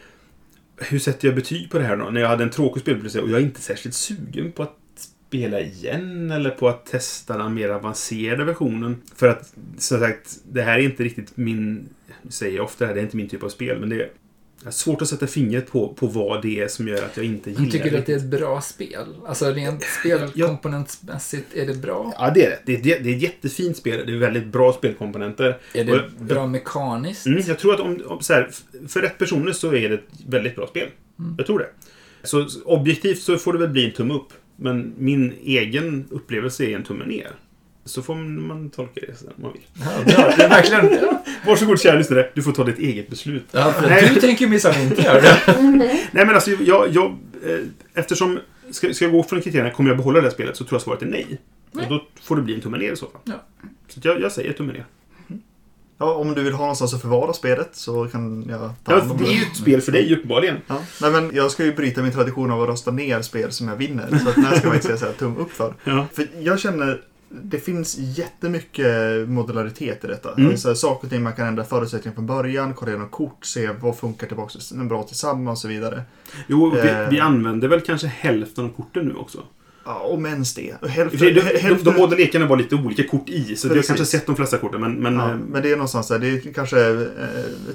Hur 0.79 0.99
sätter 0.99 1.29
jag 1.29 1.35
betyg 1.35 1.71
på 1.71 1.79
det 1.79 1.85
här 1.85 1.97
då? 1.97 2.05
När 2.05 2.21
jag 2.21 2.29
hade 2.29 2.45
en 2.45 2.51
tråkig 2.51 2.83
spelupplevelse 2.83 3.21
och 3.21 3.31
jag 3.31 3.41
är 3.41 3.45
inte 3.45 3.61
särskilt 3.61 3.95
sugen 3.95 4.53
på 4.53 4.63
att 4.63 4.77
spela 5.29 5.61
igen 5.61 6.31
eller 6.31 6.51
på 6.51 6.69
att 6.69 6.87
testa 6.87 7.39
den 7.39 7.55
mer 7.55 7.69
avancerade 7.69 8.45
versionen. 8.45 8.97
För 9.17 9.29
att, 9.29 9.55
som 9.79 9.99
sagt, 10.01 10.37
det 10.53 10.63
här 10.63 10.79
är 10.79 10.83
inte 10.83 11.03
riktigt 11.05 11.37
min... 11.37 11.89
Säger 12.31 12.61
ofta 12.61 12.85
det 12.85 12.89
här, 12.89 12.95
det 12.95 13.01
är 13.01 13.05
inte 13.05 13.17
min 13.17 13.29
typ 13.29 13.43
av 13.43 13.49
spel, 13.49 13.81
men 13.81 13.89
det 13.89 13.97
är 14.67 14.71
svårt 14.71 15.03
att 15.03 15.09
sätta 15.09 15.27
fingret 15.27 15.71
på, 15.71 15.89
på 15.95 16.07
vad 16.07 16.43
det 16.43 16.61
är 16.61 16.69
som 16.69 16.89
gör 16.89 17.05
att 17.05 17.17
jag 17.17 17.27
inte 17.27 17.51
gillar 17.51 17.63
Jag 17.63 17.73
tycker 17.73 17.91
du 17.91 17.97
att 17.97 18.07
det 18.07 18.13
är 18.13 18.17
ett 18.17 18.31
bra 18.31 18.61
spel? 18.61 19.07
Alltså 19.27 19.51
rent 19.53 19.83
spelkomponentmässigt, 20.01 21.55
är 21.55 21.67
det 21.67 21.75
bra? 21.75 22.15
Ja, 22.19 22.31
det 22.35 22.45
är 22.45 22.51
det. 22.51 22.77
Det 22.83 22.93
är, 22.93 23.01
det 23.03 23.11
är 23.13 23.17
ett 23.17 23.23
jättefint 23.23 23.77
spel. 23.77 24.03
Det 24.07 24.13
är 24.13 24.17
väldigt 24.17 24.47
bra 24.47 24.73
spelkomponenter. 24.73 25.59
Är 25.75 25.85
det 25.85 25.93
jag- 25.93 26.27
bra 26.27 26.47
mekaniskt? 26.47 27.27
Mm, 27.27 27.43
jag 27.47 27.59
tror 27.59 27.75
att 27.75 27.81
om, 27.81 28.03
om 28.07 28.21
så 28.21 28.33
här, 28.33 28.51
för 28.89 29.01
rätt 29.01 29.19
personer 29.19 29.53
så 29.53 29.75
är 29.75 29.89
det 29.89 29.95
ett 29.95 30.09
väldigt 30.29 30.57
bra 30.57 30.67
spel. 30.67 30.89
Jag 31.39 31.47
tror 31.47 31.59
det. 31.59 31.69
Så 32.23 32.49
objektivt 32.65 33.19
så 33.23 33.37
får 33.37 33.53
det 33.53 33.59
väl 33.59 33.69
bli 33.69 33.85
en 33.87 33.93
tumme 33.93 34.15
upp. 34.15 34.33
Men 34.57 34.95
min 34.99 35.33
egen 35.45 36.05
upplevelse 36.11 36.65
är 36.65 36.77
en 36.77 36.83
tumme 36.85 37.05
ner. 37.07 37.31
Så 37.87 38.03
får 38.03 38.15
man 38.15 38.71
tolka 38.71 39.01
det 39.09 39.19
som 39.19 39.29
man 39.37 39.53
vill. 39.53 39.63
Ja. 39.75 40.15
Det 40.37 40.43
är 40.45 40.49
verkligen... 40.49 40.91
Ja, 41.03 41.23
Varsågod 41.47 41.81
kära 41.81 41.99
lyssnare, 41.99 42.31
du 42.35 42.43
får 42.43 42.53
ta 42.53 42.65
ditt 42.65 42.79
eget 42.79 43.09
beslut. 43.11 43.45
Ja, 43.51 43.75
Nej. 43.89 44.11
du 44.15 44.21
tänker 44.21 44.47
minsann 44.47 44.81
inte 44.83 45.03
göra 45.03 45.21
det. 45.21 45.39
Nej 46.13 46.27
men 46.27 46.31
alltså, 46.31 46.51
jag, 46.51 46.89
jag, 46.95 47.05
eh, 47.47 47.59
eftersom 47.95 48.39
ska, 48.71 48.95
ska 48.95 49.05
jag 49.05 49.13
gå 49.13 49.23
från 49.23 49.41
kriterierna, 49.41 49.71
kommer 49.71 49.91
jag 49.91 49.97
behålla 49.97 50.19
det 50.21 50.27
här 50.27 50.35
spelet 50.35 50.57
så 50.57 50.65
tror 50.65 50.75
jag 50.77 50.83
svaret 50.83 51.03
är 51.03 51.07
nej. 51.07 51.41
Och 51.73 51.89
då 51.89 52.05
får 52.23 52.37
det 52.37 52.43
bli 52.43 52.55
en 52.55 52.61
tumme 52.61 52.79
ner 52.79 52.93
i 52.93 52.97
så 52.97 53.07
fall. 53.07 53.21
Ja. 53.25 53.35
Så 53.89 53.99
att 53.99 54.05
jag, 54.05 54.21
jag 54.21 54.33
säger 54.33 54.53
tumme 54.53 54.73
ner. 54.73 54.87
Ja, 55.99 56.15
om 56.15 56.35
du 56.35 56.43
vill 56.43 56.53
ha 56.53 56.61
någonstans 56.61 56.95
att 56.95 57.01
förvara 57.01 57.33
spelet 57.33 57.69
så 57.73 58.07
kan 58.07 58.47
jag 58.49 58.61
ta 58.61 58.93
Ja, 58.93 58.99
hand 58.99 59.11
om 59.11 59.19
det 59.19 59.25
är 59.25 59.33
ju 59.33 59.43
ett 59.43 59.57
spel 59.57 59.81
för 59.81 59.93
dig 59.93 60.15
uppenbarligen. 60.15 60.57
Ja. 60.67 60.79
Nej, 61.01 61.11
men 61.11 61.31
jag 61.35 61.51
ska 61.51 61.65
ju 61.65 61.75
bryta 61.75 62.03
min 62.03 62.13
tradition 62.13 62.51
av 62.51 62.63
att 62.63 62.69
rösta 62.69 62.91
ner 62.91 63.23
spel 63.23 63.53
som 63.53 63.69
jag 63.69 63.77
vinner. 63.77 64.09
Så 64.23 64.29
att 64.29 64.35
den 64.35 64.45
här 64.45 64.57
ska 64.57 64.67
jag 64.67 64.75
faktiskt 64.75 64.99
säga 65.01 65.13
tum 65.13 65.37
upp 65.37 65.53
för. 65.53 65.75
Ja. 65.85 66.07
För 66.13 66.27
jag 66.41 66.61
känner, 66.61 67.01
det 67.29 67.59
finns 67.59 67.99
jättemycket 67.99 69.29
modularitet 69.29 70.05
i 70.05 70.07
detta. 70.07 70.35
Mm. 70.35 70.51
Alltså, 70.51 70.75
saker 70.75 71.07
och 71.07 71.11
ting 71.11 71.23
man 71.23 71.33
kan 71.33 71.47
ändra 71.47 71.65
förutsättningar 71.65 72.15
från 72.15 72.27
början, 72.27 72.75
kolla 72.75 72.91
igenom 72.91 73.09
kort, 73.09 73.45
se 73.45 73.71
vad 73.81 73.99
funkar 73.99 74.27
tillbaka 74.27 74.59
bra 74.75 75.03
tillsammans 75.03 75.59
och 75.59 75.63
så 75.63 75.69
vidare. 75.69 76.03
Jo, 76.47 76.71
vi, 76.71 76.89
Eh. 76.89 77.09
vi 77.09 77.21
använder 77.21 77.69
väl 77.69 77.81
kanske 77.81 78.07
hälften 78.07 78.65
av 78.65 78.69
korten 78.69 79.05
nu 79.05 79.15
också. 79.15 79.43
Ja, 79.87 80.01
om 80.01 80.27
ens 80.27 80.55
det. 80.55 80.63
I 80.63 80.73
och 80.83 80.89
Hälften, 80.89 81.19
för 81.19 81.27
sig, 81.27 81.35
De, 81.35 81.41
de, 81.41 81.59
hälften, 81.59 81.93
de 81.93 82.01
båda 82.01 82.17
lekarna 82.17 82.47
var 82.47 82.57
lite 82.57 82.75
olika 82.75 83.05
kort 83.09 83.29
i, 83.29 83.57
så 83.57 83.69
vi 83.69 83.75
har 83.75 83.77
Precis. 83.77 83.87
kanske 83.87 84.05
sett 84.07 84.27
de 84.27 84.37
flesta 84.37 84.59
korten, 84.59 84.81
men... 84.81 84.93
men 84.95 85.15
ja, 85.15 85.31
eh, 85.31 85.37
men 85.49 85.63
det 85.63 85.69
är 85.73 85.77
någonstans 85.77 86.09
där. 86.09 86.19
Det 86.19 86.29
är 86.29 86.53
kanske 86.53 86.91
eh, 86.91 86.97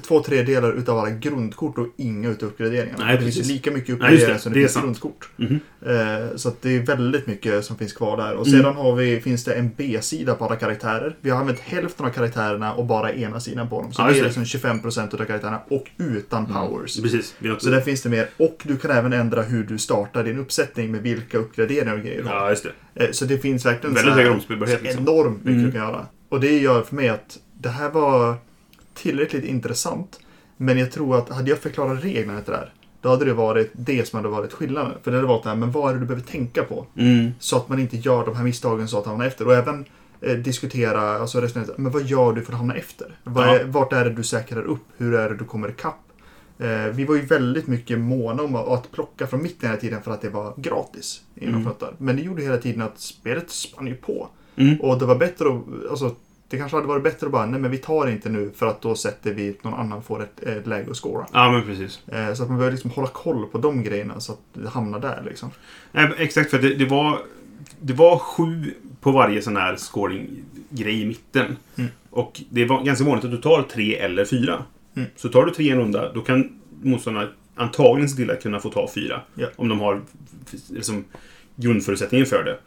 två 0.06 0.22
tredjedelar 0.22 0.72
utav 0.72 0.98
alla 0.98 1.10
grundkort 1.10 1.78
och 1.78 1.86
inga 1.96 2.28
utav 2.30 2.48
uppgraderingarna. 2.48 3.04
Nej, 3.04 3.16
det 3.16 3.22
finns 3.22 3.36
precis. 3.36 3.52
lika 3.52 3.70
mycket 3.70 3.88
Nej, 3.88 3.94
uppgraderingar 3.94 4.32
det. 4.34 4.38
som 4.38 4.52
Det 4.52 4.58
det, 4.58 4.62
finns 4.62 4.72
sant. 4.72 4.84
grundkort. 4.84 5.28
mhm. 5.36 5.60
Eh, 5.86 6.36
Så 6.36 6.52
det 6.60 6.76
är 6.76 6.80
väldigt 6.86 7.26
mycket 7.26 7.64
som 7.64 7.76
finns 7.76 7.92
kvar 7.92 8.16
där. 8.16 8.34
Och 8.34 8.46
Mm. 8.46 8.60
sedan 8.62 8.74
har 8.76 8.94
vi, 8.96 9.20
finns 9.20 9.44
det 9.44 9.52
en 9.54 9.70
B-sida 9.76 10.34
på 10.34 10.44
alla 10.44 10.56
karaktärer. 10.56 11.16
Vi 11.20 11.30
har 11.30 11.38
använt 11.40 11.60
hälften 11.60 12.06
av 12.06 12.10
karaktärerna 12.10 12.74
och 12.74 12.86
bara 12.86 13.12
ena 13.12 13.40
sidan 13.40 13.68
på 13.68 13.82
dem. 13.82 13.92
Så 13.92 14.02
Ja, 14.02 14.06
det 14.06 14.12
är 14.12 14.16
det. 14.18 14.22
liksom 14.24 14.44
25% 14.44 15.14
av 15.20 15.24
karaktärerna 15.24 15.60
och 15.70 15.84
utan 15.98 16.46
powers. 16.46 17.00
Precis. 17.02 17.34
Så 17.58 17.70
där 17.70 17.80
finns 17.80 18.02
det 18.02 18.08
mer. 18.08 18.28
Och 18.36 18.58
du 18.62 18.76
kan 18.76 18.90
även 18.90 19.12
ändra 19.12 19.42
hur 19.42 19.64
du 19.64 19.78
startar 19.78 20.24
din 20.24 20.38
uppsättning 20.38 20.92
med 20.92 21.02
vilka 21.02 21.38
uppgraderingar 21.38 22.01
grejer. 22.02 22.22
Ja, 22.26 22.50
just 22.50 22.66
det. 22.94 23.04
Eh, 23.04 23.10
Så 23.12 23.24
det 23.24 23.38
finns 23.38 23.66
verkligen 23.66 23.94
Väldigt 23.94 24.14
hög 24.14 24.30
omspelbarhet, 24.32 24.82
liksom. 24.82 25.02
enormt 25.02 25.36
mycket 25.44 25.50
Mm. 25.52 25.64
du 25.66 25.72
kan 25.72 25.80
göra. 25.88 26.06
Och 26.28 26.40
det 26.40 26.58
gör 26.58 26.82
för 26.82 26.96
mig 26.96 27.08
att 27.08 27.38
det 27.54 27.68
här 27.68 27.90
var 27.90 28.34
tillräckligt 28.94 29.44
intressant. 29.44 30.20
Men 30.56 30.78
jag 30.78 30.92
tror 30.92 31.16
att 31.18 31.28
hade 31.28 31.50
jag 31.50 31.58
förklarat 31.58 32.04
reglerna 32.04 32.40
till 32.40 32.52
det 32.52 32.58
här, 32.58 32.72
då 33.00 33.08
hade 33.08 33.24
det 33.24 33.32
varit 33.34 33.70
det 33.72 34.08
som 34.08 34.16
hade 34.16 34.28
varit 34.28 34.52
skillnaden. 34.52 34.92
För 35.02 35.10
det 35.10 35.16
hade 35.16 35.28
varit 35.28 35.42
det 35.42 35.48
här, 35.48 35.56
men 35.56 35.70
vad 35.72 35.90
är 35.90 35.94
det 35.94 36.00
du 36.00 36.06
behöver 36.06 36.26
tänka 36.26 36.62
på? 36.62 36.86
Mm. 36.98 37.30
Så 37.38 37.56
att 37.56 37.68
man 37.68 37.78
inte 37.78 37.96
gör 37.96 38.24
de 38.26 38.36
här 38.36 38.44
misstagen 38.44 38.88
så 38.88 38.98
att 38.98 39.06
hamna 39.06 39.26
efter. 39.26 39.46
Och 39.46 39.54
även 39.54 39.84
eh, 40.20 40.32
diskutera, 40.36 41.00
alltså 41.18 41.40
resonera, 41.40 41.70
men 41.76 41.92
vad 41.92 42.02
gör 42.02 42.32
du 42.32 42.42
för 42.42 42.52
att 42.52 42.58
hamna 42.58 42.74
efter? 42.74 43.16
Vad 43.24 43.46
Ja. 43.48 43.58
vart 43.66 43.92
är 43.92 44.04
det 44.04 44.10
du 44.10 44.22
säkrar 44.22 44.62
upp? 44.62 44.84
Hur 44.96 45.14
är 45.14 45.28
det 45.30 45.36
du 45.36 45.44
kommer 45.44 45.68
ikapp? 45.70 45.98
Eh, 46.58 46.86
vi 46.92 47.04
var 47.04 47.14
ju 47.14 47.20
väldigt 47.20 47.66
mycket 47.66 47.98
måna 47.98 48.42
om 48.42 48.54
att, 48.54 48.92
plocka 48.92 49.26
från 49.26 49.42
mitten 49.42 49.68
hela 49.68 49.80
tiden 49.80 50.02
för 50.02 50.10
att 50.10 50.20
det 50.20 50.28
var 50.28 50.54
gratis 50.56 51.22
inom 51.34 51.60
Mm. 51.60 51.94
Men 51.98 52.16
det 52.16 52.22
gjorde 52.22 52.42
hela 52.42 52.58
tiden 52.58 52.82
att 52.82 52.98
spelet 53.00 53.50
spann 53.50 53.86
ju 53.86 53.94
på. 53.94 54.28
Mm. 54.56 54.80
Och 54.80 54.98
det 54.98 55.06
var 55.06 55.16
bättre 55.16 55.48
att, 55.48 55.90
alltså, 55.90 56.14
det 56.48 56.58
kanske 56.58 56.76
hade 56.76 56.88
varit 56.88 57.02
bättre 57.02 57.26
att 57.26 57.32
bara, 57.32 57.46
nej 57.46 57.60
men 57.60 57.70
vi 57.70 57.78
tar 57.78 58.06
inte 58.06 58.28
nu 58.28 58.50
för 58.56 58.66
att 58.66 58.80
då 58.80 58.94
sätter 58.94 59.34
vi 59.34 59.56
någon 59.62 59.74
annan 59.74 60.02
får 60.02 60.22
ett, 60.22 60.42
ett 60.42 60.66
läge 60.66 60.90
att 60.90 60.96
scora. 60.96 61.26
Ja, 61.32 61.50
men 61.50 61.62
precis. 61.62 62.08
Eh, 62.08 62.34
så 62.34 62.42
att 62.42 62.48
man 62.48 62.58
behöver 62.58 62.72
liksom 62.72 62.90
hålla 62.90 63.08
koll 63.08 63.46
på 63.46 63.58
de 63.58 63.82
grejerna 63.82 64.20
så 64.20 64.32
att 64.32 64.40
det 64.52 64.68
hamnar 64.68 65.00
där 65.00 65.22
liksom. 65.24 65.50
Nej, 65.92 66.12
exakt, 66.18 66.50
för 66.50 66.58
det, 66.58 66.74
det 66.74 66.84
var... 66.84 67.18
Det 67.80 67.92
var 67.92 68.18
sju 68.18 68.74
på 69.00 69.12
varje 69.12 69.42
sån 69.42 69.56
här 69.56 69.76
scoring-grej 69.76 71.02
i 71.02 71.06
mitten. 71.06 71.56
Mm. 71.76 71.90
Och 72.10 72.40
det 72.50 72.64
var 72.64 72.82
ganska 72.82 73.04
vanligt 73.04 73.24
att 73.24 73.30
du 73.30 73.36
tar 73.36 73.62
tre 73.62 73.96
eller 73.96 74.24
fyra. 74.24 74.62
Mm. 74.96 75.08
Så 75.16 75.28
tar 75.28 75.44
du 75.44 75.50
tre 75.52 75.64
i 75.64 75.70
en 75.70 75.78
runda, 75.78 76.12
då 76.12 76.20
kan 76.20 76.60
motståndarna 76.82 77.28
antagligen 77.54 78.08
se 78.08 78.16
till 78.16 78.30
att 78.30 78.42
kunna 78.42 78.60
få 78.60 78.70
ta 78.70 78.90
fyra. 78.94 79.20
Ja. 79.34 79.46
Om 79.56 79.68
de 79.68 79.80
har 79.80 80.02
liksom, 80.70 81.04
grundförutsättningen 81.56 82.26
för 82.26 82.44
det. 82.44 82.58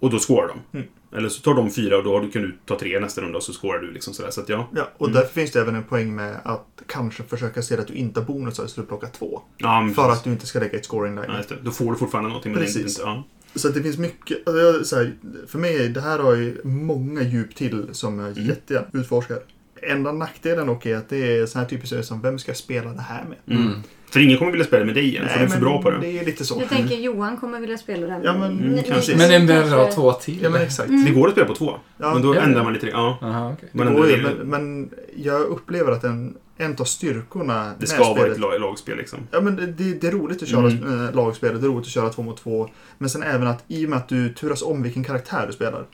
Och 0.00 0.10
då 0.10 0.18
scorar 0.18 0.48
de. 0.48 0.78
Mm. 0.78 0.88
Eller 1.16 1.28
så 1.28 1.42
tar 1.42 1.54
de 1.54 1.70
fyra 1.70 1.96
och 1.98 2.04
då 2.04 2.20
kan 2.32 2.42
du 2.42 2.56
ta 2.66 2.78
tre 2.78 3.00
nästa 3.00 3.20
runda 3.20 3.36
och 3.38 3.42
så 3.44 3.52
scorar 3.52 3.78
du. 3.78 3.92
Liksom 3.92 4.14
sådär. 4.14 4.30
Så 4.30 4.40
att 4.40 4.48
ja. 4.48 4.68
Ja, 4.76 4.88
och 4.98 5.06
Mm. 5.08 5.20
därför 5.20 5.34
finns 5.34 5.50
det 5.52 5.60
även 5.60 5.74
en 5.74 5.82
poäng 5.84 6.14
med 6.14 6.36
att 6.44 6.82
kanske 6.86 7.22
försöka 7.22 7.62
se 7.62 7.78
att 7.78 7.86
du 7.86 7.94
inte 7.94 8.20
har 8.20 8.26
bonusar 8.26 8.66
så 8.66 8.80
du 8.80 8.86
plockar 8.86 9.08
två. 9.08 9.40
ja 9.58 9.88
För 9.94 10.02
precis. 10.02 10.18
att 10.18 10.24
du 10.24 10.30
inte 10.30 10.46
ska 10.46 10.58
lägga 10.58 10.78
ett 10.78 10.84
scoring 10.84 11.14
Ja, 11.16 11.22
line. 11.22 11.42
det. 11.48 11.54
Då 11.62 11.70
får 11.70 11.90
du 11.92 11.96
fortfarande 11.98 12.28
någonting. 12.28 12.52
Men 12.52 12.60
Precis. 12.62 12.98
inte, 12.98 13.02
ja. 13.02 13.22
Så 13.54 13.68
det 13.68 13.82
finns 13.82 13.98
mycket, 13.98 14.48
alltså 14.48 14.96
här, 14.96 15.12
för 15.46 15.58
mig, 15.58 15.88
det 15.88 16.00
här 16.00 16.18
har 16.18 16.34
ju 16.34 16.60
många 16.64 17.22
djup 17.22 17.54
till 17.54 17.86
som 17.92 18.18
jag 18.18 18.32
Mm. 18.32 18.48
jättegärna 18.48 18.86
utforskar. 18.92 19.38
Enda 19.82 20.12
nackdelen 20.12 20.66
dock 20.66 20.86
är 20.86 20.96
att 20.96 21.08
det 21.08 21.38
är 21.38 21.46
sån 21.46 21.60
här 21.60 21.68
typiska 21.68 21.88
serier 21.88 22.02
som, 22.02 22.20
vem 22.22 22.38
ska 22.38 22.50
jag 22.50 22.56
spela 22.56 22.90
det 22.90 23.00
här 23.02 23.24
med? 23.24 23.58
Mm. 23.58 23.72
För 24.10 24.20
ingen 24.20 24.38
kommer 24.38 24.50
vilja 24.52 24.66
spela 24.66 24.84
med 24.84 24.94
dig 24.94 25.04
igen, 25.04 25.28
för 25.28 25.38
du 25.38 25.44
är 25.44 25.48
för 25.48 25.60
bra 25.60 25.82
på 25.82 25.90
det. 25.90 25.98
det 25.98 26.18
är 26.18 26.24
lite 26.24 26.44
så. 26.44 26.60
Jag 26.60 26.68
tänker 26.68 26.96
Johan 26.96 27.36
kommer 27.36 27.60
vilja 27.60 27.78
spela 27.78 28.06
den. 28.06 28.22
Ja, 28.24 28.38
men 28.38 28.56
Ni- 28.56 28.82
kanske. 28.82 29.16
Men 29.16 29.30
den 29.30 29.40
ni 29.40 29.46
behöver 29.46 29.68
kanske- 29.70 30.00
ha 30.00 30.12
två 30.12 30.12
till. 30.12 30.42
Ja, 30.42 30.50
men 30.50 30.62
exakt. 30.62 30.88
Mm. 30.88 31.04
Det 31.04 31.10
går 31.10 31.26
att 31.26 31.32
spela 31.32 31.46
på 31.46 31.54
två. 31.54 31.72
Ja, 31.98 32.14
men 32.14 32.22
då 32.22 32.34
ändrar 32.34 32.64
man 32.64 32.72
lite. 32.72 32.86
Ja. 32.86 33.18
Aha, 33.22 33.52
okej. 33.52 33.68
Man 33.72 33.94
går 33.94 34.22
men, 34.22 34.48
men 34.48 34.90
jag 35.16 35.40
upplever 35.40 35.92
att 35.92 36.04
en, 36.04 36.34
en 36.56 36.76
av 36.78 36.84
styrkorna 36.84 37.72
det 37.78 37.86
ska 37.86 38.14
vara 38.14 38.26
ett 38.32 38.38
lag, 38.38 38.60
lagspel 38.60 38.96
liksom. 38.96 39.18
Ja, 39.30 39.40
men 39.40 39.56
det, 39.56 39.66
det, 39.66 39.94
det 40.00 40.06
är 40.06 40.12
roligt 40.12 40.42
att 40.42 40.48
köra 40.48 40.66
Mm. 40.70 40.82
mm. 40.82 41.14
lagspel, 41.14 41.60
det 41.60 41.66
är 41.66 41.70
roligt 41.70 41.86
att 41.86 41.92
köra 41.92 42.08
två 42.08 42.22
mot 42.22 42.36
två. 42.42 42.68
Men 42.98 43.10
sen 43.10 43.22
även 43.22 43.46
att 43.46 43.64
i 43.68 43.86
och 43.86 43.90
med 43.90 43.96
att 43.96 44.08
du 44.08 44.28
turas 44.34 44.62
om 44.62 44.82
vilken 44.82 45.04
karaktär 45.04 45.44
du 45.46 45.52
spelar. 45.52 45.84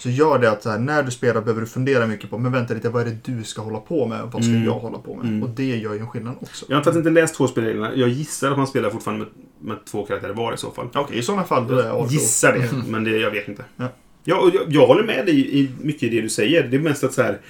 Så 0.00 0.10
gör 0.10 0.38
det 0.38 0.50
att 0.50 0.62
så 0.62 0.70
här, 0.70 0.78
när 0.78 1.02
du 1.02 1.10
spelar 1.10 1.40
behöver 1.40 1.60
du 1.60 1.66
fundera 1.66 2.06
mycket 2.06 2.30
på, 2.30 2.38
men 2.38 2.52
vänta 2.52 2.74
lite, 2.74 2.88
vad 2.88 3.02
är 3.02 3.06
det 3.06 3.32
du 3.32 3.44
ska 3.44 3.62
hålla 3.62 3.78
på 3.78 4.06
med? 4.06 4.20
Vad 4.32 4.44
ska 4.44 4.52
Mm. 4.52 4.64
jag 4.64 4.72
hålla 4.78 4.98
på 4.98 5.16
med? 5.16 5.26
Mm. 5.26 5.42
Och 5.42 5.48
det 5.50 5.76
gör 5.76 5.94
ju 5.94 5.98
en 6.00 6.08
skillnad 6.08 6.34
också. 6.40 6.66
Jag 6.68 6.76
har 6.76 6.82
faktiskt 6.84 7.06
inte 7.06 7.20
läst 7.20 7.34
två 7.34 7.46
spelreglerna. 7.48 7.90
Jag 7.94 8.08
gissar 8.08 8.50
att 8.50 8.56
man 8.58 8.66
spelar 8.66 8.90
fortfarande 8.90 9.24
med, 9.24 9.68
med 9.68 9.84
två 9.84 10.06
karaktärer 10.06 10.32
var 10.32 10.54
i 10.54 10.56
så 10.56 10.70
fall. 10.70 10.88
Okej, 10.94 11.18
i 11.18 11.22
sådana 11.22 11.44
fall 11.44 11.66
då 11.66 11.74
jag 11.74 11.86
Jag 11.86 12.06
gissar 12.12 12.52
det, 12.52 12.68
men 12.90 13.04
det, 13.04 13.10
jag 13.10 13.30
vet 13.30 13.48
inte. 13.48 13.64
Ja. 13.76 13.88
Ja, 14.24 14.36
och 14.40 14.50
jag, 14.54 14.62
jag 14.68 14.86
håller 14.86 15.04
med 15.04 15.26
dig 15.26 15.58
i 15.60 15.70
mycket 15.82 16.02
i 16.02 16.08
det 16.08 16.20
du 16.20 16.28
säger. 16.28 16.68
Det 16.68 16.76
är 16.76 16.80
mest 16.80 17.04
att 17.04 17.12
så 17.12 17.22
här... 17.22 17.40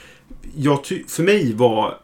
Jag 0.57 0.85
ty, 0.85 1.03
för 1.09 1.23
mig 1.23 1.55
var... 1.55 1.95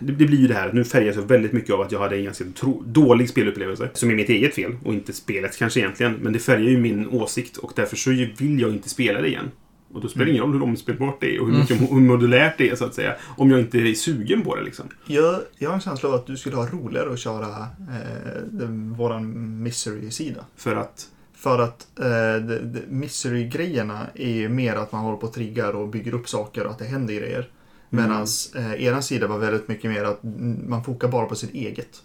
Det, 0.00 0.12
det 0.12 0.26
blir 0.26 0.38
ju 0.38 0.48
det 0.48 0.54
här 0.54 0.68
att 0.68 0.74
nu 0.74 0.84
färgas 0.84 1.16
jag 1.16 1.22
väldigt 1.22 1.52
mycket 1.52 1.74
av 1.74 1.80
att 1.80 1.92
jag 1.92 1.98
hade 1.98 2.16
en 2.16 2.24
ganska 2.24 2.44
tro, 2.60 2.82
dålig 2.86 3.28
spelupplevelse. 3.28 3.90
Som 3.94 4.10
är 4.10 4.14
mitt 4.14 4.28
eget 4.28 4.54
fel 4.54 4.76
och 4.84 4.94
inte 4.94 5.12
spelet 5.12 5.58
kanske 5.58 5.80
egentligen. 5.80 6.14
Men 6.20 6.32
det 6.32 6.38
färgar 6.38 6.70
ju 6.70 6.78
min 6.78 7.08
åsikt 7.08 7.56
och 7.56 7.72
därför 7.76 7.96
så 7.96 8.10
vill 8.10 8.60
jag 8.60 8.70
inte 8.70 8.88
spela 8.88 9.20
det 9.20 9.28
igen. 9.28 9.50
Och 9.94 10.00
då 10.00 10.08
spelar 10.08 10.26
det 10.26 10.30
ingen 10.30 10.42
roll 10.42 10.52
hur 10.52 10.62
omspelbart 10.62 11.20
det 11.20 11.36
är 11.36 11.40
och 11.40 11.46
hur, 11.46 11.58
mycket, 11.58 11.80
hur 11.80 12.00
modulärt 12.00 12.58
det 12.58 12.70
är 12.70 12.76
så 12.76 12.84
att 12.84 12.94
säga. 12.94 13.14
Om 13.36 13.50
jag 13.50 13.60
inte 13.60 13.78
är 13.78 13.94
sugen 13.94 14.42
på 14.42 14.56
det 14.56 14.62
liksom. 14.62 14.88
Jag, 15.06 15.40
jag 15.58 15.68
har 15.68 15.74
en 15.74 15.80
känsla 15.80 16.08
av 16.08 16.14
att 16.14 16.26
du 16.26 16.36
skulle 16.36 16.56
ha 16.56 16.66
roligare 16.66 17.12
att 17.12 17.18
köra 17.18 17.58
eh, 17.58 18.42
den, 18.50 18.94
våran 18.94 19.62
misery-sida. 19.62 20.44
För 20.56 20.76
att... 20.76 21.08
För 21.34 21.58
att 21.58 21.86
eh, 21.98 22.56
misery-grejerna 22.88 24.06
är 24.14 24.30
ju 24.30 24.48
mer 24.48 24.74
att 24.74 24.92
man 24.92 25.04
håller 25.04 25.18
på 25.18 25.26
och 25.26 25.32
triggar 25.32 25.76
och 25.76 25.88
bygger 25.88 26.14
upp 26.14 26.28
saker 26.28 26.64
och 26.64 26.70
att 26.70 26.78
det 26.78 26.84
händer 26.84 27.14
grejer. 27.14 27.48
Medan 27.90 28.26
eh, 28.56 28.84
eran 28.84 29.02
sida 29.02 29.26
var 29.26 29.38
väldigt 29.38 29.68
mycket 29.68 29.90
mer 29.90 30.04
att 30.04 30.24
mm, 30.24 30.64
man 30.68 30.84
fokar 30.84 31.08
bara 31.08 31.26
på 31.26 31.34
sitt 31.34 31.54
eget. 31.54 32.02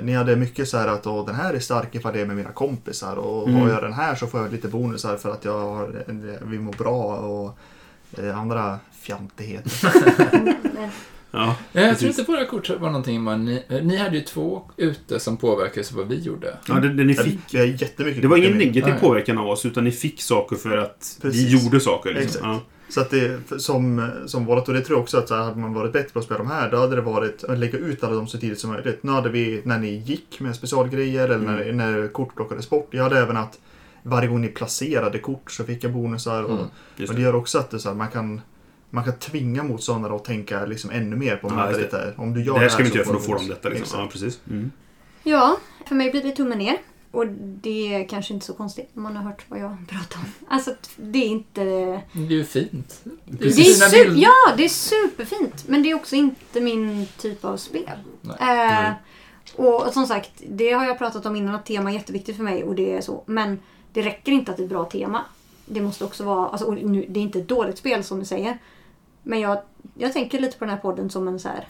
Ni 0.00 0.12
hade 0.12 0.36
mycket 0.36 0.68
så 0.68 0.76
här 0.78 0.88
att 0.88 1.06
Åh, 1.06 1.26
den 1.26 1.34
här 1.34 1.54
är 1.54 1.58
stark 1.58 1.94
ifall 1.94 2.12
det 2.12 2.20
är 2.20 2.26
med 2.26 2.36
mina 2.36 2.52
kompisar 2.52 3.16
och 3.16 3.48
Mm. 3.48 3.60
har 3.60 3.68
jag 3.68 3.82
den 3.82 3.92
här 3.92 4.14
så 4.14 4.26
får 4.26 4.40
jag 4.40 4.52
lite 4.52 4.68
bonusar 4.68 5.16
för 5.16 5.30
att 5.30 5.44
jag 5.44 5.58
har, 5.58 6.04
vi 6.46 6.58
mår 6.58 6.72
bra 6.72 7.16
och 7.16 7.58
eh, 8.22 8.38
andra 8.38 8.78
fjantigheter. 9.00 9.72
Ja, 11.34 11.56
Ja, 11.72 11.80
jag 11.80 11.98
tror 11.98 12.08
inte 12.10 12.22
våra 12.22 12.44
kort 12.44 12.70
var 12.70 12.78
någonting 12.88 13.22
man... 13.22 13.44
Ni, 13.44 13.62
eh, 13.68 13.82
ni 13.82 13.96
hade 13.96 14.16
ju 14.16 14.22
två 14.22 14.62
ute 14.76 15.20
som 15.20 15.36
påverkades 15.36 15.90
av 15.92 15.96
vad 15.98 16.08
vi 16.08 16.18
gjorde. 16.20 16.56
ja 16.68 16.74
det, 16.74 16.94
det 16.94 17.04
ni 17.04 17.14
fick 17.14 17.54
eh, 17.54 17.82
jättemycket 17.82 18.22
Det 18.22 18.28
var 18.28 18.36
ingen 18.36 18.58
negativ 18.58 18.94
påverkan 19.00 19.38
av 19.38 19.46
oss, 19.48 19.66
utan 19.66 19.84
ni 19.84 19.90
fick 19.92 20.22
saker 20.22 20.56
för 20.56 20.76
att 20.76 21.18
vi 21.22 21.30
Precis. 21.30 21.64
gjorde 21.64 21.80
saker. 21.80 22.10
Liksom. 22.10 22.26
Exakt. 22.28 22.44
Ja. 22.44 22.60
Så 22.94 23.00
att 23.00 23.10
det, 23.10 23.40
som, 23.60 24.10
som 24.26 24.44
vårat, 24.46 24.68
och 24.68 24.74
det 24.74 24.80
tror 24.80 24.96
jag 24.98 25.02
också 25.02 25.18
att 25.18 25.28
så 25.28 25.34
här, 25.34 25.42
hade 25.42 25.58
man 25.60 25.74
varit 25.74 25.92
bättre 25.92 26.08
på 26.12 26.18
att 26.18 26.24
spela 26.24 26.38
de 26.38 26.46
här, 26.46 26.70
då 26.70 26.76
hade 26.76 26.96
det 26.96 27.02
varit 27.02 27.44
att 27.44 27.58
lägga 27.58 27.78
ut 27.78 28.04
alla 28.04 28.14
dem 28.14 28.26
så 28.26 28.38
tidigt 28.38 28.58
som 28.58 28.70
möjligt. 28.70 29.02
Nu 29.02 29.12
hade 29.12 29.28
vi, 29.28 29.62
när 29.64 29.78
ni 29.78 29.88
gick 29.96 30.40
med 30.40 30.56
specialgrejer 30.56 31.28
eller 31.28 31.38
när, 31.46 31.72
när 31.72 32.08
kort 32.08 32.34
plockades 32.34 32.70
bort, 32.70 32.88
jag 32.90 33.02
hade 33.02 33.18
även 33.18 33.36
att 33.36 33.58
varje 34.02 34.28
gång 34.28 34.40
ni 34.40 34.48
placerade 34.48 35.18
kort 35.18 35.50
så 35.50 35.64
fick 35.64 35.84
jag 35.84 35.92
bonusar. 35.92 36.42
Och, 36.42 36.50
Mm, 36.50 36.64
just 36.96 37.10
och 37.10 37.14
det. 37.16 37.22
det 37.22 37.24
gör 37.26 37.34
också 37.34 37.58
att 37.58 37.70
det, 37.70 37.78
så 37.78 37.88
här, 37.88 37.96
man, 37.96 38.08
kan, 38.08 38.40
man 38.90 39.04
kan 39.04 39.14
tvinga 39.14 39.62
motståndare 39.62 40.14
att 40.16 40.24
tänka 40.24 40.64
liksom 40.66 40.90
ännu 40.90 41.16
mer 41.16 41.36
på 41.36 41.48
Ja, 41.56 41.70
det. 41.70 41.78
lite. 41.78 42.14
Om 42.16 42.34
du 42.34 42.44
gör 42.44 42.54
Det 42.54 42.60
här 42.60 42.68
ska 42.68 42.82
vi 42.82 42.84
så 42.84 42.86
inte 42.86 42.98
göra 42.98 43.06
för 43.06 43.12
då 43.12 43.18
du 43.18 43.24
får 43.24 43.34
de 43.36 43.48
detta. 43.48 43.68
Liksom. 43.68 44.00
Ja, 44.00 44.08
precis. 44.12 44.40
Mm. 44.50 44.70
Ja, 45.22 45.56
för 45.88 45.94
mig 45.94 46.10
blir 46.10 46.22
det 46.22 46.30
tummen 46.30 46.58
ner. 46.58 46.76
Och 47.12 47.26
det 47.62 47.94
är 47.94 48.08
kanske 48.08 48.34
inte 48.34 48.46
så 48.46 48.52
konstigt 48.54 48.90
när 48.92 49.02
man 49.02 49.16
har 49.16 49.22
hört 49.24 49.44
vad 49.48 49.58
jag 49.60 49.76
pratar 49.88 50.18
om. 50.18 50.24
Alltså, 50.48 50.74
det 50.96 51.18
är 51.18 51.28
inte... 51.28 51.64
Det 52.12 52.20
är 52.26 52.30
ju 52.30 52.44
fint. 52.44 53.00
Det 53.04 53.38
Det 53.38 53.46
är 53.46 53.88
su- 53.88 54.14
ja, 54.16 54.54
det 54.56 54.64
är 54.64 54.68
superfint. 54.68 55.64
Men 55.68 55.82
det 55.82 55.90
är 55.90 55.94
också 55.94 56.16
inte 56.16 56.60
min 56.60 57.06
typ 57.18 57.44
av 57.44 57.56
spel. 57.56 57.90
Nej. 58.20 58.36
Eh, 58.40 58.46
Nej. 58.46 58.92
och 59.56 59.92
som 59.92 60.06
sagt, 60.06 60.30
det 60.48 60.72
har 60.72 60.84
jag 60.86 60.98
pratat 60.98 61.26
om 61.26 61.36
innan 61.36 61.54
att 61.54 61.66
tema 61.66 61.90
är 61.90 61.94
jätteviktigt 61.94 62.36
för 62.36 62.44
mig 62.44 62.64
och 62.64 62.74
det 62.74 62.92
är 62.92 63.00
så. 63.00 63.22
Men 63.26 63.58
det 63.92 64.02
räcker 64.02 64.32
inte 64.32 64.50
att 64.50 64.56
det 64.56 64.62
är 64.62 64.64
ett 64.64 64.70
bra 64.70 64.84
tema. 64.84 65.24
Det 65.66 65.80
måste 65.80 66.04
också 66.04 66.24
vara, 66.24 66.48
alltså, 66.48 66.70
nu, 66.70 67.06
det 67.08 67.20
är 67.20 67.22
inte 67.22 67.38
ett 67.38 67.48
dåligt 67.48 67.78
spel 67.78 68.04
som 68.04 68.18
du 68.18 68.24
säger. 68.24 68.58
Men 69.22 69.40
jag, 69.40 69.58
jag 69.94 70.12
tänker 70.12 70.40
lite 70.40 70.58
på 70.58 70.64
den 70.64 70.74
här 70.74 70.80
podden 70.80 71.10
som 71.10 71.28
en 71.28 71.40
så 71.40 71.48
här, 71.48 71.68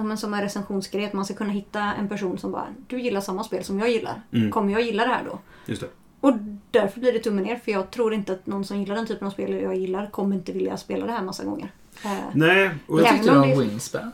ja, 0.00 0.04
men 0.04 0.16
som 0.18 0.34
en 0.34 0.40
recensionsgrej. 0.42 1.04
Att 1.06 1.12
man 1.12 1.24
ska 1.24 1.34
kunna 1.34 1.50
hitta 1.50 1.80
en 1.80 2.08
person 2.08 2.38
som 2.38 2.52
bara, 2.52 2.66
du 2.88 3.00
gillar 3.00 3.20
samma 3.20 3.44
spel 3.44 3.64
som 3.64 3.78
jag 3.78 3.90
gillar. 3.90 4.22
Mm. 4.32 4.50
Kommer 4.50 4.72
jag 4.72 4.82
gilla 4.82 5.02
det 5.04 5.08
här 5.14 5.24
då? 5.24 5.38
Just 5.66 5.80
det. 5.82 5.88
Och 6.20 6.32
därför 6.70 7.00
blir 7.00 7.12
det 7.12 7.18
tummen 7.18 7.44
ner. 7.44 7.56
För 7.56 7.72
jag 7.72 7.90
tror 7.90 8.14
inte 8.14 8.32
att 8.32 8.46
någon 8.46 8.64
som 8.64 8.80
gillar 8.80 8.94
den 8.94 9.06
typen 9.06 9.26
av 9.26 9.30
spel 9.30 9.52
jag 9.62 9.76
gillar 9.76 10.10
kommer 10.10 10.36
inte 10.36 10.52
vilja 10.52 10.76
spela 10.76 11.06
det 11.06 11.12
här 11.12 11.22
massa 11.22 11.44
gånger. 11.44 11.72
Eh, 12.04 12.10
Nej, 12.34 12.70
och 12.86 12.96
Vad 12.96 13.06
Ja. 13.06 13.10
tyckte 13.12 13.30
det- 13.34 13.56
Wingspan? 13.60 14.12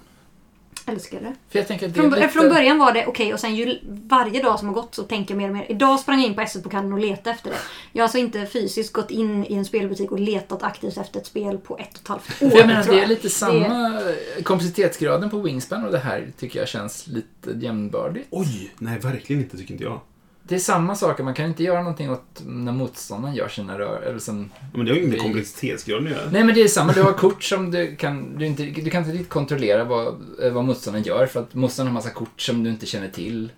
Älskar 0.87 1.21
det. 1.21 1.35
För 1.49 1.59
jag 1.59 1.69
tänker 1.69 1.87
att 1.87 1.95
det 1.95 2.01
Från, 2.01 2.11
lite... 2.11 2.29
från 2.29 2.49
början 2.49 2.79
var 2.79 2.93
det 2.93 3.07
okej 3.07 3.35
och 3.35 3.41
sen 3.41 3.55
ju 3.55 3.79
varje 3.85 4.43
dag 4.43 4.59
som 4.59 4.69
har 4.69 4.75
gått 4.75 4.95
så 4.95 5.03
tänker 5.03 5.35
jag 5.35 5.39
mer 5.39 5.49
och 5.49 5.55
mer. 5.55 5.67
Idag 5.69 6.01
sprang 6.01 6.21
jag 6.21 6.27
in 6.27 6.35
på 6.35 6.41
SS-bokhandeln 6.41 6.93
och 6.93 6.99
letade 6.99 7.31
efter 7.31 7.51
det. 7.51 7.57
Jag 7.93 8.01
har 8.01 8.05
alltså 8.05 8.19
inte 8.19 8.47
fysiskt 8.47 8.93
gått 8.93 9.11
in 9.11 9.45
i 9.45 9.55
en 9.55 9.65
spelbutik 9.65 10.13
och 10.13 10.21
letat 10.21 10.63
aktivt 10.63 10.97
efter 10.97 11.21
ett 11.21 11.27
spel 11.27 11.59
på 11.59 11.79
ett 11.79 11.95
och 11.95 12.01
ett 12.01 12.09
halvt 12.09 12.43
år. 12.43 12.51
För 12.51 12.59
jag 12.59 12.67
menar, 12.67 12.85
det 12.85 13.01
är 13.01 13.07
lite 13.07 13.31
samma 13.31 14.03
komplicitetsgraden 14.43 15.31
på 15.31 15.41
Wingspan 15.41 15.85
och 15.85 15.93
det 15.93 15.99
här 15.99 16.33
tycker 16.39 16.59
jag 16.59 16.69
känns 16.69 17.07
lite 17.07 17.51
jämnbördigt. 17.51 18.27
Oj! 18.31 18.75
Nej, 18.79 18.99
verkligen 18.99 19.43
inte 19.43 19.57
tycker 19.57 19.73
inte 19.73 19.85
jag. 19.85 20.01
Det 20.49 20.55
är 20.55 20.59
samma 20.59 20.95
saker, 20.95 21.25
man 21.25 21.35
kan 21.35 21.47
inte 21.47 21.63
göra 21.63 21.79
någonting 21.83 22.11
åt 22.11 22.43
när 22.47 22.73
motståndaren 22.73 23.35
gör 23.35 23.49
sina 23.49 23.79
rör. 23.79 24.03
Eller 24.03 24.19
som, 24.19 24.51
Ja, 24.61 24.67
Men 24.75 24.87
det 24.87 24.93
har 24.93 24.97
ju 24.97 25.03
inte 25.05 25.17
Vi- 25.17 25.23
komplexitetsgraden 25.23 26.07
att 26.07 26.13
göra. 26.13 26.31
nej 26.33 26.45
men 26.45 26.55
det 26.55 26.63
är 26.63 26.69
samma, 26.69 26.93
du 26.93 27.03
har 27.03 27.13
kort 27.13 27.43
som 27.45 27.71
du 27.71 27.97
kan, 27.97 28.39
du 28.39 28.47
inte, 28.47 28.63
du 28.63 28.91
kan 28.91 29.03
inte 29.03 29.13
riktigt 29.13 29.29
kontrollera 29.29 29.85
vad, 29.85 30.15
vad 30.53 30.65
motståndaren 30.65 31.05
gör 31.05 31.27
för 31.27 31.41
att 31.41 31.55
motståndaren 31.55 31.95
har 31.95 32.01
massa 32.03 32.11
kort 32.11 32.41
som 32.41 32.65
du 32.65 32.71
inte 32.71 32.87
känner 32.87 33.09
till. 33.09 33.53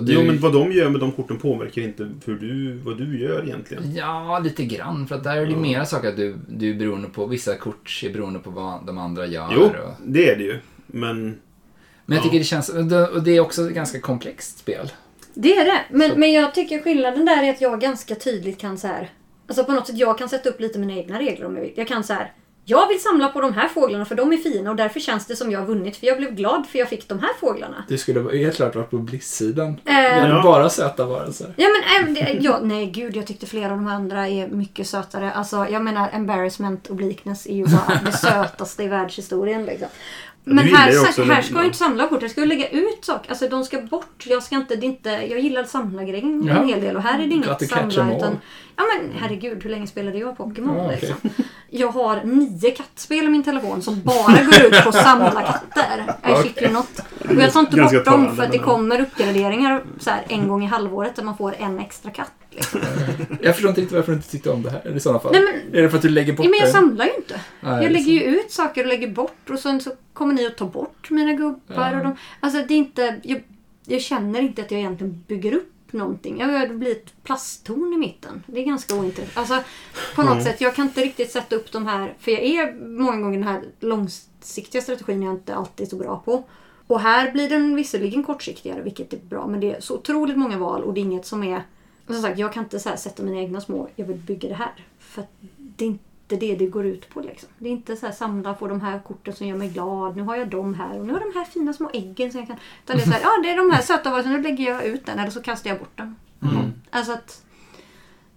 Du, 0.00 0.12
Jo, 0.12 0.22
men 0.26 0.38
vad 0.40 0.52
de 0.52 0.72
gör 0.72 0.90
med 0.90 1.00
de 1.00 1.12
korten 1.12 1.38
påverkar 1.38 1.82
inte 1.82 2.10
hur 2.26 2.38
du, 2.38 2.78
vad 2.78 2.98
du 2.98 3.20
gör 3.20 3.44
egentligen. 3.44 3.94
Ja, 3.94 4.38
lite 4.44 4.64
grann. 4.64 5.06
För 5.06 5.14
att 5.14 5.24
där 5.24 5.36
är 5.36 5.46
det 5.46 5.52
Ja. 5.52 5.58
mera 5.58 5.84
saker 5.86 6.08
att 6.08 6.16
du, 6.16 6.36
du 6.48 6.70
är 6.70 6.74
beroende 6.78 7.08
på, 7.08 7.26
vissa 7.26 7.54
kort 7.54 8.00
är 8.04 8.12
beroende 8.12 8.38
på 8.38 8.50
vad 8.50 8.86
de 8.86 8.98
andra 8.98 9.26
gör. 9.26 9.48
Jo, 9.54 9.60
Och, 9.62 9.72
det 10.06 10.30
är 10.30 10.36
det 10.36 10.44
ju. 10.44 10.58
Men... 10.86 11.22
men 11.22 11.36
jag 12.06 12.16
Ja. 12.16 12.22
tycker 12.22 12.38
det 12.38 12.44
känns, 12.44 12.68
och 12.68 13.22
det 13.22 13.30
är 13.36 13.40
också 13.40 13.66
ett 13.68 13.74
ganska 13.74 14.00
komplext 14.00 14.58
spel. 14.58 14.90
Det 15.40 15.56
är 15.56 15.64
det. 15.64 15.80
Men, 15.90 16.10
Så- 16.10 16.16
men 16.18 16.32
jag 16.32 16.54
tycker 16.54 16.82
skillnaden 16.82 17.24
där 17.24 17.42
är 17.42 17.50
att 17.50 17.60
jag 17.60 17.80
ganska 17.80 18.14
tydligt 18.14 18.60
kan 18.60 18.78
så 18.78 18.86
här. 18.86 19.10
Alltså 19.48 19.64
på 19.64 19.72
något 19.72 19.86
sätt, 19.86 19.98
jag 19.98 20.18
kan 20.18 20.28
sätta 20.28 20.48
upp 20.48 20.60
lite 20.60 20.78
mina 20.78 20.92
egna 20.94 21.18
regler 21.18 21.46
om 21.46 21.54
jag 21.56 21.62
vill. 21.62 21.72
Jag 21.76 21.88
kan 21.88 22.04
så 22.04 22.12
här. 22.12 22.32
Jag 22.64 22.88
vill 22.88 23.00
samla 23.00 23.28
på 23.28 23.40
de 23.40 23.52
här 23.54 23.68
fåglarna 23.68 24.04
för 24.04 24.14
de 24.14 24.32
är 24.32 24.36
fina 24.36 24.70
och 24.70 24.76
därför 24.76 25.00
känns 25.00 25.26
det 25.26 25.36
som 25.36 25.50
jag 25.50 25.58
har 25.60 25.66
vunnit 25.66 25.96
för 25.96 26.06
jag 26.06 26.16
blev 26.18 26.34
glad 26.34 26.66
för 26.66 26.78
jag 26.78 26.88
fick 26.88 27.08
de 27.08 27.18
här 27.18 27.30
fåglarna. 27.40 27.84
Det 27.88 27.98
skulle 27.98 28.20
vara- 28.20 28.36
helt 28.36 28.56
klart 28.56 28.74
vara 28.74 28.86
på 28.86 28.98
Bliss-sidan. 28.98 29.80
Eh, 29.84 30.28
Ja. 30.28 30.42
Bara 30.42 30.68
söta 30.70 31.04
varelser. 31.06 31.54
Ja 31.56 31.66
men 31.68 32.08
äh, 32.08 32.14
det, 32.24 32.38
ja, 32.40 32.60
nej 32.62 32.86
gud 32.86 33.16
jag 33.16 33.26
tyckte 33.26 33.46
flera 33.46 33.64
av 33.72 33.76
de 33.78 33.86
andra 33.86 34.28
är 34.28 34.48
mycket 34.48 34.86
sötare. 34.86 35.32
Alltså 35.32 35.66
jag 35.70 35.82
menar 35.84 36.10
embarrassment 36.12 36.86
och 36.86 36.96
bleakness 36.96 37.46
är 37.46 37.54
ju 37.54 37.64
bara 37.64 38.00
det 38.04 38.12
sötaste 38.16 38.82
i 38.82 38.88
världshistorien 38.88 39.64
liksom. 39.66 39.88
Men 40.54 40.64
här, 40.68 41.00
också 41.00 41.22
här 41.22 41.42
ska 41.42 41.54
jag 41.54 41.64
inte 41.64 41.78
samla 41.78 42.08
kort, 42.08 42.22
jag 42.22 42.30
ska 42.30 42.44
lägga 42.44 42.68
ut 42.68 43.04
saker. 43.04 43.30
Alltså 43.30 43.48
de 43.48 43.64
ska 43.64 43.80
bort. 43.80 44.24
Jag 44.26 44.42
ska 44.42 44.56
inte, 44.56 44.76
det 44.76 44.86
inte, 44.86 45.10
jag 45.10 45.40
gillar 45.40 45.64
samlargrejen 45.64 46.44
Ja. 46.46 46.54
en 46.56 46.68
hel 46.68 46.80
del 46.80 46.96
och 46.96 47.02
här 47.02 47.18
är 47.22 47.26
det 47.26 47.34
inget 47.34 47.48
'em 47.62 47.68
samla 47.68 48.16
utan... 48.16 48.38
Ja 48.76 48.82
men 48.94 49.12
herregud, 49.18 49.62
hur 49.62 49.70
länge 49.70 49.86
spelade 49.86 50.18
jag 50.18 50.36
Pokémon 50.36 50.76
Ja, 50.76 50.84
okej. 50.86 50.98
liksom? 51.00 51.30
Jag 51.70 51.88
har 51.88 52.20
nio 52.24 52.70
kattspel 52.70 53.24
i 53.24 53.28
min 53.28 53.42
telefon 53.42 53.82
som 53.82 54.00
bara 54.02 54.32
går 54.44 54.66
ut 54.66 54.82
på 54.82 54.88
att 54.88 54.94
samla 54.94 55.42
katter. 55.42 56.14
I 56.28 56.32
Okej. 56.32 56.52
shit 56.56 56.72
not. 56.72 57.00
Och 57.28 57.42
jag 57.42 57.52
tar 57.52 57.60
inte 57.60 57.76
Ganska 57.76 57.96
bort 57.98 58.04
dem 58.04 58.36
för 58.36 58.42
att 58.42 58.52
det 58.52 58.58
kommer 58.58 59.00
uppgraderingar 59.00 59.82
så 59.98 60.10
här, 60.10 60.24
en 60.28 60.48
gång 60.48 60.62
i 60.64 60.66
halvåret 60.66 61.16
där 61.16 61.22
man 61.22 61.36
får 61.36 61.54
en 61.58 61.78
extra 61.78 62.10
katt. 62.10 62.32
Liksom. 62.50 62.80
Jag 63.42 63.54
förstår 63.54 63.68
inte 63.68 63.80
riktigt 63.80 63.96
varför 63.96 64.12
du 64.12 64.16
inte 64.16 64.30
tyckte 64.30 64.50
om 64.50 64.62
det 64.62 64.70
här 64.70 64.96
i 64.96 65.00
sådana 65.00 65.20
fall. 65.20 65.32
Nej, 65.32 65.42
men- 65.42 65.78
Är 65.78 65.82
det 65.82 65.90
för 65.90 65.96
att 65.96 66.02
du 66.02 66.08
lägger 66.08 66.32
bort 66.32 66.44
Ja, 66.46 66.50
men 66.50 66.58
jag 66.58 66.68
det? 66.68 66.72
samlar 66.72 67.04
ju 67.04 67.12
inte. 67.16 67.40
Nej, 67.60 67.72
Jag 67.72 67.82
det 67.82 67.88
lägger 67.88 68.12
ju 68.12 68.20
ut 68.22 68.52
saker 68.52 68.80
och 68.82 68.88
lägger 68.88 69.08
bort 69.08 69.50
och 69.50 69.58
sen 69.58 69.80
så 69.80 69.90
kommer 70.12 70.34
ni 70.34 70.46
att 70.46 70.56
ta 70.56 70.64
bort 70.64 71.10
mina 71.10 71.32
gubbar. 71.32 71.60
Ja. 71.74 71.96
Och 71.96 72.04
de, 72.04 72.16
alltså 72.40 72.62
det 72.68 72.74
är 72.74 72.78
inte, 72.78 73.16
jag, 73.22 73.42
jag 73.86 74.00
känner 74.00 74.40
inte 74.40 74.62
att 74.62 74.70
jag 74.70 74.80
egentligen 74.80 75.24
bygger 75.28 75.52
upp 75.54 75.72
någonting. 75.92 76.40
Jag 76.40 76.68
det 76.68 76.74
blir 76.74 76.92
ett 76.92 77.22
plasttorn 77.22 77.92
i 77.92 77.96
mitten. 77.96 78.42
Det 78.46 78.60
är 78.60 78.64
ganska 78.64 78.94
ointressant. 78.94 79.38
Alltså 79.38 79.68
på 80.14 80.22
något 80.22 80.32
Mm. 80.32 80.44
sätt, 80.44 80.60
jag 80.60 80.74
kan 80.74 80.86
inte 80.86 81.00
riktigt 81.00 81.30
sätta 81.30 81.56
upp 81.56 81.72
de 81.72 81.86
här, 81.86 82.14
för 82.18 82.30
jag 82.30 82.42
är 82.42 82.72
många 83.00 83.20
gånger 83.20 83.38
den 83.38 83.48
här 83.48 83.62
långsiktiga 83.80 84.82
strategin 84.82 85.22
jag 85.22 85.34
inte 85.34 85.54
alltid 85.54 85.86
är 85.86 85.90
så 85.90 85.96
bra 85.96 86.22
på. 86.24 86.44
Och 86.86 87.00
här 87.00 87.32
blir 87.32 87.48
den 87.48 87.76
visserligen 87.76 88.22
kortsiktigare, 88.22 88.82
vilket 88.82 89.12
är 89.12 89.18
bra, 89.18 89.46
men 89.46 89.60
det 89.60 89.74
är 89.74 89.80
så 89.80 89.94
otroligt 89.94 90.36
många 90.38 90.58
val 90.58 90.82
och 90.82 90.94
det 90.94 91.00
är 91.00 91.02
inget 91.02 91.26
som 91.26 91.42
är... 91.42 91.62
Som 92.06 92.22
sagt, 92.22 92.38
jag 92.38 92.52
kan 92.52 92.64
inte 92.64 92.80
så 92.80 92.90
sätta 92.96 93.22
mina 93.22 93.38
egna 93.40 93.60
små, 93.60 93.88
jag 93.96 94.04
vill 94.06 94.16
bygga 94.16 94.48
det 94.48 94.54
här. 94.54 94.72
För 94.98 95.22
att 95.22 95.28
det 95.56 95.84
är 95.84 95.88
inte 95.88 96.04
det 96.36 96.56
det 96.56 96.66
går 96.66 96.86
ut 96.86 97.08
på. 97.08 97.20
Liksom. 97.20 97.48
Det 97.58 97.68
är 97.68 97.72
inte 97.72 97.96
så 97.96 98.06
här 98.06 98.12
samla 98.12 98.54
på 98.54 98.68
de 98.68 98.80
här 98.80 98.98
korten 98.98 99.34
som 99.34 99.46
gör 99.46 99.56
mig 99.56 99.68
glad. 99.68 100.16
Nu 100.16 100.22
har 100.22 100.36
jag 100.36 100.48
de 100.48 100.74
här 100.74 101.00
och 101.00 101.06
nu 101.06 101.12
har 101.12 101.20
de 101.20 101.38
här 101.38 101.44
fina 101.44 101.72
små 101.72 101.90
äggen 101.94 102.32
som 102.32 102.40
jag 102.40 102.48
kan... 102.48 102.56
Utan 102.84 102.96
det 102.96 103.02
är 103.02 103.06
så 103.06 103.12
här, 103.12 103.20
ja 103.22 103.30
det 103.42 103.50
är 103.50 103.56
de 103.56 103.70
här 103.70 103.82
söta 103.82 104.10
varelserna, 104.10 104.36
nu 104.36 104.42
lägger 104.42 104.64
jag 104.64 104.84
ut 104.84 105.06
den 105.06 105.18
eller 105.18 105.30
så 105.30 105.42
kastar 105.42 105.70
jag 105.70 105.78
bort 105.78 105.96
den. 105.96 106.16
Mm. 106.42 106.72
Alltså 106.90 107.12
att 107.12 107.44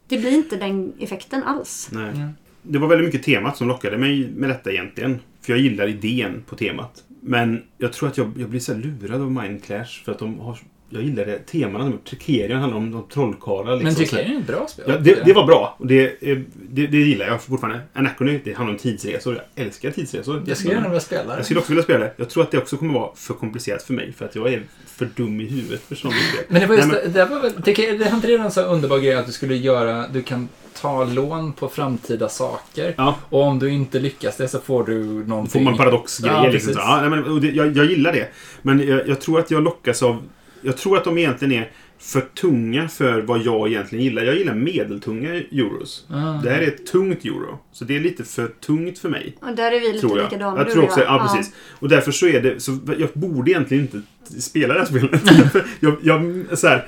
det 0.08 0.18
blir 0.18 0.32
inte 0.32 0.58
den 0.58 0.94
effekten 1.00 1.44
alls. 1.44 1.89
Nej. 1.92 2.10
Mm. 2.10 2.30
Det 2.62 2.80
var 2.80 2.88
väldigt 2.88 3.06
mycket 3.06 3.24
temat 3.24 3.58
som 3.58 3.68
lockade 3.68 3.98
mig 3.98 4.32
med 4.36 4.50
detta 4.50 4.72
egentligen. 4.72 5.20
För 5.42 5.54
jag 5.54 5.60
gillar 5.60 5.88
idén 5.88 6.44
på 6.48 6.56
temat. 6.56 7.04
Men 7.22 7.64
jag 7.78 7.94
tror 7.94 8.10
att 8.10 8.18
jag, 8.18 8.32
jag 8.38 8.50
blir 8.50 8.60
så 8.60 8.74
här 8.74 8.80
lurad 8.82 9.22
av 9.22 9.32
Mind 9.32 9.64
Clash 9.64 10.04
för 10.06 10.12
att 10.12 10.20
de 10.20 10.39
har... 10.39 10.60
Jag 10.94 11.04
gillar 11.04 11.26
det. 11.26 11.39
Temana, 11.39 11.92
Trikerion 12.10 12.60
handlar 12.60 12.78
om, 12.78 12.96
om 12.96 13.08
trollkarlar. 13.14 13.76
Liksom, 13.76 14.06
Men 14.18 14.26
jag 14.26 14.36
är 14.36 14.39
ett 14.39 14.48
bra 14.48 14.68
spel. 14.68 14.86
Ja, 14.88 14.98
det, 14.98 15.26
det 15.26 15.34
var 15.34 15.46
bra. 15.46 15.76
Och 15.80 15.88
det, 15.88 16.32
eh, 16.32 16.38
det, 16.70 16.88
det 16.88 16.98
gillar 16.98 17.28
jag 17.28 17.42
fortfarande. 17.42 17.80
Anachrony, 17.94 18.39
det 18.44 18.54
handlar 18.54 18.74
om 18.74 18.80
tidsresor. 18.80 19.42
Jag 19.56 19.66
älskar 19.66 19.92
tidsresor. 19.92 20.44
Jag 20.48 20.58
skulle 20.58 20.74
gärna 20.74 20.88
vilja 20.88 21.02
spela 21.02 21.24
det. 21.24 21.36
Jag 21.36 21.46
skulle 21.46 21.60
också 21.60 21.72
vilja 21.72 21.84
spela 21.84 22.00
det. 22.00 22.14
Jag 22.18 22.30
tror 22.30 22.44
att 22.44 22.52
det 22.52 22.58
också 22.58 22.78
kommer 22.78 22.94
vara 22.94 23.16
för 23.16 23.34
komplicerat 23.34 23.84
för 23.84 23.94
mig. 23.94 24.14
För 24.14 24.26
att 24.26 24.36
jag 24.36 24.54
är 24.54 24.64
för 24.86 25.10
dum 25.16 25.42
i 25.42 25.46
huvudet 25.46 25.82
för 25.88 25.96
sådana 25.96 26.18
spel. 26.34 26.46
Men 26.48 26.62
det 26.62 26.68
var 26.68 26.76
just 26.76 26.88
Nej, 26.88 27.02
det, 27.04 27.10
det 27.10 27.26
var 27.26 27.42
väl, 27.42 27.52
det, 27.66 27.74
det 27.74 28.28
det 28.28 28.36
en 28.36 28.52
sån 28.52 28.66
underbar 28.66 28.98
grej 28.98 29.16
att 29.16 29.26
du 29.26 29.32
skulle 29.32 29.56
göra, 29.56 30.08
du 30.08 30.22
kan 30.22 30.50
ta 30.82 31.04
lån 31.04 31.54
på 31.54 31.70
framtida 31.70 32.30
saker. 32.30 32.94
Ja. 32.98 33.16
Och 33.30 33.42
om 33.42 33.60
du 33.60 33.70
inte 33.70 34.00
lyckas 34.00 34.38
det 34.38 34.48
så 34.48 34.60
får 34.60 34.84
du 34.84 35.04
Då 35.04 35.30
någonting. 35.30 35.52
får 35.52 35.60
man 35.60 35.78
paradoxgrejer. 35.78 36.44
Ja, 36.44 36.50
liksom. 36.50 36.74
ja, 36.78 37.10
men, 37.10 37.56
jag, 37.56 37.78
jag 37.78 37.86
gillar 37.86 38.14
det. 38.14 38.28
Men 38.62 38.88
jag, 38.88 39.08
jag 39.08 39.22
tror 39.22 39.39
att 39.39 39.52
jag 39.52 39.64
lockas 39.64 40.04
av... 40.04 40.24
Jag 40.62 40.78
tror 40.78 40.97
att 40.97 41.03
de 41.03 41.18
egentligen 41.18 41.64
är 41.64 41.72
för 41.99 42.22
tunga 42.22 42.88
för 42.88 43.22
vad 43.22 43.41
jag 43.41 43.68
egentligen 43.68 44.05
gillar. 44.05 44.24
Jag 44.24 44.36
gillar 44.36 44.55
medeltunga 44.55 45.34
euros. 45.34 46.05
Ah. 46.09 46.41
Det 46.43 46.49
här 46.49 46.62
är 46.62 46.68
ett 46.68 46.86
tungt 46.86 47.26
euro. 47.26 47.59
Så 47.72 47.86
det 47.86 47.95
är 47.95 47.99
lite 47.99 48.24
för 48.24 48.47
tungt 48.47 48.99
för 48.99 49.09
mig. 49.09 49.38
Och 49.41 49.55
där 49.55 49.72
är 49.72 49.80
vi 49.80 49.93
lite 49.93 50.07
jag. 50.07 50.18
likadana. 50.18 50.57
Jag 50.57 50.68
du 50.68 50.72
tror 50.72 50.84
och 50.84 50.89
också, 50.89 51.01
ja, 51.01 51.30
precis. 51.32 51.53
Och 51.80 51.89
därför 51.89 52.12
så 52.12 52.28
är 52.28 52.41
det, 52.41 52.59
så 52.59 52.78
jag 52.97 53.09
borde 53.14 53.51
egentligen 53.51 53.84
inte 53.84 54.01
spela 54.40 54.74
det 54.74 54.80
här 54.80 54.88
spelet. 54.88 55.22
Jag, 55.80 55.98
jag, 56.04 56.46
så 56.60 56.68
här, 56.68 56.88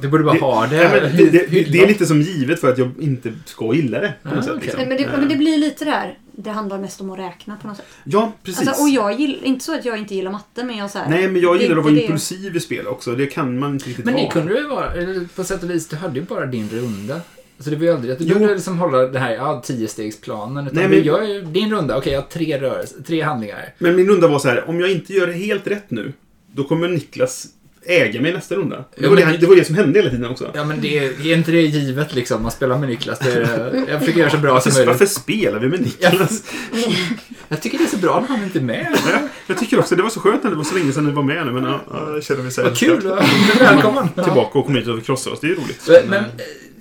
Du 0.00 0.08
borde 0.08 0.24
bara 0.24 0.34
det, 0.34 0.40
ha 0.40 0.66
det. 0.66 0.76
men 1.02 1.16
det, 1.16 1.30
det, 1.30 1.46
det, 1.50 1.62
det 1.72 1.82
är 1.82 1.88
lite 1.88 2.06
som 2.06 2.20
givet 2.22 2.60
för 2.60 2.72
att 2.72 2.78
jag 2.78 2.90
inte 3.00 3.32
ska 3.44 3.74
gilla 3.74 3.98
det. 4.00 4.12
På 4.22 4.28
något 4.28 4.38
Ah, 4.38 4.42
sätt, 4.42 4.52
okej. 4.56 4.62
liksom. 4.66 4.88
Men 4.88 4.96
det, 4.96 5.08
men 5.18 5.28
det 5.28 5.36
blir 5.36 5.58
lite 5.58 5.84
det 5.84 5.90
här. 5.90 6.18
Det 6.32 6.50
handlar 6.50 6.78
mest 6.78 7.00
om 7.00 7.10
att 7.10 7.18
räkna 7.18 7.56
på 7.62 7.68
något 7.68 7.76
sätt. 7.76 7.86
Ja, 8.04 8.32
precis. 8.42 8.68
Alltså, 8.68 8.82
och 8.82 8.88
jag 8.88 9.20
gillar, 9.20 9.44
inte 9.44 9.64
så 9.64 9.74
att 9.74 9.84
jag 9.84 9.98
inte 9.98 10.14
gillar 10.14 10.30
matte 10.32 10.64
men 10.64 10.76
jag 10.76 10.90
så 10.90 10.98
här, 10.98 11.08
Nej, 11.08 11.28
men 11.28 11.42
jag 11.42 11.56
det 11.58 11.62
gillar 11.62 11.76
att 11.76 11.84
vara 11.84 11.94
det. 11.94 12.00
impulsiv 12.00 12.56
i 12.56 12.60
spel 12.60 12.86
också. 12.86 13.14
Det 13.14 13.26
kan 13.26 13.58
man 13.58 13.72
inte 13.72 13.88
riktigt 13.88 14.04
Men 14.04 14.14
det 14.14 14.20
vara. 14.22 14.32
kunde 14.32 14.52
du 14.54 14.60
ju 14.60 14.66
vara, 14.68 14.90
på 15.36 15.44
sätt 15.44 15.62
och 15.62 15.70
vis, 15.70 15.88
du 15.88 15.96
hade 15.96 16.18
ju 16.20 16.24
bara 16.26 16.46
din 16.46 16.68
runda. 16.72 17.20
Så 17.58 17.70
det 17.70 17.76
var 17.76 17.82
ju 17.84 17.92
aldrig 17.92 18.12
att 18.12 18.18
du 18.18 18.28
kunde 18.30 18.54
liksom 18.54 18.78
hålla 18.78 18.98
det 18.98 19.18
här, 19.18 19.30
ja, 19.32 19.62
tiostegsplanen. 19.64 20.66
Utan 20.66 20.78
Nej, 20.78 20.88
men- 20.88 21.02
gör 21.02 21.22
ju 21.22 21.42
din 21.42 21.70
runda, 21.70 21.96
okej, 21.98 22.12
jag 22.12 22.20
har 22.20 22.28
tre 22.28 22.60
rörelser, 22.60 23.02
tre 23.06 23.20
handlingar. 23.22 23.74
Men 23.78 23.96
min 23.96 24.06
runda 24.08 24.28
var 24.28 24.38
så 24.38 24.48
här, 24.48 24.68
om 24.68 24.80
jag 24.80 24.90
inte 24.92 25.12
gör 25.12 25.26
det 25.26 25.32
helt 25.32 25.66
rätt 25.66 25.90
nu, 25.90 26.12
då 26.52 26.64
kommer 26.64 26.88
Niklas 26.88 27.46
äga 27.86 28.20
mig 28.20 28.32
nästa 28.32 28.54
runda. 28.54 28.76
Det 28.76 28.84
Ja, 29.04 29.08
var, 29.10 29.16
men- 29.16 29.28
det, 29.32 29.36
det 29.36 29.46
var 29.46 29.56
det 29.56 29.64
som 29.64 29.74
hände 29.74 29.98
hela 29.98 30.10
tiden 30.10 30.30
också. 30.30 30.50
Ja, 30.54 30.64
men 30.64 30.80
det 30.80 30.98
är, 30.98 31.26
är 31.26 31.36
inte 31.36 31.50
det 31.50 31.60
givet 31.62 32.14
liksom? 32.14 32.42
Man 32.42 32.50
spelar 32.50 32.78
med 32.78 32.88
Niklas. 32.88 33.18
Det 33.18 33.32
är, 33.32 33.84
jag 33.88 33.98
försöker 34.00 34.20
göra 34.20 34.30
så 34.30 34.38
bra 34.38 34.60
som 34.60 34.70
Varför, 34.72 34.86
varför 34.86 34.98
möjligt. 35.04 35.12
spelar 35.12 35.58
vi 35.58 35.68
med 35.68 35.80
Niklas? 35.80 36.42
Jag 37.48 37.62
tycker 37.62 37.78
det 37.78 37.84
är 37.84 37.88
så 37.88 37.96
bra 37.96 38.20
när 38.20 38.28
han 38.28 38.44
inte 38.44 38.58
är 38.58 38.62
med. 38.62 38.86
Ja, 39.12 39.18
jag 39.46 39.58
tycker 39.58 39.78
också 39.78 39.96
det 39.96 40.02
var 40.02 40.10
så 40.10 40.20
skönt 40.20 40.42
när 40.44 40.50
det 40.50 40.56
var 40.56 40.64
så 40.64 40.74
länge 40.74 40.92
sedan 40.92 41.04
du 41.04 41.10
var 41.12 41.22
med 41.22 41.46
nu. 41.46 41.52
Men 41.52 41.64
ja, 41.64 41.80
Ja, 41.90 42.14
jag 42.14 42.24
känner 42.24 42.42
mig 42.42 42.52
så 42.52 42.62
Vad 42.62 42.76
kul! 42.78 43.12
Välkommen! 43.58 44.08
tillbaka 44.08 44.58
och 44.58 44.66
komma 44.66 44.78
hit 44.78 44.88
och 44.88 45.04
krossa 45.04 45.30
oss. 45.30 45.40
Det 45.40 45.46
är 45.46 45.50
roligt. 45.54 45.88
Men, 45.88 46.08
men 46.10 46.24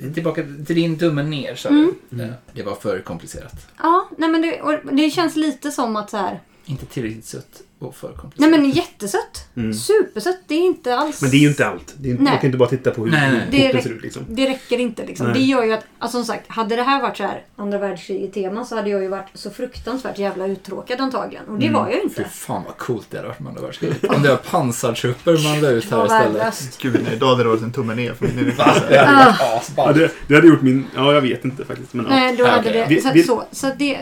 eh, 0.09 0.13
tillbaka 0.13 0.43
till 0.67 0.76
din 0.76 0.99
tummen 0.99 1.30
ner, 1.30 1.59
du. 1.63 1.70
Mm. 2.11 2.34
Det 2.53 2.63
var 2.63 2.76
för 2.76 2.99
komplicerat. 2.99 3.53
Ja, 3.80 4.09
nej 4.17 4.30
men 4.30 4.41
det, 4.41 4.61
och 4.61 4.74
det 4.95 5.09
känns 5.09 5.36
lite 5.36 5.72
som 5.72 5.95
att 5.95 6.09
så 6.09 6.17
här. 6.17 6.39
Inte 6.70 6.86
tillräckligt 6.86 7.26
sött 7.26 7.61
och 7.80 7.95
för 7.95 8.07
Nej 8.07 8.17
komplicerat. 8.17 8.51
men 8.51 8.70
jättesött. 8.70 9.47
Mm. 9.55 9.74
Supersött. 9.74 10.38
Det 10.47 10.55
är 10.55 10.59
inte 10.65 10.95
alls... 10.95 11.22
Men 11.22 11.32
det 11.32 11.38
är 11.38 11.39
ju 11.39 11.47
inte 11.47 11.67
allt. 11.67 11.93
Det 11.97 12.07
är 12.07 12.11
inte, 12.11 12.24
Nej. 12.24 12.32
man 12.34 12.39
kan 12.41 12.47
inte 12.47 12.57
bara 12.57 12.70
titta 12.70 12.91
på 12.91 13.03
hur 13.05 13.11
Nej, 13.11 13.32
nej. 13.51 13.72
Det 13.74 13.84
ser 13.84 13.89
ut. 13.89 14.01
Liksom. 14.01 14.26
Det 14.30 14.49
räcker 14.49 14.80
inte 14.80 15.05
liksom. 15.05 15.26
Nej. 15.28 15.36
Det 15.36 15.45
gör 15.45 15.63
ju 15.63 15.74
att, 15.74 15.86
alltså 15.99 16.17
som 16.17 16.26
sagt, 16.26 16.43
hade 16.51 16.76
det 16.76 16.84
här 16.84 17.01
varit 17.01 17.17
så 17.17 17.24
här 17.24 17.43
andra 17.55 17.78
världskriget-tema 17.78 18.65
så 18.65 18.76
hade 18.76 18.89
jag 18.89 19.01
ju 19.01 19.07
varit 19.07 19.28
så 19.34 19.49
fruktansvärt 19.49 20.17
jävla 20.20 20.47
uttråkad 20.47 20.99
antagligen. 21.01 21.45
Och 21.45 21.59
det 21.59 21.65
Mm. 21.67 21.82
var 21.82 21.89
jag 21.89 21.95
ju 22.03 22.09
Fy 22.09 22.22
inte. 22.22 22.24
fan 22.34 22.63
vad 22.65 22.78
coolt 22.78 23.07
det 23.09 23.17
hade 23.17 23.28
varit 23.28 23.39
med 23.39 23.49
andra 23.49 23.61
världskriget. 23.61 24.03
Om 24.03 24.22
det 24.22 24.30
var 24.30 24.38
pansartrupper 24.38 25.43
man 25.43 25.61
la 25.61 25.70
ut 25.70 25.91
här 25.91 26.05
istället. 26.05 26.78
Gud, 26.82 26.99
nej, 27.03 27.13
idag 27.15 27.28
hade 27.30 27.43
det 27.43 27.49
varit 27.49 27.61
en 27.63 27.72
tumme 27.72 27.95
ner 27.95 28.13
för 28.13 28.26
min 28.28 28.45
Det 28.45 28.61
hade 28.63 29.11
Ah. 29.11 29.26
varit 29.26 29.36
Ja, 29.39 29.57
asballt. 29.57 29.97
det, 29.97 30.11
det 30.28 30.36
hade 30.36 30.47
gjort 30.47 30.61
min... 30.61 30.86
Ja, 30.95 31.13
jag 31.13 31.22
vet 31.22 31.45
inte 31.45 31.65
faktiskt. 31.65 31.93
Men, 31.93 32.05
ja. 32.05 32.11
Nej, 32.15 32.36
då 32.36 32.45
Ah, 32.45 32.49
hade 32.49 32.70
okej. 32.70 32.74
det... 32.89 32.95
Vi- 32.95 33.01
så, 33.01 33.07
att 33.09 33.15
vi- 33.15 33.24
så, 33.24 33.43
så 33.51 33.72
det... 33.78 33.99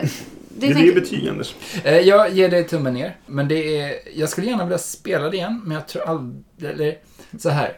Det, 0.60 0.66
Det 0.66 0.74
tänker- 0.74 0.92
blir 0.92 1.00
betyg, 1.02 1.28
Anders. 1.28 1.54
Eh, 1.84 1.96
Jag 1.98 2.30
ger 2.32 2.48
dig 2.48 2.64
tummen 2.68 2.94
ner, 2.94 3.16
men 3.26 3.48
det 3.48 3.80
är... 3.80 3.94
Jag 4.14 4.28
skulle 4.28 4.46
gärna 4.46 4.64
vilja 4.64 4.78
spela 4.78 5.30
det 5.30 5.36
igen, 5.36 5.60
men 5.64 5.74
jag 5.74 5.88
tror 5.88 6.02
aldrig... 6.08 6.44
Eller 6.62 6.98
så 7.38 7.48
här. 7.50 7.72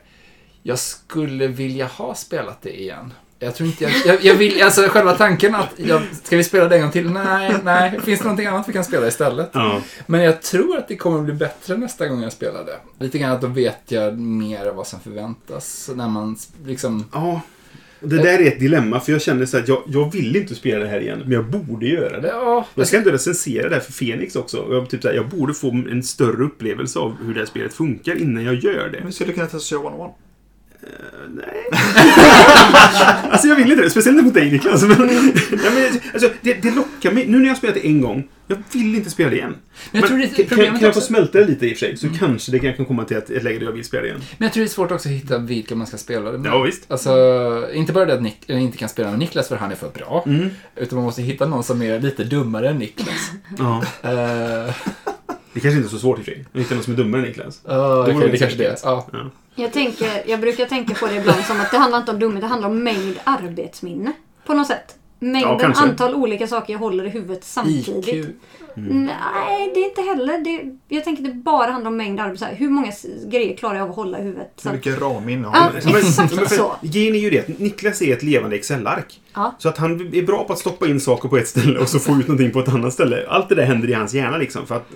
Jag 0.63 0.79
skulle 0.79 1.47
vilja 1.47 1.87
ha 1.87 2.15
spelat 2.15 2.63
det 2.63 2.81
igen. 2.81 3.13
Jag 3.39 3.55
tror 3.55 3.67
inte 3.69 3.85
jag... 3.85 3.93
Jag, 4.07 4.25
jag 4.25 4.35
vill... 4.35 4.63
Alltså 4.63 4.83
själva 4.89 5.13
tanken 5.15 5.55
att... 5.55 5.69
Jag, 5.77 6.03
ska 6.25 6.37
vi 6.37 6.45
spela 6.45 6.69
det 6.69 6.77
en 6.77 6.83
gång 6.83 6.91
till? 6.91 7.11
Nej, 7.11 7.55
nej. 7.65 8.01
Finns 8.05 8.19
det 8.21 8.25
någonting 8.25 8.47
annat 8.47 8.69
vi 8.69 8.73
kan 8.73 8.85
spela 8.85 9.07
istället? 9.09 9.51
Ja. 9.53 9.81
Men 10.07 10.21
jag 10.23 10.43
tror 10.43 10.77
att 10.79 10.89
det 10.89 10.97
kommer 10.97 11.21
bli 11.23 11.33
bättre 11.35 11.77
nästa 11.77 12.09
gång 12.09 12.23
jag 12.23 12.33
spelar 12.33 12.65
det. 12.65 13.05
Lite 13.05 13.19
grann 13.19 13.31
att 13.33 13.41
då 13.41 13.47
vet 13.47 13.81
jag 13.89 14.19
mer 14.19 14.67
av 14.67 14.75
vad 14.75 14.87
som 14.87 15.01
förväntas. 15.01 15.91
När 15.95 16.09
man 16.09 16.37
liksom... 16.65 17.05
ja. 17.13 17.41
Det 18.01 18.17
där 18.17 18.39
är 18.39 18.47
ett 18.47 18.61
dilemma, 18.61 19.01
för 19.01 19.13
jag 19.13 19.23
känner 19.23 19.47
så 19.47 19.59
att 19.59 19.69
jag, 19.69 19.83
jag 19.87 20.13
vill 20.13 20.37
inte 20.37 20.55
spela 20.55 20.85
det 20.85 20.91
här 20.91 21.01
igen, 21.01 21.19
men 21.23 21.33
jag 21.33 21.45
borde 21.45 21.87
göra 21.87 22.21
det. 22.21 22.29
Ja, 22.29 22.67
Jag 22.75 22.87
ska 22.87 22.97
inte 22.99 23.13
recensera 23.13 23.69
det 23.69 23.75
här 23.75 23.83
för 23.83 23.93
Fenix 23.93 24.37
också. 24.37 24.67
Jag, 24.71 24.91
typ 24.91 25.03
så 25.03 25.09
här, 25.09 25.15
jag 25.15 25.29
borde 25.29 25.55
få 25.55 25.71
en 25.71 26.03
större 26.03 26.45
upplevelse 26.45 26.99
av 26.99 27.17
hur 27.25 27.35
det 27.35 27.41
här 27.41 27.47
spelet 27.47 27.75
funkar 27.75 28.15
innan 28.23 28.45
jag 28.45 28.55
gör 28.55 28.89
det. 28.89 29.03
Vi 29.07 29.13
skulle 29.13 29.33
kunna 29.33 29.47
testa 29.47 29.57
att 29.57 29.63
köra 29.63 29.81
one-on-one. 29.81 30.13
Nej. 31.29 31.67
alltså 33.31 33.49
jag 33.49 33.57
vill 33.57 33.71
inte 33.71 33.83
det. 33.83 33.91
Speciellt 33.91 34.19
inte 34.19 34.25
mot 34.25 34.35
dig 34.35 34.53
Niklas. 34.53 34.83
Men, 34.83 34.91
ja, 35.51 35.71
men, 35.75 36.01
alltså, 36.13 36.31
det, 36.41 36.55
det 36.55 36.71
lockar 36.71 37.13
mig. 37.13 37.27
Nu 37.27 37.39
när 37.39 37.45
jag 37.45 37.51
har 37.51 37.57
spelat 37.57 37.75
det 37.75 37.87
en 37.87 38.01
gång. 38.01 38.29
Jag 38.47 38.63
vill 38.73 38.95
inte 38.95 39.11
spela 39.11 39.31
det 39.31 39.37
igen. 39.37 39.57
Men 39.91 40.01
jag 40.01 40.09
tror 40.09 40.19
det, 40.19 40.27
kan, 40.27 40.59
kan, 40.59 40.67
jag 40.67 40.81
få 40.81 40.89
också, 40.89 41.01
smälta 41.01 41.39
det 41.39 41.47
lite 41.47 41.67
i 41.67 41.75
och 41.75 41.79
för 41.79 41.87
sig 41.87 41.97
så 41.97 42.09
kanske 42.19 42.53
det 42.53 42.59
kan 42.59 42.85
komma 42.85 43.05
till 43.05 43.17
ett, 43.17 43.31
ett 43.31 43.43
läge 43.43 43.59
där 43.59 43.67
jag 43.67 43.73
vill 43.73 43.85
spela 43.85 44.03
det 44.03 44.09
igen. 44.09 44.21
men 44.39 44.47
jag 44.47 44.53
tror 44.53 44.65
det 44.65 44.67
är 44.67 44.71
svårt 44.71 44.91
också 44.91 45.09
att 45.09 45.15
hitta 45.15 45.39
vilka 45.39 45.75
man 45.75 45.87
ska 45.87 45.97
spela 45.97 46.33
det 46.33 46.39
med. 46.39 46.53
Ja, 46.53 46.63
visst. 46.63 46.91
Alltså, 46.91 47.69
inte 47.73 47.93
bara 47.93 48.05
det 48.05 48.15
att 48.15 48.23
Nick, 48.23 48.39
eller 48.47 48.59
inte 48.59 48.79
kan 48.79 48.89
spela 48.89 49.11
med 49.11 49.19
Niklas 49.19 49.49
för 49.49 49.57
han 49.57 49.71
är 49.71 49.75
för 49.75 49.89
bra. 49.89 50.25
Mm. 50.27 50.51
Utan 50.77 50.97
man 50.97 51.05
måste 51.05 51.23
hitta 51.23 51.47
någon 51.47 51.65
som 51.65 51.83
är 51.83 52.01
lite 52.01 52.25
dummare 52.25 52.69
än 52.69 52.79
Niklas. 52.79 53.31
Ja. 53.59 53.83
uh, 54.05 54.75
Det 55.53 55.61
kanske 55.61 55.77
inte 55.77 55.89
är 55.89 55.91
så 55.91 55.99
svårt 55.99 56.19
i 56.19 56.21
och 56.21 56.25
för 56.25 56.33
sig. 56.33 56.45
Jag 56.53 56.61
hittar 56.61 56.75
någon 56.75 56.85
som 56.85 56.93
är 56.93 56.97
dummare 56.97 57.21
än 57.21 57.29
Niklas. 57.29 57.61
uh, 57.69 58.01
okej, 58.01 58.15
det 58.15 58.29
det 58.29 58.39
kanske 58.39 58.59
det 58.59 58.65
är. 58.65 58.77
säkert. 58.77 58.85
Ja. 59.13 59.31
Jag, 59.61 59.73
tänker, 59.73 60.23
jag 60.27 60.41
brukar 60.41 60.67
tänka 60.67 60.95
på 60.95 61.07
det 61.07 61.15
ibland 61.15 61.45
som 61.45 61.61
att 61.61 61.71
det 61.71 61.79
handlar 61.79 61.99
inte 61.99 62.11
om 62.13 62.19
dumhet, 62.19 62.41
det 62.41 62.47
handlar 62.47 62.69
om 62.69 62.83
mängd 62.83 63.19
arbetsminne. 63.25 64.13
På 64.47 64.55
något 64.55 64.67
sätt 64.67 65.00
mängden 65.21 65.73
Ja, 65.75 65.83
antal 65.83 66.15
olika 66.15 66.47
saker 66.47 66.73
jag 66.73 66.81
håller 66.81 67.05
i 67.05 67.09
huvudet 67.09 67.45
samtidigt. 67.45 68.09
IQ. 68.09 68.27
Nej, 68.75 69.71
det 69.75 69.81
är 69.81 69.89
inte 69.89 70.03
heller. 70.03 70.39
Det, 70.39 70.79
jag 70.95 71.05
tänker 71.05 71.23
det 71.23 71.35
bara 71.35 71.71
handlar 71.71 71.91
om 71.91 71.97
mängd 71.97 72.21
arbete. 72.21 72.49
Hur 72.57 72.69
många 72.71 72.93
grejer 73.31 73.57
klarar 73.57 73.75
jag 73.75 73.85
av 73.85 73.91
att 73.91 73.97
hålla 73.97 74.19
i 74.19 74.23
huvudet? 74.23 74.61
Hur 74.63 74.71
att, 74.71 74.77
mycket 74.77 75.01
ramminne 75.01 75.49
har 75.49 75.73
du? 75.73 75.99
Exakt 75.99 76.51
så. 76.55 76.77
Grejen 76.83 77.15
är 77.15 77.19
ju 77.19 77.31
det 77.31 77.39
att 77.39 77.59
Niklas 77.59 78.03
är 78.03 78.13
ett 78.17 78.23
levande 78.23 78.57
Excel-ark. 78.57 79.21
Ja. 79.35 79.55
Så 79.59 79.69
att 79.69 79.79
han 79.79 80.11
är 80.15 80.23
bra 80.23 80.45
på 80.45 80.53
att 80.53 80.59
stoppa 80.59 80.87
in 80.89 81.01
saker 81.01 81.29
på 81.29 81.37
ett 81.39 81.49
ställe 81.49 81.79
och 81.79 81.89
så 81.89 81.99
få 81.99 82.13
ut 82.13 82.29
någonting 82.29 82.51
på 82.51 82.61
ett 82.61 82.69
annat 82.69 82.93
ställe. 82.93 83.27
Allt 83.29 83.49
det 83.49 83.55
där 83.55 83.63
händer 83.65 83.89
i 83.91 83.93
hans 83.93 84.15
hjärna 84.15 84.39
liksom. 84.39 84.67
För 84.67 84.75
att 84.75 84.89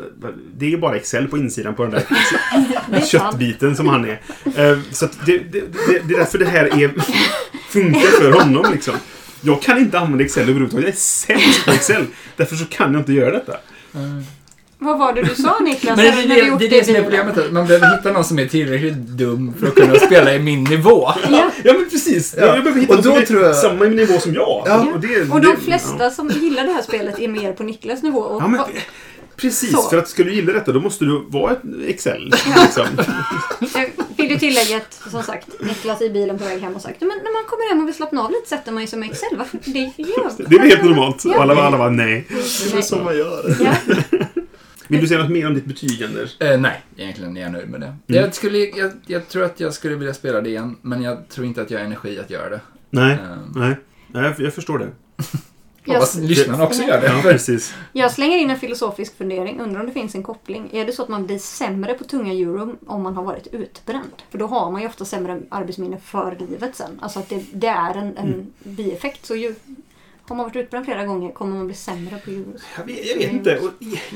det 0.57 0.73
är 0.73 0.77
bara 0.77 0.97
Excel 0.97 1.29
på 1.29 1.39
insidan 1.39 1.75
på 1.75 1.83
den 1.83 1.91
där 1.93 3.01
köttbiten 3.07 3.77
som 3.77 3.89
han 3.89 4.05
är. 4.05 4.21
Eh, 4.57 4.79
Så 4.91 5.05
att 5.05 5.27
det, 5.27 5.39
det, 5.39 5.61
det, 5.61 6.09
det 6.09 6.15
är 6.15 6.19
därför 6.19 6.39
det 6.39 6.45
här 6.47 6.83
är, 6.83 6.91
funkar 7.69 8.01
för 8.23 8.33
honom 8.33 8.65
liksom. 8.73 8.95
Jag 9.45 9.63
kan 9.63 9.79
inte 9.79 9.99
använda 9.99 10.25
Excel 10.25 10.43
överhuvudtaget. 10.43 10.85
Jag 10.87 10.95
är 10.95 10.99
sämst 10.99 11.65
på 11.65 11.71
Excel. 11.71 12.05
Därför 12.37 12.57
så 12.57 12.65
kan 12.65 12.93
jag 12.93 13.01
inte 13.01 13.13
göra 13.13 13.31
detta. 13.31 13.53
Vad 14.79 14.99
var 14.99 15.13
det 15.13 15.23
du 15.23 15.35
sa 15.35 15.59
Niklas? 15.61 15.97
Men 15.97 16.07
det, 16.17 16.23
det, 16.23 16.35
det, 16.41 16.47
gjort 16.49 16.59
det 16.59 16.67
är 16.67 16.71
det 16.71 16.85
som 16.85 16.95
är 16.97 17.03
problemet. 17.03 17.39
att 17.39 17.53
Man 17.53 17.67
behöver 17.67 17.97
hitta 17.97 18.13
någon 18.13 18.25
som 18.25 18.39
är 18.39 18.47
tillräckligt 18.47 18.95
dum 18.97 19.55
för 19.61 19.67
att 19.67 19.75
kunna 19.75 19.95
spela 19.95 20.35
i 20.35 20.39
min 20.39 20.65
nivå. 20.65 21.09
Ja. 21.31 21.51
Ja 21.65 21.73
men 21.73 21.89
precis. 21.91 22.35
Ja. 22.39 22.47
Jag 22.47 22.65
behöver 22.65 22.81
hitta 22.81 22.93
Och 22.93 22.97
någon 22.97 23.03
som 23.05 23.13
då 23.15 23.19
är 23.21 23.27
tror 23.27 23.43
jag- 23.43 23.57
samma 23.57 23.85
nivå 23.85 24.19
som 24.19 24.35
jag. 24.35 24.63
Ja. 24.67 24.87
Och, 24.95 25.01
det, 25.01 25.21
Och 25.31 25.41
de 25.41 25.47
det- 25.51 25.57
flesta 25.65 26.11
som 26.11 26.29
gillar 26.29 26.65
det 26.65 26.73
här 26.73 26.83
spelet 26.83 27.19
är 27.19 27.29
mer 27.29 27.53
på 27.53 27.63
Niklas 27.63 28.03
nivå. 28.03 28.21
Och, 28.21 28.43
Ja, 28.43 28.49
men, 28.49 28.61
precis, 29.37 29.73
Så. 29.73 29.83
för 29.83 29.99
att 29.99 30.09
ska 30.09 30.23
du 30.25 30.35
gilla 30.35 30.53
detta 30.53 30.73
då 30.73 30.81
måste 30.81 31.05
du 31.05 31.25
vara 31.29 31.53
ett 31.53 31.63
Excel. 31.87 32.33
Liksom. 32.63 32.87
Ju 34.35 34.39
tillägga 34.41 34.77
att, 34.77 34.95
som 35.11 35.23
sagt, 35.23 35.49
Niklas 35.61 36.03
i 36.03 36.11
bilen 36.11 36.39
på 36.39 36.45
väg 36.45 36.61
hem 36.61 36.75
och 36.75 36.83
sagt 36.83 37.01
men 37.01 37.09
när 37.09 37.33
man 37.43 37.45
kommer 37.51 37.69
hem 37.71 37.81
och 37.83 37.89
vill 37.89 37.95
slappna 37.95 38.23
av 38.23 38.31
lite 38.31 38.49
sätter 38.49 38.73
man 38.73 38.83
ju 38.83 38.87
som 38.87 39.03
Excel. 39.03 39.29
Varför? 39.39 39.59
Det 39.65 39.79
gör 39.97 40.49
Det 40.49 40.57
är 40.57 40.61
helt 40.61 40.85
normalt. 40.85 41.25
Ja. 41.25 41.43
Alla, 41.43 41.55
alla 41.55 41.79
bara 41.79 41.91
nej. 41.91 42.27
Det 42.29 42.79
är 42.79 42.83
så 42.83 42.97
man 42.99 43.17
gör. 43.17 43.57
Ja. 43.61 43.75
Vill 44.89 45.01
du 45.01 45.07
säga 45.09 45.21
något 45.21 45.31
mer 45.31 45.47
om 45.47 45.55
ditt 45.55 45.65
betyg, 45.65 46.03
Anders? 46.05 46.41
Eh, 46.41 46.61
nej, 46.61 46.83
egentligen 46.97 47.37
är 47.37 47.41
jag 47.43 47.53
nöjd 47.53 47.69
med 47.69 47.81
det. 47.81 47.97
Jag, 48.07 48.35
skulle, 48.35 48.59
jag, 48.59 48.93
jag 49.07 49.29
tror 49.29 49.45
att 49.45 49.61
jag 49.61 49.75
skulle 49.75 49.95
vilja 49.95 50.15
spela 50.15 50.41
det 50.41 50.49
igen, 50.49 50.77
men 50.83 51.03
jag 51.03 51.29
tror 51.29 51.47
inte 51.47 51.63
att 51.63 51.71
jag 51.71 51.79
har 51.79 51.85
energi 51.85 52.19
att 52.21 52.31
göra 52.31 52.51
det. 52.51 52.61
Nej, 52.91 53.13
Eh, 53.13 53.19
nej. 53.55 53.77
nej 54.07 54.23
jag, 54.25 54.41
jag 54.41 54.55
förstår 54.55 54.79
det. 54.79 54.89
Hoppas 55.87 56.17
Jag, 56.17 56.25
lyssnarna 56.25 56.65
också 56.65 56.83
gör 56.83 57.01
det. 57.01 57.07
Ja, 57.07 57.21
precis. 57.23 57.75
jag 57.93 58.13
slänger 58.13 58.39
in 58.39 58.51
en 58.51 58.59
filosofisk 58.59 59.19
fundering. 59.19 59.61
Undrar 59.61 59.81
om 59.81 59.87
det 59.87 59.93
finns 59.93 60.15
en 60.15 60.23
koppling. 60.23 60.71
Är 60.73 60.85
det 60.87 60.93
så 60.93 61.03
att 61.03 61.09
man 61.09 61.27
blir 61.27 61.39
sämre 61.39 61.95
på 61.95 62.05
tunga 62.05 62.33
euro 62.33 62.77
om 62.87 63.03
man 63.03 63.17
har 63.17 63.25
varit 63.25 63.47
utbränd? 63.47 64.23
För 64.31 64.39
då 64.39 64.47
har 64.47 64.71
man 64.71 64.81
ju 64.81 64.87
ofta 64.89 65.05
sämre 65.05 65.41
arbetsminne 65.49 65.99
för 66.05 66.37
livet 66.41 66.77
sen. 66.77 66.99
Alltså 67.03 67.19
att 67.19 67.29
det, 67.29 67.45
det 67.53 67.67
är 67.67 67.95
en, 67.95 68.17
en 68.17 68.53
bieffekt. 68.63 69.27
Så 69.27 69.37
ju, 69.37 69.55
har 70.29 70.37
man 70.37 70.47
varit 70.47 70.57
utbränd 70.57 70.85
flera 70.85 71.05
gånger 71.05 71.33
kommer 71.33 71.57
man 71.57 71.67
bli 71.67 71.77
sämre 71.77 72.19
på 72.25 72.31
euros. 72.31 72.63
Jag 72.79 72.85
vet, 72.85 73.07
jag 73.07 73.17
vet 73.17 73.33
inte. 73.33 73.59
Och, 73.59 73.71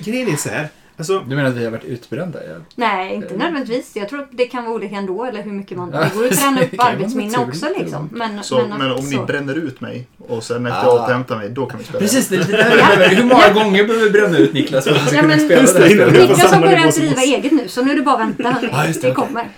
grejen 0.04 0.28
är 0.28 0.36
så 0.36 0.48
här. 0.48 0.68
Alltså, 0.98 1.18
Du 1.28 1.36
menar 1.36 1.50
att 1.50 1.56
vi 1.56 1.64
har 1.64 1.70
varit 1.70 1.84
utbrända? 1.84 2.46
Jag... 2.46 2.62
Nej, 2.74 3.14
inte 3.14 3.36
nödvändigtvis. 3.36 3.90
Jag 3.96 4.08
tror 4.08 4.20
att 4.20 4.28
det 4.32 4.44
kan 4.46 4.64
vara 4.64 4.74
olika 4.74 4.96
ändå. 4.96 5.24
Eller 5.24 5.42
hur 5.42 5.52
mycket 5.52 5.76
man... 5.78 5.90
Ja, 5.94 6.00
Det 6.00 6.10
går 6.14 6.24
ju 6.24 6.30
att 6.30 6.38
träna 6.38 6.56
det 6.60 6.66
upp 6.66 6.74
arbetsminne 6.80 7.38
också 7.38 7.66
liksom. 7.78 8.08
Men, 8.12 8.42
Så, 8.42 8.66
men, 8.78 8.90
att- 8.92 8.98
om 8.98 9.04
ni 9.04 9.16
så. 9.16 9.24
bränner 9.24 9.54
ut 9.54 9.80
mig 9.80 10.06
och 10.18 10.44
sen 10.44 10.66
efter 10.66 10.78
Ah. 10.80 10.84
jag 10.84 10.94
återhämtar 11.04 11.36
mig, 11.36 11.48
då 11.50 11.66
kan 11.66 11.78
vi 11.78 11.84
spela. 11.84 11.98
Precis, 12.00 12.28
det 12.28 12.36
lite 12.36 12.52
där 12.52 12.76
behöver. 12.76 13.08
Hur 13.08 13.24
många 13.24 13.50
gånger 13.64 13.84
behöver 13.84 14.04
vi 14.04 14.10
bränna 14.10 14.38
ut 14.38 14.52
Niklas 14.52 14.84
för 14.84 14.90
att 14.90 15.02
vi 15.02 15.06
ska 15.06 15.16
Ja, 15.16 15.22
kunna 15.22 15.36
men- 15.36 15.44
spela 15.46 15.62
det 15.62 15.68
här 15.72 15.80
det, 15.80 15.88
spelet? 15.88 16.12
Niklas 16.28 16.52
har 16.52 16.60
börjat 16.60 16.94
som 16.94 17.02
driva 17.04 17.22
eget 17.22 17.52
nu, 17.52 17.68
så 17.68 17.84
nu 17.84 17.92
är 17.92 17.96
det 17.96 18.02
bara 18.02 18.14
att 18.14 18.20
vänta. 18.20 18.56
Ja, 18.72 18.86
just 18.86 19.02
det, 19.02 19.08
det 19.08 19.14
kommer. 19.14 19.48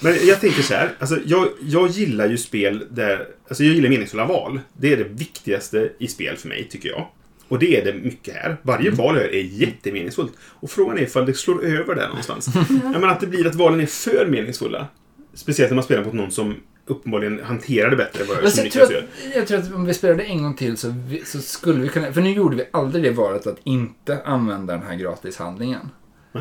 Men 0.00 0.16
jag 0.26 0.40
tänker 0.40 0.62
så 0.62 0.74
här. 0.74 0.90
Alltså, 0.98 1.18
jag, 1.26 1.48
jag 1.60 1.88
gillar 1.88 2.26
ju 2.28 2.36
spel 2.38 2.84
där... 2.90 3.26
Alltså 3.48 3.64
jag 3.64 3.74
gillar 3.74 3.88
meningsfulla 3.88 4.24
val. 4.24 4.60
Det 4.78 4.92
är 4.92 4.96
det 4.96 5.04
viktigaste 5.04 5.88
i 5.98 6.08
spel 6.08 6.36
för 6.36 6.48
mig, 6.48 6.68
tycker 6.70 6.88
jag. 6.88 7.06
Och 7.48 7.58
det 7.58 7.80
är 7.80 7.84
det 7.84 7.92
mycket 7.92 8.34
här. 8.34 8.56
Varje 8.62 8.90
val 8.90 9.16
jag 9.16 9.24
gör 9.24 9.34
är 9.34 9.42
jättemeningsfullt. 9.42 10.32
Och 10.40 10.70
frågan 10.70 10.98
är 10.98 11.02
ifall 11.02 11.26
det 11.26 11.34
slår 11.34 11.64
över 11.64 11.94
där 11.94 12.08
någonstans. 12.08 12.48
jag 12.68 12.92
menar 12.92 13.08
att 13.08 13.20
det 13.20 13.26
blir 13.26 13.46
att 13.46 13.54
valen 13.54 13.80
är 13.80 13.86
för 13.86 14.26
meningsfulla. 14.26 14.86
Speciellt 15.34 15.70
när 15.70 15.74
man 15.74 15.84
spelar 15.84 16.04
mot 16.04 16.14
någon 16.14 16.30
som 16.30 16.54
uppenbarligen 16.86 17.40
hanterar 17.44 17.90
det 17.90 17.96
bättre 17.96 18.22
än 18.22 18.28
vad 18.28 18.36
jag 18.36 18.44
jag, 18.44 18.72
tror 18.72 18.82
att, 18.82 18.90
gör. 18.90 19.06
jag 19.34 19.46
tror 19.46 19.58
att 19.58 19.74
om 19.74 19.84
vi 19.84 19.94
spelade 19.94 20.22
en 20.22 20.42
gång 20.42 20.54
till 20.54 20.76
så, 20.76 20.94
vi, 21.08 21.24
så 21.24 21.40
skulle 21.40 21.80
vi 21.80 21.88
kunna... 21.88 22.12
För 22.12 22.20
nu 22.20 22.30
gjorde 22.30 22.56
vi 22.56 22.64
aldrig 22.70 23.04
det 23.04 23.10
valet 23.10 23.46
att 23.46 23.58
inte 23.64 24.22
använda 24.24 24.72
den 24.72 24.86
här 24.86 24.94
gratishandlingen. 24.94 25.90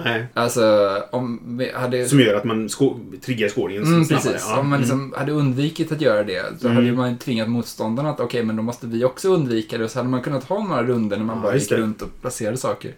Nej. 0.05 0.27
Alltså, 0.33 0.91
om 1.11 1.57
vi 1.57 1.71
hade... 1.71 2.05
Som 2.05 2.19
gör 2.19 2.35
att 2.35 2.43
man 2.43 2.67
skå- 2.69 3.19
triggar 3.21 3.49
skåringen 3.49 3.83
Mm, 3.83 4.05
snabbare. 4.05 4.23
precis. 4.31 4.47
Ja. 4.49 4.59
Om 4.59 4.69
man 4.69 4.79
liksom 4.79 5.13
hade 5.17 5.31
undvikit 5.31 5.91
att 5.91 6.01
göra 6.01 6.23
det 6.23 6.59
så 6.61 6.67
Mm. 6.67 6.75
hade 6.77 6.91
man 6.97 7.11
ju 7.11 7.17
tvingat 7.17 7.49
motståndarna 7.49 8.09
att 8.09 8.19
okej, 8.19 8.43
men 8.43 8.55
då 8.55 8.63
måste 8.63 8.87
vi 8.87 9.03
också 9.03 9.29
undvika 9.29 9.77
det. 9.77 9.83
Och 9.83 9.91
så 9.91 9.99
hade 9.99 10.09
man 10.09 10.21
kunnat 10.21 10.43
ha 10.43 10.63
några 10.63 10.83
runder 10.83 11.17
när 11.17 11.25
man 11.25 11.35
Ja, 11.37 11.43
bara 11.43 11.55
gick 11.55 11.69
det. 11.69 11.77
runt 11.77 12.01
och 12.01 12.21
placerade 12.21 12.57
saker. 12.57 12.91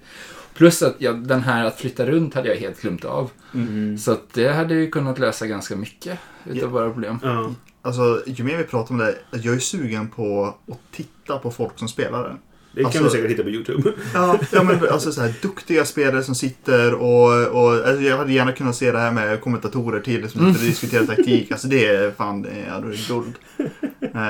Plus 0.54 0.84
att 0.84 0.95
ja, 0.98 1.12
den 1.14 1.41
här 1.41 1.66
att 1.66 1.80
flytta 1.80 2.06
runt 2.06 2.34
hade 2.34 2.50
jag 2.50 2.56
helt 2.56 2.82
glömt 2.82 3.06
av. 3.06 3.30
Mm. 3.54 3.98
Så 3.98 4.12
att 4.12 4.34
det 4.34 4.54
hade 4.54 4.74
ju 4.76 4.89
kunnat 4.89 5.20
lösa 5.20 5.48
ganska 5.48 5.76
mycket 5.76 6.20
utav 6.45 6.58
Ja. 6.62 6.68
våra 6.68 6.89
problem. 6.91 7.20
Ja. 7.24 7.54
Alltså, 7.82 8.22
ju 8.26 8.43
mer 8.43 8.58
vi 8.58 8.64
pratar 8.64 8.91
om 8.95 8.98
det, 8.98 9.16
jag 9.32 9.56
är 9.56 9.60
sugen 9.60 10.08
på 10.08 10.56
att 10.72 10.80
titta 10.91 11.38
på 11.38 11.52
folk 11.52 11.80
som 11.80 11.88
spelar 11.88 12.24
det. 12.24 12.36
Det 12.78 12.84
kan 12.84 12.86
Alltså- 12.86 13.04
du 13.04 13.10
säkert 13.10 13.32
hitta 13.32 13.44
på 13.44 13.50
YouTube. 13.50 13.92
Ja, 14.14 14.40
ja 14.52 14.64
men 14.64 14.90
alltså 14.90 15.12
så 15.12 15.22
här 15.22 15.34
duktiga 15.42 15.86
spelare 15.86 16.24
som 16.24 16.36
sitter 16.36 16.94
och, 16.94 17.48
och 17.48 17.74
alltså, 17.88 18.02
jag 18.04 18.18
hade 18.18 18.34
gärna 18.34 18.52
kunnat 18.52 18.76
se 18.76 18.92
det 18.92 19.00
här 19.00 19.12
med 19.12 19.42
kommentatorer 19.42 20.00
till 20.00 20.30
som 20.30 20.30
sitter 20.42 20.48
och 20.48 20.54
diskuterar 20.70 21.06
taktik. 21.06 21.52
Alltså 21.52 21.68
det 21.68 21.86
är 21.86 22.12
fan, 22.12 22.42
det 22.42 22.50
är, 22.50 22.68
ja, 22.68 22.80
det 22.80 22.88
är 22.88 23.08
guld. 23.08 23.34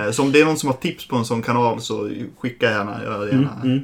Eh, 0.06 0.12
Så 0.12 0.24
om 0.24 0.32
det 0.32 0.42
är 0.42 0.46
någon 0.46 0.58
som 0.58 0.68
har 0.70 0.76
tips 0.78 1.08
på 1.08 1.16
en 1.16 1.26
sån 1.26 1.42
kanal 1.42 1.82
så 1.82 2.10
skicka 2.40 2.66
gärna. 2.72 2.92
Hade 2.92 3.30
gärna 3.32 3.62
Mm, 3.64 3.80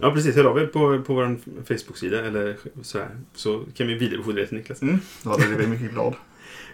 Ja, 0.00 0.10
precis. 0.10 0.36
Hör 0.36 0.44
av 0.44 0.58
er 0.58 0.66
på, 0.66 1.02
på 1.06 1.14
vår 1.14 1.36
Facebook-sida 1.68 2.20
eller 2.26 2.56
så 2.82 2.98
här. 2.98 3.08
Så 3.34 3.62
kan 3.76 3.86
vi 3.86 3.94
vidarebefordra 3.94 4.40
det 4.40 4.46
till 4.46 4.56
Niklas. 4.56 4.82
Mm, 4.82 4.98
då 5.22 5.30
hade 5.30 5.46
blivit 5.46 5.68
mycket 5.68 5.92
glad. 5.92 6.14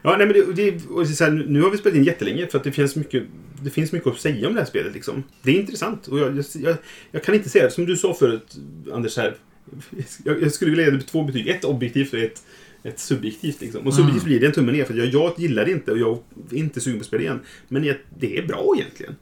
Ja, 0.03 0.17
nej, 0.17 0.27
men 0.27 0.55
det, 0.55 0.71
det, 0.71 1.07
så 1.07 1.25
här, 1.25 1.31
nu 1.31 1.63
har 1.63 1.71
vi 1.71 1.79
spelat 1.79 1.97
in 1.97 2.05
jättelänge 2.05 2.47
för 2.47 2.59
att 2.59 2.65
det 2.65 2.73
finns 2.73 2.97
mycket, 2.97 3.23
det 3.63 3.71
finns 3.71 3.93
mycket 3.93 4.09
att 4.09 4.21
säga 4.21 4.49
om 4.49 4.55
det 4.55 4.61
här 4.61 4.67
spelet. 4.67 4.95
Liksom. 4.95 5.23
Det 5.43 5.51
är 5.51 5.61
intressant. 5.61 6.09
Och 6.09 6.19
jag, 6.19 6.45
jag, 6.55 6.77
jag, 7.11 7.23
kan 7.25 7.35
inte 7.35 7.49
säga, 7.49 7.71
som 7.71 7.87
du 7.87 7.97
sa 7.97 8.15
förut, 8.15 8.57
Anders, 8.93 9.17
här, 9.17 9.37
jag, 10.25 10.43
jag 10.43 10.53
skulle 10.53 10.71
vilja 10.71 10.85
ge 10.85 10.91
det 10.91 11.03
två 11.03 11.23
betyg. 11.23 11.49
Ett 11.49 11.65
objektivt 11.65 12.13
och 12.13 12.19
ett, 12.19 12.43
ett 12.83 12.99
subjektivt. 12.99 13.61
Liksom. 13.61 13.87
Och 13.87 13.95
subjektivt 13.95 14.25
blir 14.25 14.41
det 14.41 14.47
en 14.47 14.53
tumme 14.53 14.73
ner 14.73 14.85
för 14.85 14.95
jag, 14.95 15.07
jag 15.07 15.35
gillar 15.39 15.65
det 15.65 15.71
inte 15.71 15.93
och 15.93 15.99
jag 15.99 16.19
är 16.51 16.57
inte 16.57 16.81
sugen 16.81 16.99
på 16.99 17.03
att 17.03 17.07
spela 17.07 17.23
igen. 17.23 17.41
Men 17.69 17.95
det 18.19 18.39
är 18.39 18.47
bra 18.47 18.75
egentligen. 18.77 19.17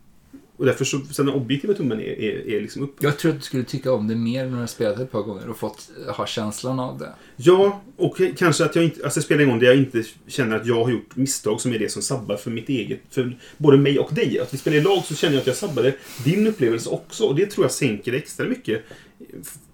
Och 0.56 0.66
därför 0.66 0.84
så, 0.84 1.00
så 1.10 1.22
den 1.22 1.34
objektiva 1.34 1.74
tummen 1.74 2.00
är, 2.00 2.20
är, 2.20 2.48
är 2.48 2.60
liksom 2.60 2.82
upp. 2.82 2.96
Jag 3.00 3.18
tror 3.18 3.32
att 3.32 3.38
du 3.38 3.42
skulle 3.42 3.64
tycka 3.64 3.92
om 3.92 4.08
det 4.08 4.14
mer 4.14 4.46
när 4.46 4.62
du 4.62 4.66
spelat 4.68 5.00
ett 5.00 5.12
par 5.12 5.22
gånger 5.22 5.48
och 5.48 5.56
fått 5.56 5.90
ha 6.16 6.26
känslan 6.26 6.80
av 6.80 6.98
det. 6.98 7.12
Ja, 7.36 7.82
och 7.96 8.20
kanske 8.36 8.64
att 8.64 8.76
jag 8.76 8.84
inte, 8.84 9.04
alltså 9.04 9.22
spela 9.22 9.42
en 9.42 9.48
gång 9.48 9.58
där 9.58 9.66
jag 9.66 9.76
inte 9.76 10.02
känner 10.26 10.56
att 10.56 10.66
jag 10.66 10.84
har 10.84 10.90
gjort 10.90 11.16
misstag 11.16 11.60
som 11.60 11.72
är 11.72 11.78
det 11.78 11.88
som 11.88 12.02
sabbar 12.02 12.36
för 12.36 12.50
mitt 12.50 12.68
eget, 12.68 13.00
för 13.10 13.38
både 13.58 13.78
mig 13.78 13.98
och 13.98 14.14
dig. 14.14 14.40
Att 14.40 14.54
vi 14.54 14.58
spelar 14.58 14.76
i 14.76 14.80
lag 14.80 15.04
så 15.04 15.14
känner 15.14 15.34
jag 15.34 15.40
att 15.40 15.46
jag 15.46 15.56
sabbade 15.56 15.94
din 16.24 16.46
upplevelse 16.46 16.90
också 16.90 17.24
och 17.24 17.34
det 17.34 17.46
tror 17.46 17.64
jag 17.64 17.72
sänker 17.72 18.12
det 18.12 18.18
extra 18.18 18.46
mycket 18.46 18.82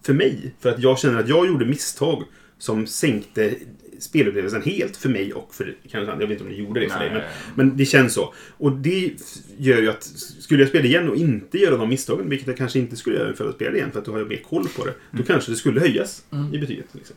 för 0.03 0.13
mig. 0.13 0.55
För 0.61 0.69
att 0.69 0.83
jag 0.83 0.99
känner 0.99 1.21
att 1.21 1.29
jag 1.29 1.47
gjorde 1.47 1.67
misstag 1.67 2.25
som 2.59 2.87
sänkte 2.87 3.55
spelupplevelsen 3.99 4.63
helt 4.63 4.97
för 4.97 5.09
mig 5.09 5.33
och 5.33 5.55
för 5.55 5.75
kanske. 5.91 6.13
Jag 6.13 6.19
vet 6.19 6.31
inte 6.31 6.45
om 6.45 6.51
det 6.51 6.57
gjorde 6.57 6.81
det 6.81 6.89
för 6.89 6.99
dig, 6.99 7.11
men, 7.13 7.23
men 7.55 7.77
det 7.77 7.85
känns 7.85 8.15
så. 8.15 8.35
Och 8.59 8.73
det 8.73 9.13
gör 9.59 9.83
ju 9.83 9.91
att 9.91 10.03
skulle 10.39 10.63
jag 10.63 10.69
spela 10.69 10.85
igen 10.85 11.09
och 11.09 11.17
inte 11.17 11.59
göra 11.59 11.77
de 11.77 11.89
misstagen, 11.89 12.29
vilket 12.29 12.49
jag 12.49 12.57
kanske 12.57 12.79
inte 12.79 12.97
skulle 12.97 13.17
göra 13.17 13.35
för 13.35 13.49
att 13.49 13.55
spela 13.55 13.77
igen, 13.77 13.91
för 13.93 13.99
att 13.99 14.05
då 14.05 14.13
har 14.13 14.19
jag 14.19 14.29
mer 14.29 14.43
koll 14.49 14.69
på 14.69 14.85
det, 14.85 14.95
då 15.11 15.23
kanske 15.23 15.51
det 15.53 15.57
skulle 15.57 15.81
höjas 15.81 16.23
i 16.53 16.59
betyget. 16.59 16.87
Liksom. 16.93 17.17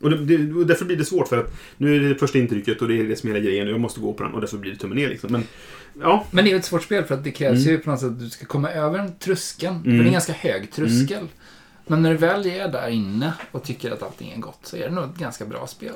Och, 0.00 0.10
det, 0.10 0.36
det, 0.36 0.52
och 0.52 0.66
därför 0.66 0.84
blir 0.84 0.96
det 0.96 1.04
svårt 1.04 1.28
för 1.28 1.38
att 1.38 1.54
nu 1.76 1.96
är 1.96 2.00
det 2.00 2.08
det 2.08 2.14
första 2.14 2.38
intrycket 2.38 2.82
och 2.82 2.88
det 2.88 3.00
är 3.00 3.04
det 3.04 3.16
som 3.16 3.30
är 3.30 3.34
hela 3.34 3.44
grejen 3.44 3.66
och 3.66 3.72
jag 3.72 3.80
måste 3.80 4.00
gå 4.00 4.12
på 4.12 4.24
den 4.24 4.32
och 4.32 4.40
därför 4.40 4.58
blir 4.58 4.72
det 4.72 4.78
tummen 4.78 4.98
ner 4.98 5.08
liksom. 5.08 5.32
Men 5.32 5.42
ja, 6.00 6.26
Men 6.30 6.44
det 6.44 6.50
är 6.50 6.52
ju 6.52 6.58
ett 6.58 6.64
svårt 6.64 6.82
spel 6.82 7.04
för 7.04 7.14
att 7.14 7.24
det 7.24 7.30
krävs 7.30 7.66
ju 7.66 7.78
på 7.78 7.90
något 7.90 8.00
sätt 8.00 8.08
att 8.08 8.20
du 8.20 8.30
ska 8.30 8.46
komma 8.46 8.70
över 8.70 8.98
en 8.98 9.18
tröskeln. 9.18 9.82
För 9.82 9.90
det 9.90 9.96
är 9.96 10.04
en 10.04 10.12
ganska 10.12 10.32
hög 10.32 10.70
tröskel. 10.70 11.26
Men 11.86 12.02
när 12.02 12.10
du 12.10 12.16
väl 12.16 12.46
är 12.46 12.68
där 12.68 12.88
inne 12.88 13.32
och 13.52 13.62
tycker 13.62 13.90
att 13.90 14.02
allting 14.02 14.30
är 14.32 14.36
gott 14.40 14.58
så 14.62 14.76
är 14.76 14.80
det 14.88 14.90
nog 14.94 15.04
ett 15.04 15.16
ganska 15.18 15.44
bra 15.46 15.66
spel. 15.66 15.92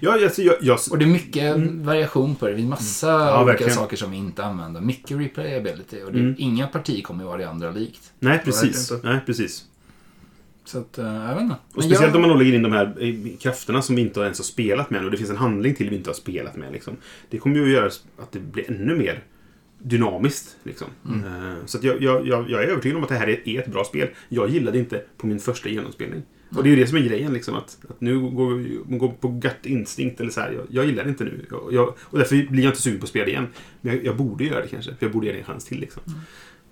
ja 0.00 0.12
alltså, 0.24 0.42
jag, 0.42 0.54
jag, 0.60 0.78
Och 0.90 0.98
det 0.98 1.04
är 1.04 1.08
mycket 1.08 1.56
variation 1.72 2.34
på 2.34 2.46
det. 2.46 2.54
Det 2.54 2.62
är 2.62 2.66
massa 2.66 3.06
Ja, 3.08 3.36
olika 3.36 3.44
verkligen. 3.46 3.72
saker 3.74 3.96
som 3.96 4.10
vi 4.10 4.16
inte 4.16 4.44
använder. 4.44 4.80
Mycket 4.80 5.18
replayability 5.18 6.02
och 6.02 6.12
det, 6.12 6.18
Mm. 6.18 6.34
inga 6.38 6.66
partier 6.66 7.02
kommer 7.02 7.20
ju 7.22 7.26
vara 7.26 7.38
det 7.38 7.48
andra 7.48 7.70
likt. 7.70 8.12
nej 8.18 8.40
precis. 8.44 8.92
Nej, 9.02 9.20
precis. 9.26 9.64
Så 10.64 10.78
att, 10.78 10.98
eh, 10.98 11.04
jag 11.06 11.34
vet 11.34 11.42
inte. 11.42 11.56
Och 11.74 11.84
speciellt 11.84 12.02
jag- 12.02 12.14
om 12.14 12.20
man 12.20 12.30
då 12.30 12.36
lägger 12.36 12.52
in 12.54 12.62
de 12.62 12.72
här 12.72 12.94
eh, 13.00 13.36
krafterna 13.40 13.82
som 13.82 13.96
vi 13.96 14.02
inte 14.02 14.20
ens 14.20 14.38
har 14.38 14.44
spelat 14.44 14.90
med 14.90 15.04
och 15.04 15.10
det 15.10 15.16
finns 15.16 15.30
en 15.30 15.36
handling 15.36 15.74
till 15.74 15.90
vi 15.90 15.96
inte 15.96 16.10
har 16.10 16.14
spelat 16.14 16.56
med. 16.56 16.72
Liksom. 16.72 16.96
Det 17.30 17.38
kommer 17.38 17.56
ju 17.56 17.62
att 17.62 17.70
göra 17.70 17.86
att 18.22 18.32
det 18.32 18.38
blir 18.38 18.70
ännu 18.70 18.94
mer 18.96 19.22
dynamiskt. 19.82 20.56
Liksom. 20.62 20.88
Eh, 21.06 21.66
Så 21.66 21.78
jag, 21.82 22.02
jag, 22.02 22.26
jag, 22.26 22.50
är 22.50 22.68
övertygad 22.68 22.96
om 22.96 23.02
att 23.02 23.08
det 23.08 23.14
här 23.14 23.28
är, 23.48 23.60
ett 23.60 23.66
bra 23.66 23.84
spel. 23.84 24.08
Jag 24.28 24.48
gillade 24.48 24.78
inte 24.78 25.02
på 25.16 25.26
min 25.26 25.38
första 25.38 25.68
genomspelning. 25.68 26.22
Och 26.56 26.62
det 26.62 26.68
är 26.68 26.70
ju 26.70 26.76
det 26.76 26.86
som 26.86 26.98
är 26.98 27.02
grejen. 27.02 27.32
Liksom, 27.32 27.54
att, 27.54 27.78
att 27.88 28.00
nu 28.00 28.20
går 28.20 28.98
går 28.98 29.08
på 29.08 29.28
gut 29.28 29.66
instinkt. 29.66 30.20
Eller 30.20 30.30
så 30.30 30.40
här, 30.40 30.52
jag, 30.52 30.66
jag 30.70 30.86
gillar 30.86 31.04
det 31.04 31.10
inte 31.10 31.24
nu. 31.24 31.46
Jag, 31.70 31.94
och 32.00 32.18
därför 32.18 32.50
blir 32.50 32.62
jag 32.62 32.70
inte 32.70 32.82
sugen 32.82 32.98
på 32.98 33.04
att 33.04 33.10
spela 33.10 33.26
igen. 33.26 33.46
Men 33.80 34.04
jag, 34.04 34.16
borde 34.16 34.44
göra 34.44 34.60
det 34.60 34.68
kanske. 34.68 34.90
För 34.90 35.06
jag 35.06 35.12
borde 35.12 35.26
ge 35.26 35.32
det 35.32 35.38
en 35.38 35.44
chans 35.44 35.64
till. 35.64 35.80
Liksom. 35.80 36.02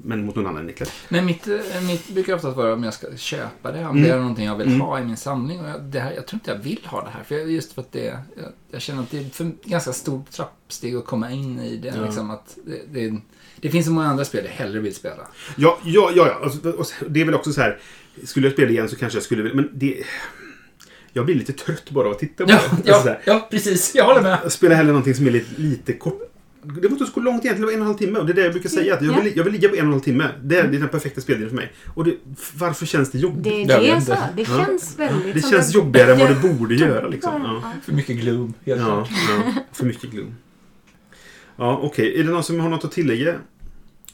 Men 0.04 0.24
mot 0.26 0.34
någon 0.36 0.46
annan 0.46 0.66
Niklas. 0.66 0.92
Nej, 1.08 1.22
mitt, 1.22 1.48
eh, 1.48 1.58
mitt 1.86 2.08
brukar 2.08 2.34
oftast 2.34 2.56
vara 2.56 2.72
om 2.74 2.84
jag 2.84 2.94
ska 2.94 3.06
köpa 3.16 3.72
det. 3.72 3.78
Om 3.84 3.90
Mm. 3.96 4.02
det 4.02 4.08
är 4.14 4.18
någonting 4.18 4.44
jag 4.46 4.56
vill 4.56 4.66
Mm. 4.68 4.80
ha 4.80 5.00
i 5.00 5.04
min 5.04 5.16
samling. 5.16 5.60
Och 5.60 5.68
jag, 5.68 5.82
det 5.82 6.00
här, 6.00 6.12
jag 6.12 6.26
tror 6.26 6.36
inte 6.36 6.50
jag 6.50 6.58
vill 6.58 6.80
ha 6.84 7.04
det 7.04 7.10
här. 7.10 7.22
För 7.24 7.34
jag, 7.34 7.50
just 7.50 7.72
för 7.72 7.82
att 7.82 7.92
det, 7.92 8.04
jag, 8.04 8.46
jag 8.70 8.82
känner 8.82 9.02
att 9.02 9.10
det 9.10 9.18
är 9.18 9.24
för 9.24 9.50
ganska 9.64 9.92
stort 9.92 10.30
trappsteg 10.30 10.96
att 10.96 11.04
komma 11.04 11.30
in 11.30 11.60
i 11.60 11.76
det. 11.76 11.92
Ja. 11.96 12.04
Liksom 12.04 12.30
att 12.30 12.56
det, 12.66 12.80
det, 13.00 13.16
det 13.60 13.70
finns 13.70 13.86
så 13.86 13.92
många 13.92 14.06
andra 14.08 14.24
spel 14.24 14.44
jag 14.44 14.52
hellre 14.52 14.80
vill 14.80 14.94
spela. 14.94 15.22
Ja, 15.56 15.78
ja, 15.84 16.10
ja. 16.14 16.26
ja. 16.26 16.40
Alltså, 16.44 16.70
och 16.70 16.86
det 17.10 17.20
är 17.20 17.24
väl 17.24 17.34
också 17.34 17.52
så 17.52 17.60
här. 17.60 17.78
Skulle 18.24 18.46
jag 18.46 18.52
spela 18.54 18.70
igen 18.70 18.88
så 18.88 18.96
kanske 18.96 19.16
jag 19.16 19.24
skulle 19.24 19.42
vilja... 19.42 19.56
Men 19.56 19.70
det... 19.72 20.02
Jag 21.12 21.24
blir 21.24 21.34
lite 21.34 21.52
trött 21.52 21.90
bara 21.90 22.06
av 22.06 22.12
att 22.12 22.18
titta 22.18 22.44
på 22.44 22.50
Ja, 22.50 22.60
det. 22.84 22.92
Alltså, 22.92 23.08
ja, 23.08 23.14
här. 23.14 23.20
ja, 23.24 23.48
precis. 23.50 23.94
Jag 23.94 24.04
håller 24.04 24.22
med. 24.22 24.38
Jag 24.42 24.52
spelar 24.52 24.76
hellre 24.76 24.92
någonting 24.92 25.14
som 25.14 25.26
är 25.26 25.30
lite, 25.30 25.60
lite 25.60 25.92
kort. 25.92 26.29
Det 26.62 26.88
måste 26.88 27.06
så 27.06 27.20
långt 27.20 27.44
egentligen, 27.44 27.60
det 27.60 27.66
var 27.66 27.72
en 27.72 27.78
och 27.80 27.82
en 27.82 27.86
halv 27.86 27.98
timme. 27.98 28.18
Och 28.18 28.26
det 28.26 28.32
är 28.32 28.34
det 28.34 28.42
jag 28.42 28.52
brukar 28.52 28.68
säga. 28.68 28.94
Att 28.94 29.02
jag, 29.02 29.22
vill, 29.22 29.32
jag 29.36 29.44
vill 29.44 29.52
ligga 29.52 29.68
på 29.68 29.74
en 29.74 29.80
och 29.80 29.86
en 29.86 29.92
halv 29.92 30.00
timme. 30.00 30.28
Det 30.44 30.58
är, 30.58 30.68
det 30.68 30.76
är 30.76 30.80
den 30.80 30.88
perfekta 30.88 31.20
speltiden 31.20 31.48
för 31.48 31.56
mig. 31.56 31.72
Och 31.94 32.04
det, 32.04 32.14
varför 32.58 32.86
känns 32.86 33.10
det 33.10 33.18
jobbigt? 33.18 33.44
Det 33.44 33.62
är 33.62 33.68
Jag 33.68 33.80
det 33.82 33.86
inte. 33.86 34.06
så. 34.06 34.16
Det 34.36 34.42
Ja. 34.42 34.64
känns 34.66 34.98
väldigt 34.98 35.34
Det 35.34 35.50
känns 35.50 35.74
jobbigare 35.74 36.12
än 36.12 36.18
vad 36.18 36.28
det 36.28 36.48
borde 36.58 36.74
göra. 36.74 37.08
Liksom. 37.08 37.42
Ja. 37.62 37.72
För 37.84 37.92
mycket 37.92 38.16
gloom, 38.16 38.54
helt 38.66 38.80
Ja, 38.80 38.86
klart. 38.86 39.08
ja, 39.46 39.52
för 39.72 39.86
mycket 39.86 40.10
gloom. 40.10 40.34
Ja, 41.56 41.80
okej. 41.82 42.20
Är 42.20 42.24
det 42.24 42.30
någon 42.30 42.42
som 42.42 42.60
har 42.60 42.68
något 42.68 42.84
att 42.84 42.92
tillägga? 42.92 43.34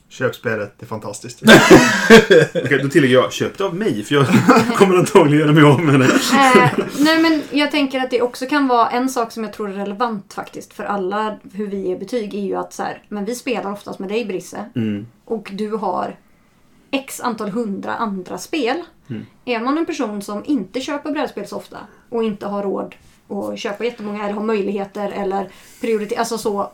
Köp 0.09 0.35
spelet, 0.35 0.75
det 0.79 0.85
är 0.85 0.89
fantastiskt. 0.89 1.43
Okej, 2.65 2.81
då 2.83 2.89
tillägger 2.89 3.15
jag 3.15 3.33
köp 3.33 3.59
det 3.59 3.65
av 3.65 3.75
mig. 3.75 4.03
För 4.05 4.15
jag 4.15 4.27
kommer 4.77 4.97
antagligen 4.97 5.41
göra 5.41 5.53
mig 5.53 5.63
av 5.65 5.81
med 5.81 6.01
det. 6.01 6.07
Eh, 6.07 6.71
nej 6.99 7.23
men 7.23 7.43
jag 7.51 7.71
tänker 7.71 8.01
att 8.01 8.11
det 8.11 8.23
också 8.23 8.47
kan 8.47 8.69
vara 8.69 8.91
en 8.91 9.09
sak 9.09 9.33
som 9.33 9.45
jag 9.45 9.53
tror 9.53 9.71
är 9.71 9.75
relevant 9.75 10.35
faktiskt 10.35 10.73
för 10.73 10.85
alla 10.85 11.37
hur 11.53 11.67
vi 11.67 11.77
ger 11.89 11.99
betyg 11.99 12.35
är 12.35 12.41
ju 12.41 12.55
att 12.57 12.73
så 12.73 12.83
här, 12.83 13.03
men 13.09 13.25
vi 13.25 13.35
spelar 13.35 13.73
oftast 13.73 13.99
med 13.99 14.09
dig 14.09 14.25
Brisse 14.25 14.65
Mm. 14.77 15.07
och 15.25 15.51
du 15.53 15.71
har 15.71 16.17
x 16.91 17.21
antal 17.21 17.51
hundra 17.51 17.95
andra 17.95 18.39
spel. 18.39 18.83
Mm. 19.11 19.27
Är 19.45 19.61
man 19.61 19.79
en 19.79 19.87
person 19.87 20.23
som 20.23 20.43
inte 20.47 20.81
köper 20.81 21.11
brädspel 21.13 21.47
så 21.47 21.57
ofta 21.57 21.79
och 22.11 22.25
inte 22.25 22.47
har 22.47 22.63
råd 22.63 22.95
att 23.29 23.59
köpa 23.59 23.85
jättemånga 23.85 24.25
eller 24.25 24.35
har 24.35 24.43
möjligheter 24.43 25.11
eller 25.11 25.51
prioritera, 25.81 26.19
alltså 26.19 26.39
så. 26.39 26.71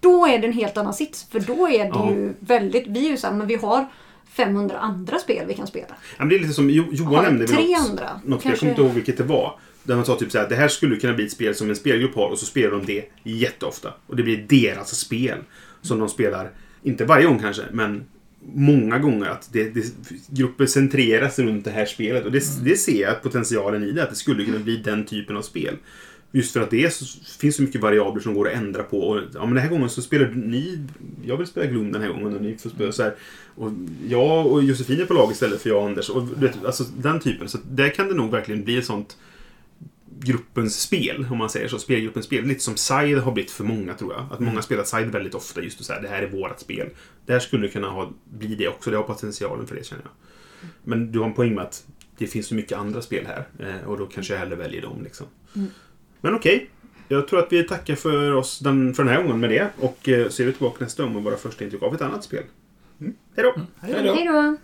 Då 0.00 0.26
är 0.26 0.38
det 0.38 0.46
en 0.46 0.52
helt 0.52 0.76
annan 0.76 0.94
sits. 0.94 1.26
För 1.30 1.40
då 1.40 1.68
är 1.68 1.78
det 1.84 1.90
Ja. 1.94 2.10
ju 2.10 2.32
väldigt, 2.40 2.86
vi 2.86 3.06
är 3.06 3.10
ju 3.10 3.16
såhär, 3.16 3.34
men 3.34 3.46
vi 3.46 3.54
har 3.56 3.86
500 4.30 4.78
andra 4.78 5.18
spel 5.18 5.44
vi 5.48 5.54
kan 5.54 5.66
spela. 5.66 5.86
Ja, 5.88 5.94
men 6.18 6.28
det 6.28 6.34
är 6.36 6.38
lite 6.40 6.52
som 6.52 6.70
Jo- 6.70 6.88
Johan 6.92 7.14
Har 7.14 7.22
nämnde. 7.22 7.46
väl 7.46 7.56
tre 7.56 7.64
något- 7.78 7.88
andra. 7.90 8.10
Något, 8.14 8.22
jag 8.24 8.40
Kanske- 8.42 8.58
kommer 8.58 8.70
inte 8.72 8.82
ihåg 8.82 8.92
vilket 8.92 9.16
det 9.16 9.24
var. 9.24 9.58
Där 9.82 9.96
man 9.96 10.04
sa 10.04 10.16
typ 10.16 10.32
så 10.32 10.38
här, 10.38 10.48
det 10.48 10.54
här 10.56 10.68
skulle 10.68 10.96
kunna 10.96 11.14
bli 11.14 11.24
ett 11.24 11.32
spel 11.32 11.54
som 11.54 11.70
en 11.70 11.76
spelgrupp 11.76 12.14
har 12.14 12.28
och 12.28 12.38
så 12.38 12.46
spelar 12.46 12.70
de 12.70 12.86
det 12.86 13.04
jätteofta. 13.24 13.92
Och 14.06 14.16
det 14.16 14.22
blir 14.22 14.46
deras 14.48 14.96
spel. 14.98 15.38
Som 15.82 15.98
de 15.98 16.08
spelar, 16.08 16.50
inte 16.82 17.04
varje 17.04 17.26
gång 17.26 17.38
kanske, 17.38 17.62
men 17.72 18.04
många 18.54 18.98
gånger. 18.98 19.26
Att 19.26 19.48
det, 19.52 19.70
det, 19.74 19.84
gruppen 20.30 20.68
centreras 20.68 21.38
runt 21.38 21.64
det 21.64 21.70
här 21.70 21.86
spelet. 21.86 22.24
Och 22.24 22.32
det, 22.32 22.64
det 22.64 22.76
ser 22.76 23.02
jag 23.02 23.22
potentialen 23.22 23.82
i 23.84 23.92
det, 23.92 24.02
att 24.02 24.10
det 24.10 24.16
skulle 24.16 24.44
kunna 24.44 24.58
bli 24.58 24.76
den 24.76 25.04
typen 25.06 25.36
av 25.36 25.42
spel. 25.42 25.76
Just 26.32 26.52
för 26.52 26.60
att 26.60 26.70
det 26.70 26.84
är 26.84 26.90
så, 26.90 27.04
finns 27.38 27.56
så 27.56 27.62
mycket 27.62 27.80
variabler 27.80 28.22
som 28.22 28.34
går 28.34 28.48
att 28.48 28.54
ändra 28.54 28.82
på. 28.82 29.00
Och, 29.00 29.20
ja, 29.34 29.44
men 29.44 29.54
den 29.54 29.62
här 29.62 29.70
gången 29.70 29.90
så 29.90 30.02
spelar 30.02 30.30
ni... 30.34 30.86
Jag 31.24 31.36
vill 31.36 31.46
spela 31.46 31.66
Gloom 31.66 31.92
den 31.92 32.02
här 32.02 32.08
gången 32.08 32.34
och 32.34 32.42
ni 32.42 32.56
får 32.56 32.70
spela 32.70 32.92
så 32.92 33.02
här. 33.02 33.14
Och 33.54 33.72
jag 34.08 34.46
och 34.46 34.62
Josefin 34.62 35.00
är 35.00 35.04
på 35.04 35.14
lag 35.14 35.32
istället 35.32 35.62
för 35.62 35.70
jag 35.70 35.78
och 35.78 35.88
Anders. 35.88 36.10
Och, 36.10 36.42
vet, 36.42 36.64
alltså 36.64 36.84
den 36.98 37.20
typen. 37.20 37.48
Så 37.48 37.58
där 37.70 37.88
kan 37.88 38.08
det 38.08 38.14
nog 38.14 38.30
verkligen 38.30 38.64
bli 38.64 38.78
ett 38.78 38.84
sånt 38.84 39.16
gruppens 40.20 40.80
spel, 40.80 41.26
om 41.30 41.38
man 41.38 41.50
säger 41.50 41.68
så. 41.68 41.78
Spelgruppens 41.78 42.26
spel. 42.26 42.44
Lite 42.44 42.60
som 42.60 42.76
Side 42.76 43.18
har 43.18 43.32
blivit 43.32 43.50
för 43.50 43.64
många, 43.64 43.94
tror 43.94 44.12
jag. 44.12 44.26
Att 44.30 44.40
många 44.40 44.62
spelar 44.62 44.84
Side 44.84 45.06
väldigt 45.06 45.34
ofta. 45.34 45.62
Just 45.62 45.84
så 45.84 45.92
här, 45.92 46.02
det 46.02 46.08
här 46.08 46.22
är 46.22 46.30
vårat 46.30 46.60
spel. 46.60 46.88
Det 47.26 47.32
här 47.32 47.40
skulle 47.40 47.68
kunna 47.68 47.88
ha, 47.88 48.12
bli 48.24 48.54
det 48.54 48.68
också. 48.68 48.90
Det 48.90 48.96
har 48.96 49.04
potentialen 49.04 49.66
för 49.66 49.74
det, 49.74 49.86
känner 49.86 50.02
jag. 50.02 50.12
Men 50.84 51.12
du 51.12 51.18
har 51.18 51.26
en 51.26 51.34
poäng 51.34 51.54
med 51.54 51.64
att 51.64 51.86
det 52.18 52.26
finns 52.26 52.46
så 52.46 52.54
mycket 52.54 52.78
andra 52.78 53.02
spel 53.02 53.26
här. 53.26 53.46
Eh, 53.58 53.88
och 53.88 53.98
då 53.98 54.06
kanske 54.06 54.32
jag 54.32 54.40
hellre 54.40 54.56
väljer 54.56 54.82
dem, 54.82 55.02
liksom. 55.04 55.26
Men 56.26 56.34
okej. 56.34 56.70
Jag 57.08 57.28
tror 57.28 57.38
att 57.38 57.52
vi 57.52 57.62
tackar 57.62 57.94
för 57.94 58.32
oss 58.32 58.58
den, 58.58 58.94
för 58.94 59.04
den 59.04 59.12
här 59.12 59.22
gången 59.22 59.40
med 59.40 59.50
det. 59.50 59.70
Och 59.80 60.08
eh, 60.08 60.28
så 60.28 60.42
är 60.42 60.46
vi 60.46 60.52
tillbaka 60.52 60.84
nästa 60.84 61.02
gång 61.02 61.14
med 61.14 61.22
våra 61.22 61.36
första 61.36 61.64
intryck 61.64 61.82
av 61.82 61.94
ett 61.94 62.02
annat 62.02 62.24
spel. 62.24 62.42
Hej 63.00 63.14
då! 63.36 63.54
Hej 63.80 64.02
då. 64.04 64.14
Hej 64.14 64.26
då! 64.26 64.56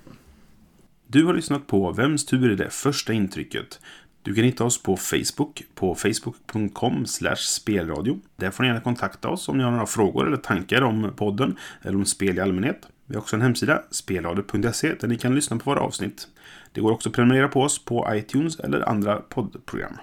Du 1.07 1.25
har 1.25 1.35
lyssnat 1.35 1.67
på 1.67 1.93
Vems 1.93 2.27
tur 2.27 2.51
är 2.51 2.57
det 2.57 2.71
första 2.71 3.13
intrycket? 3.13 3.81
Du 4.23 4.35
kan 4.35 4.45
hitta 4.45 4.65
oss 4.65 4.83
på 4.83 4.97
Facebook 4.97 5.63
på 5.75 5.95
facebook.com 5.95 7.07
spelradio. 7.37 8.21
Där 8.37 8.51
får 8.51 8.63
ni 8.63 8.69
gärna 8.69 8.81
kontakta 8.81 9.29
oss 9.29 9.49
om 9.49 9.59
ni 9.59 9.65
har 9.65 9.71
några 9.71 9.87
frågor 9.87 10.27
eller 10.27 10.37
tankar 10.37 10.83
om 10.83 11.13
podden 11.17 11.57
eller 11.83 11.97
om 11.97 12.05
spel 12.05 12.37
i 12.37 12.41
allmänhet. 12.41 12.89
Vi 13.07 13.15
har 13.15 13.23
också 13.23 13.37
en 13.37 13.43
hemsida, 13.43 13.83
spelradio.se, 13.91 14.95
där 15.01 15.09
ni 15.09 15.19
kan 15.19 15.35
lyssna 15.35 15.59
på 15.59 15.71
våra 15.71 15.81
avsnitt. 15.81 16.29
Det 16.73 16.81
går 16.81 16.93
också 16.93 17.09
att 17.09 17.15
prenumerera 17.15 17.49
på 17.49 17.61
oss 17.61 17.85
på 17.85 18.09
iTunes 18.15 18.61
eller 18.61 18.89
andra 18.89 19.17
poddprogram. 19.17 19.97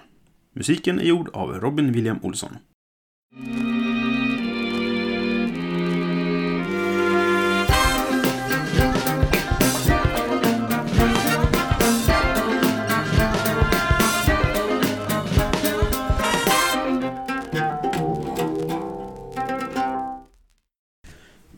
Musiken 0.60 1.00
är 1.00 1.04
gjord 1.04 1.28
av 1.32 1.60
Robin 1.60 1.92
William 1.92 2.18
Olsson. 2.22 2.56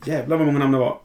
Jävlar 0.05 0.37
vad 0.37 0.45
många 0.45 0.59
namn 0.59 0.71
det 0.71 0.77
var. 0.77 0.99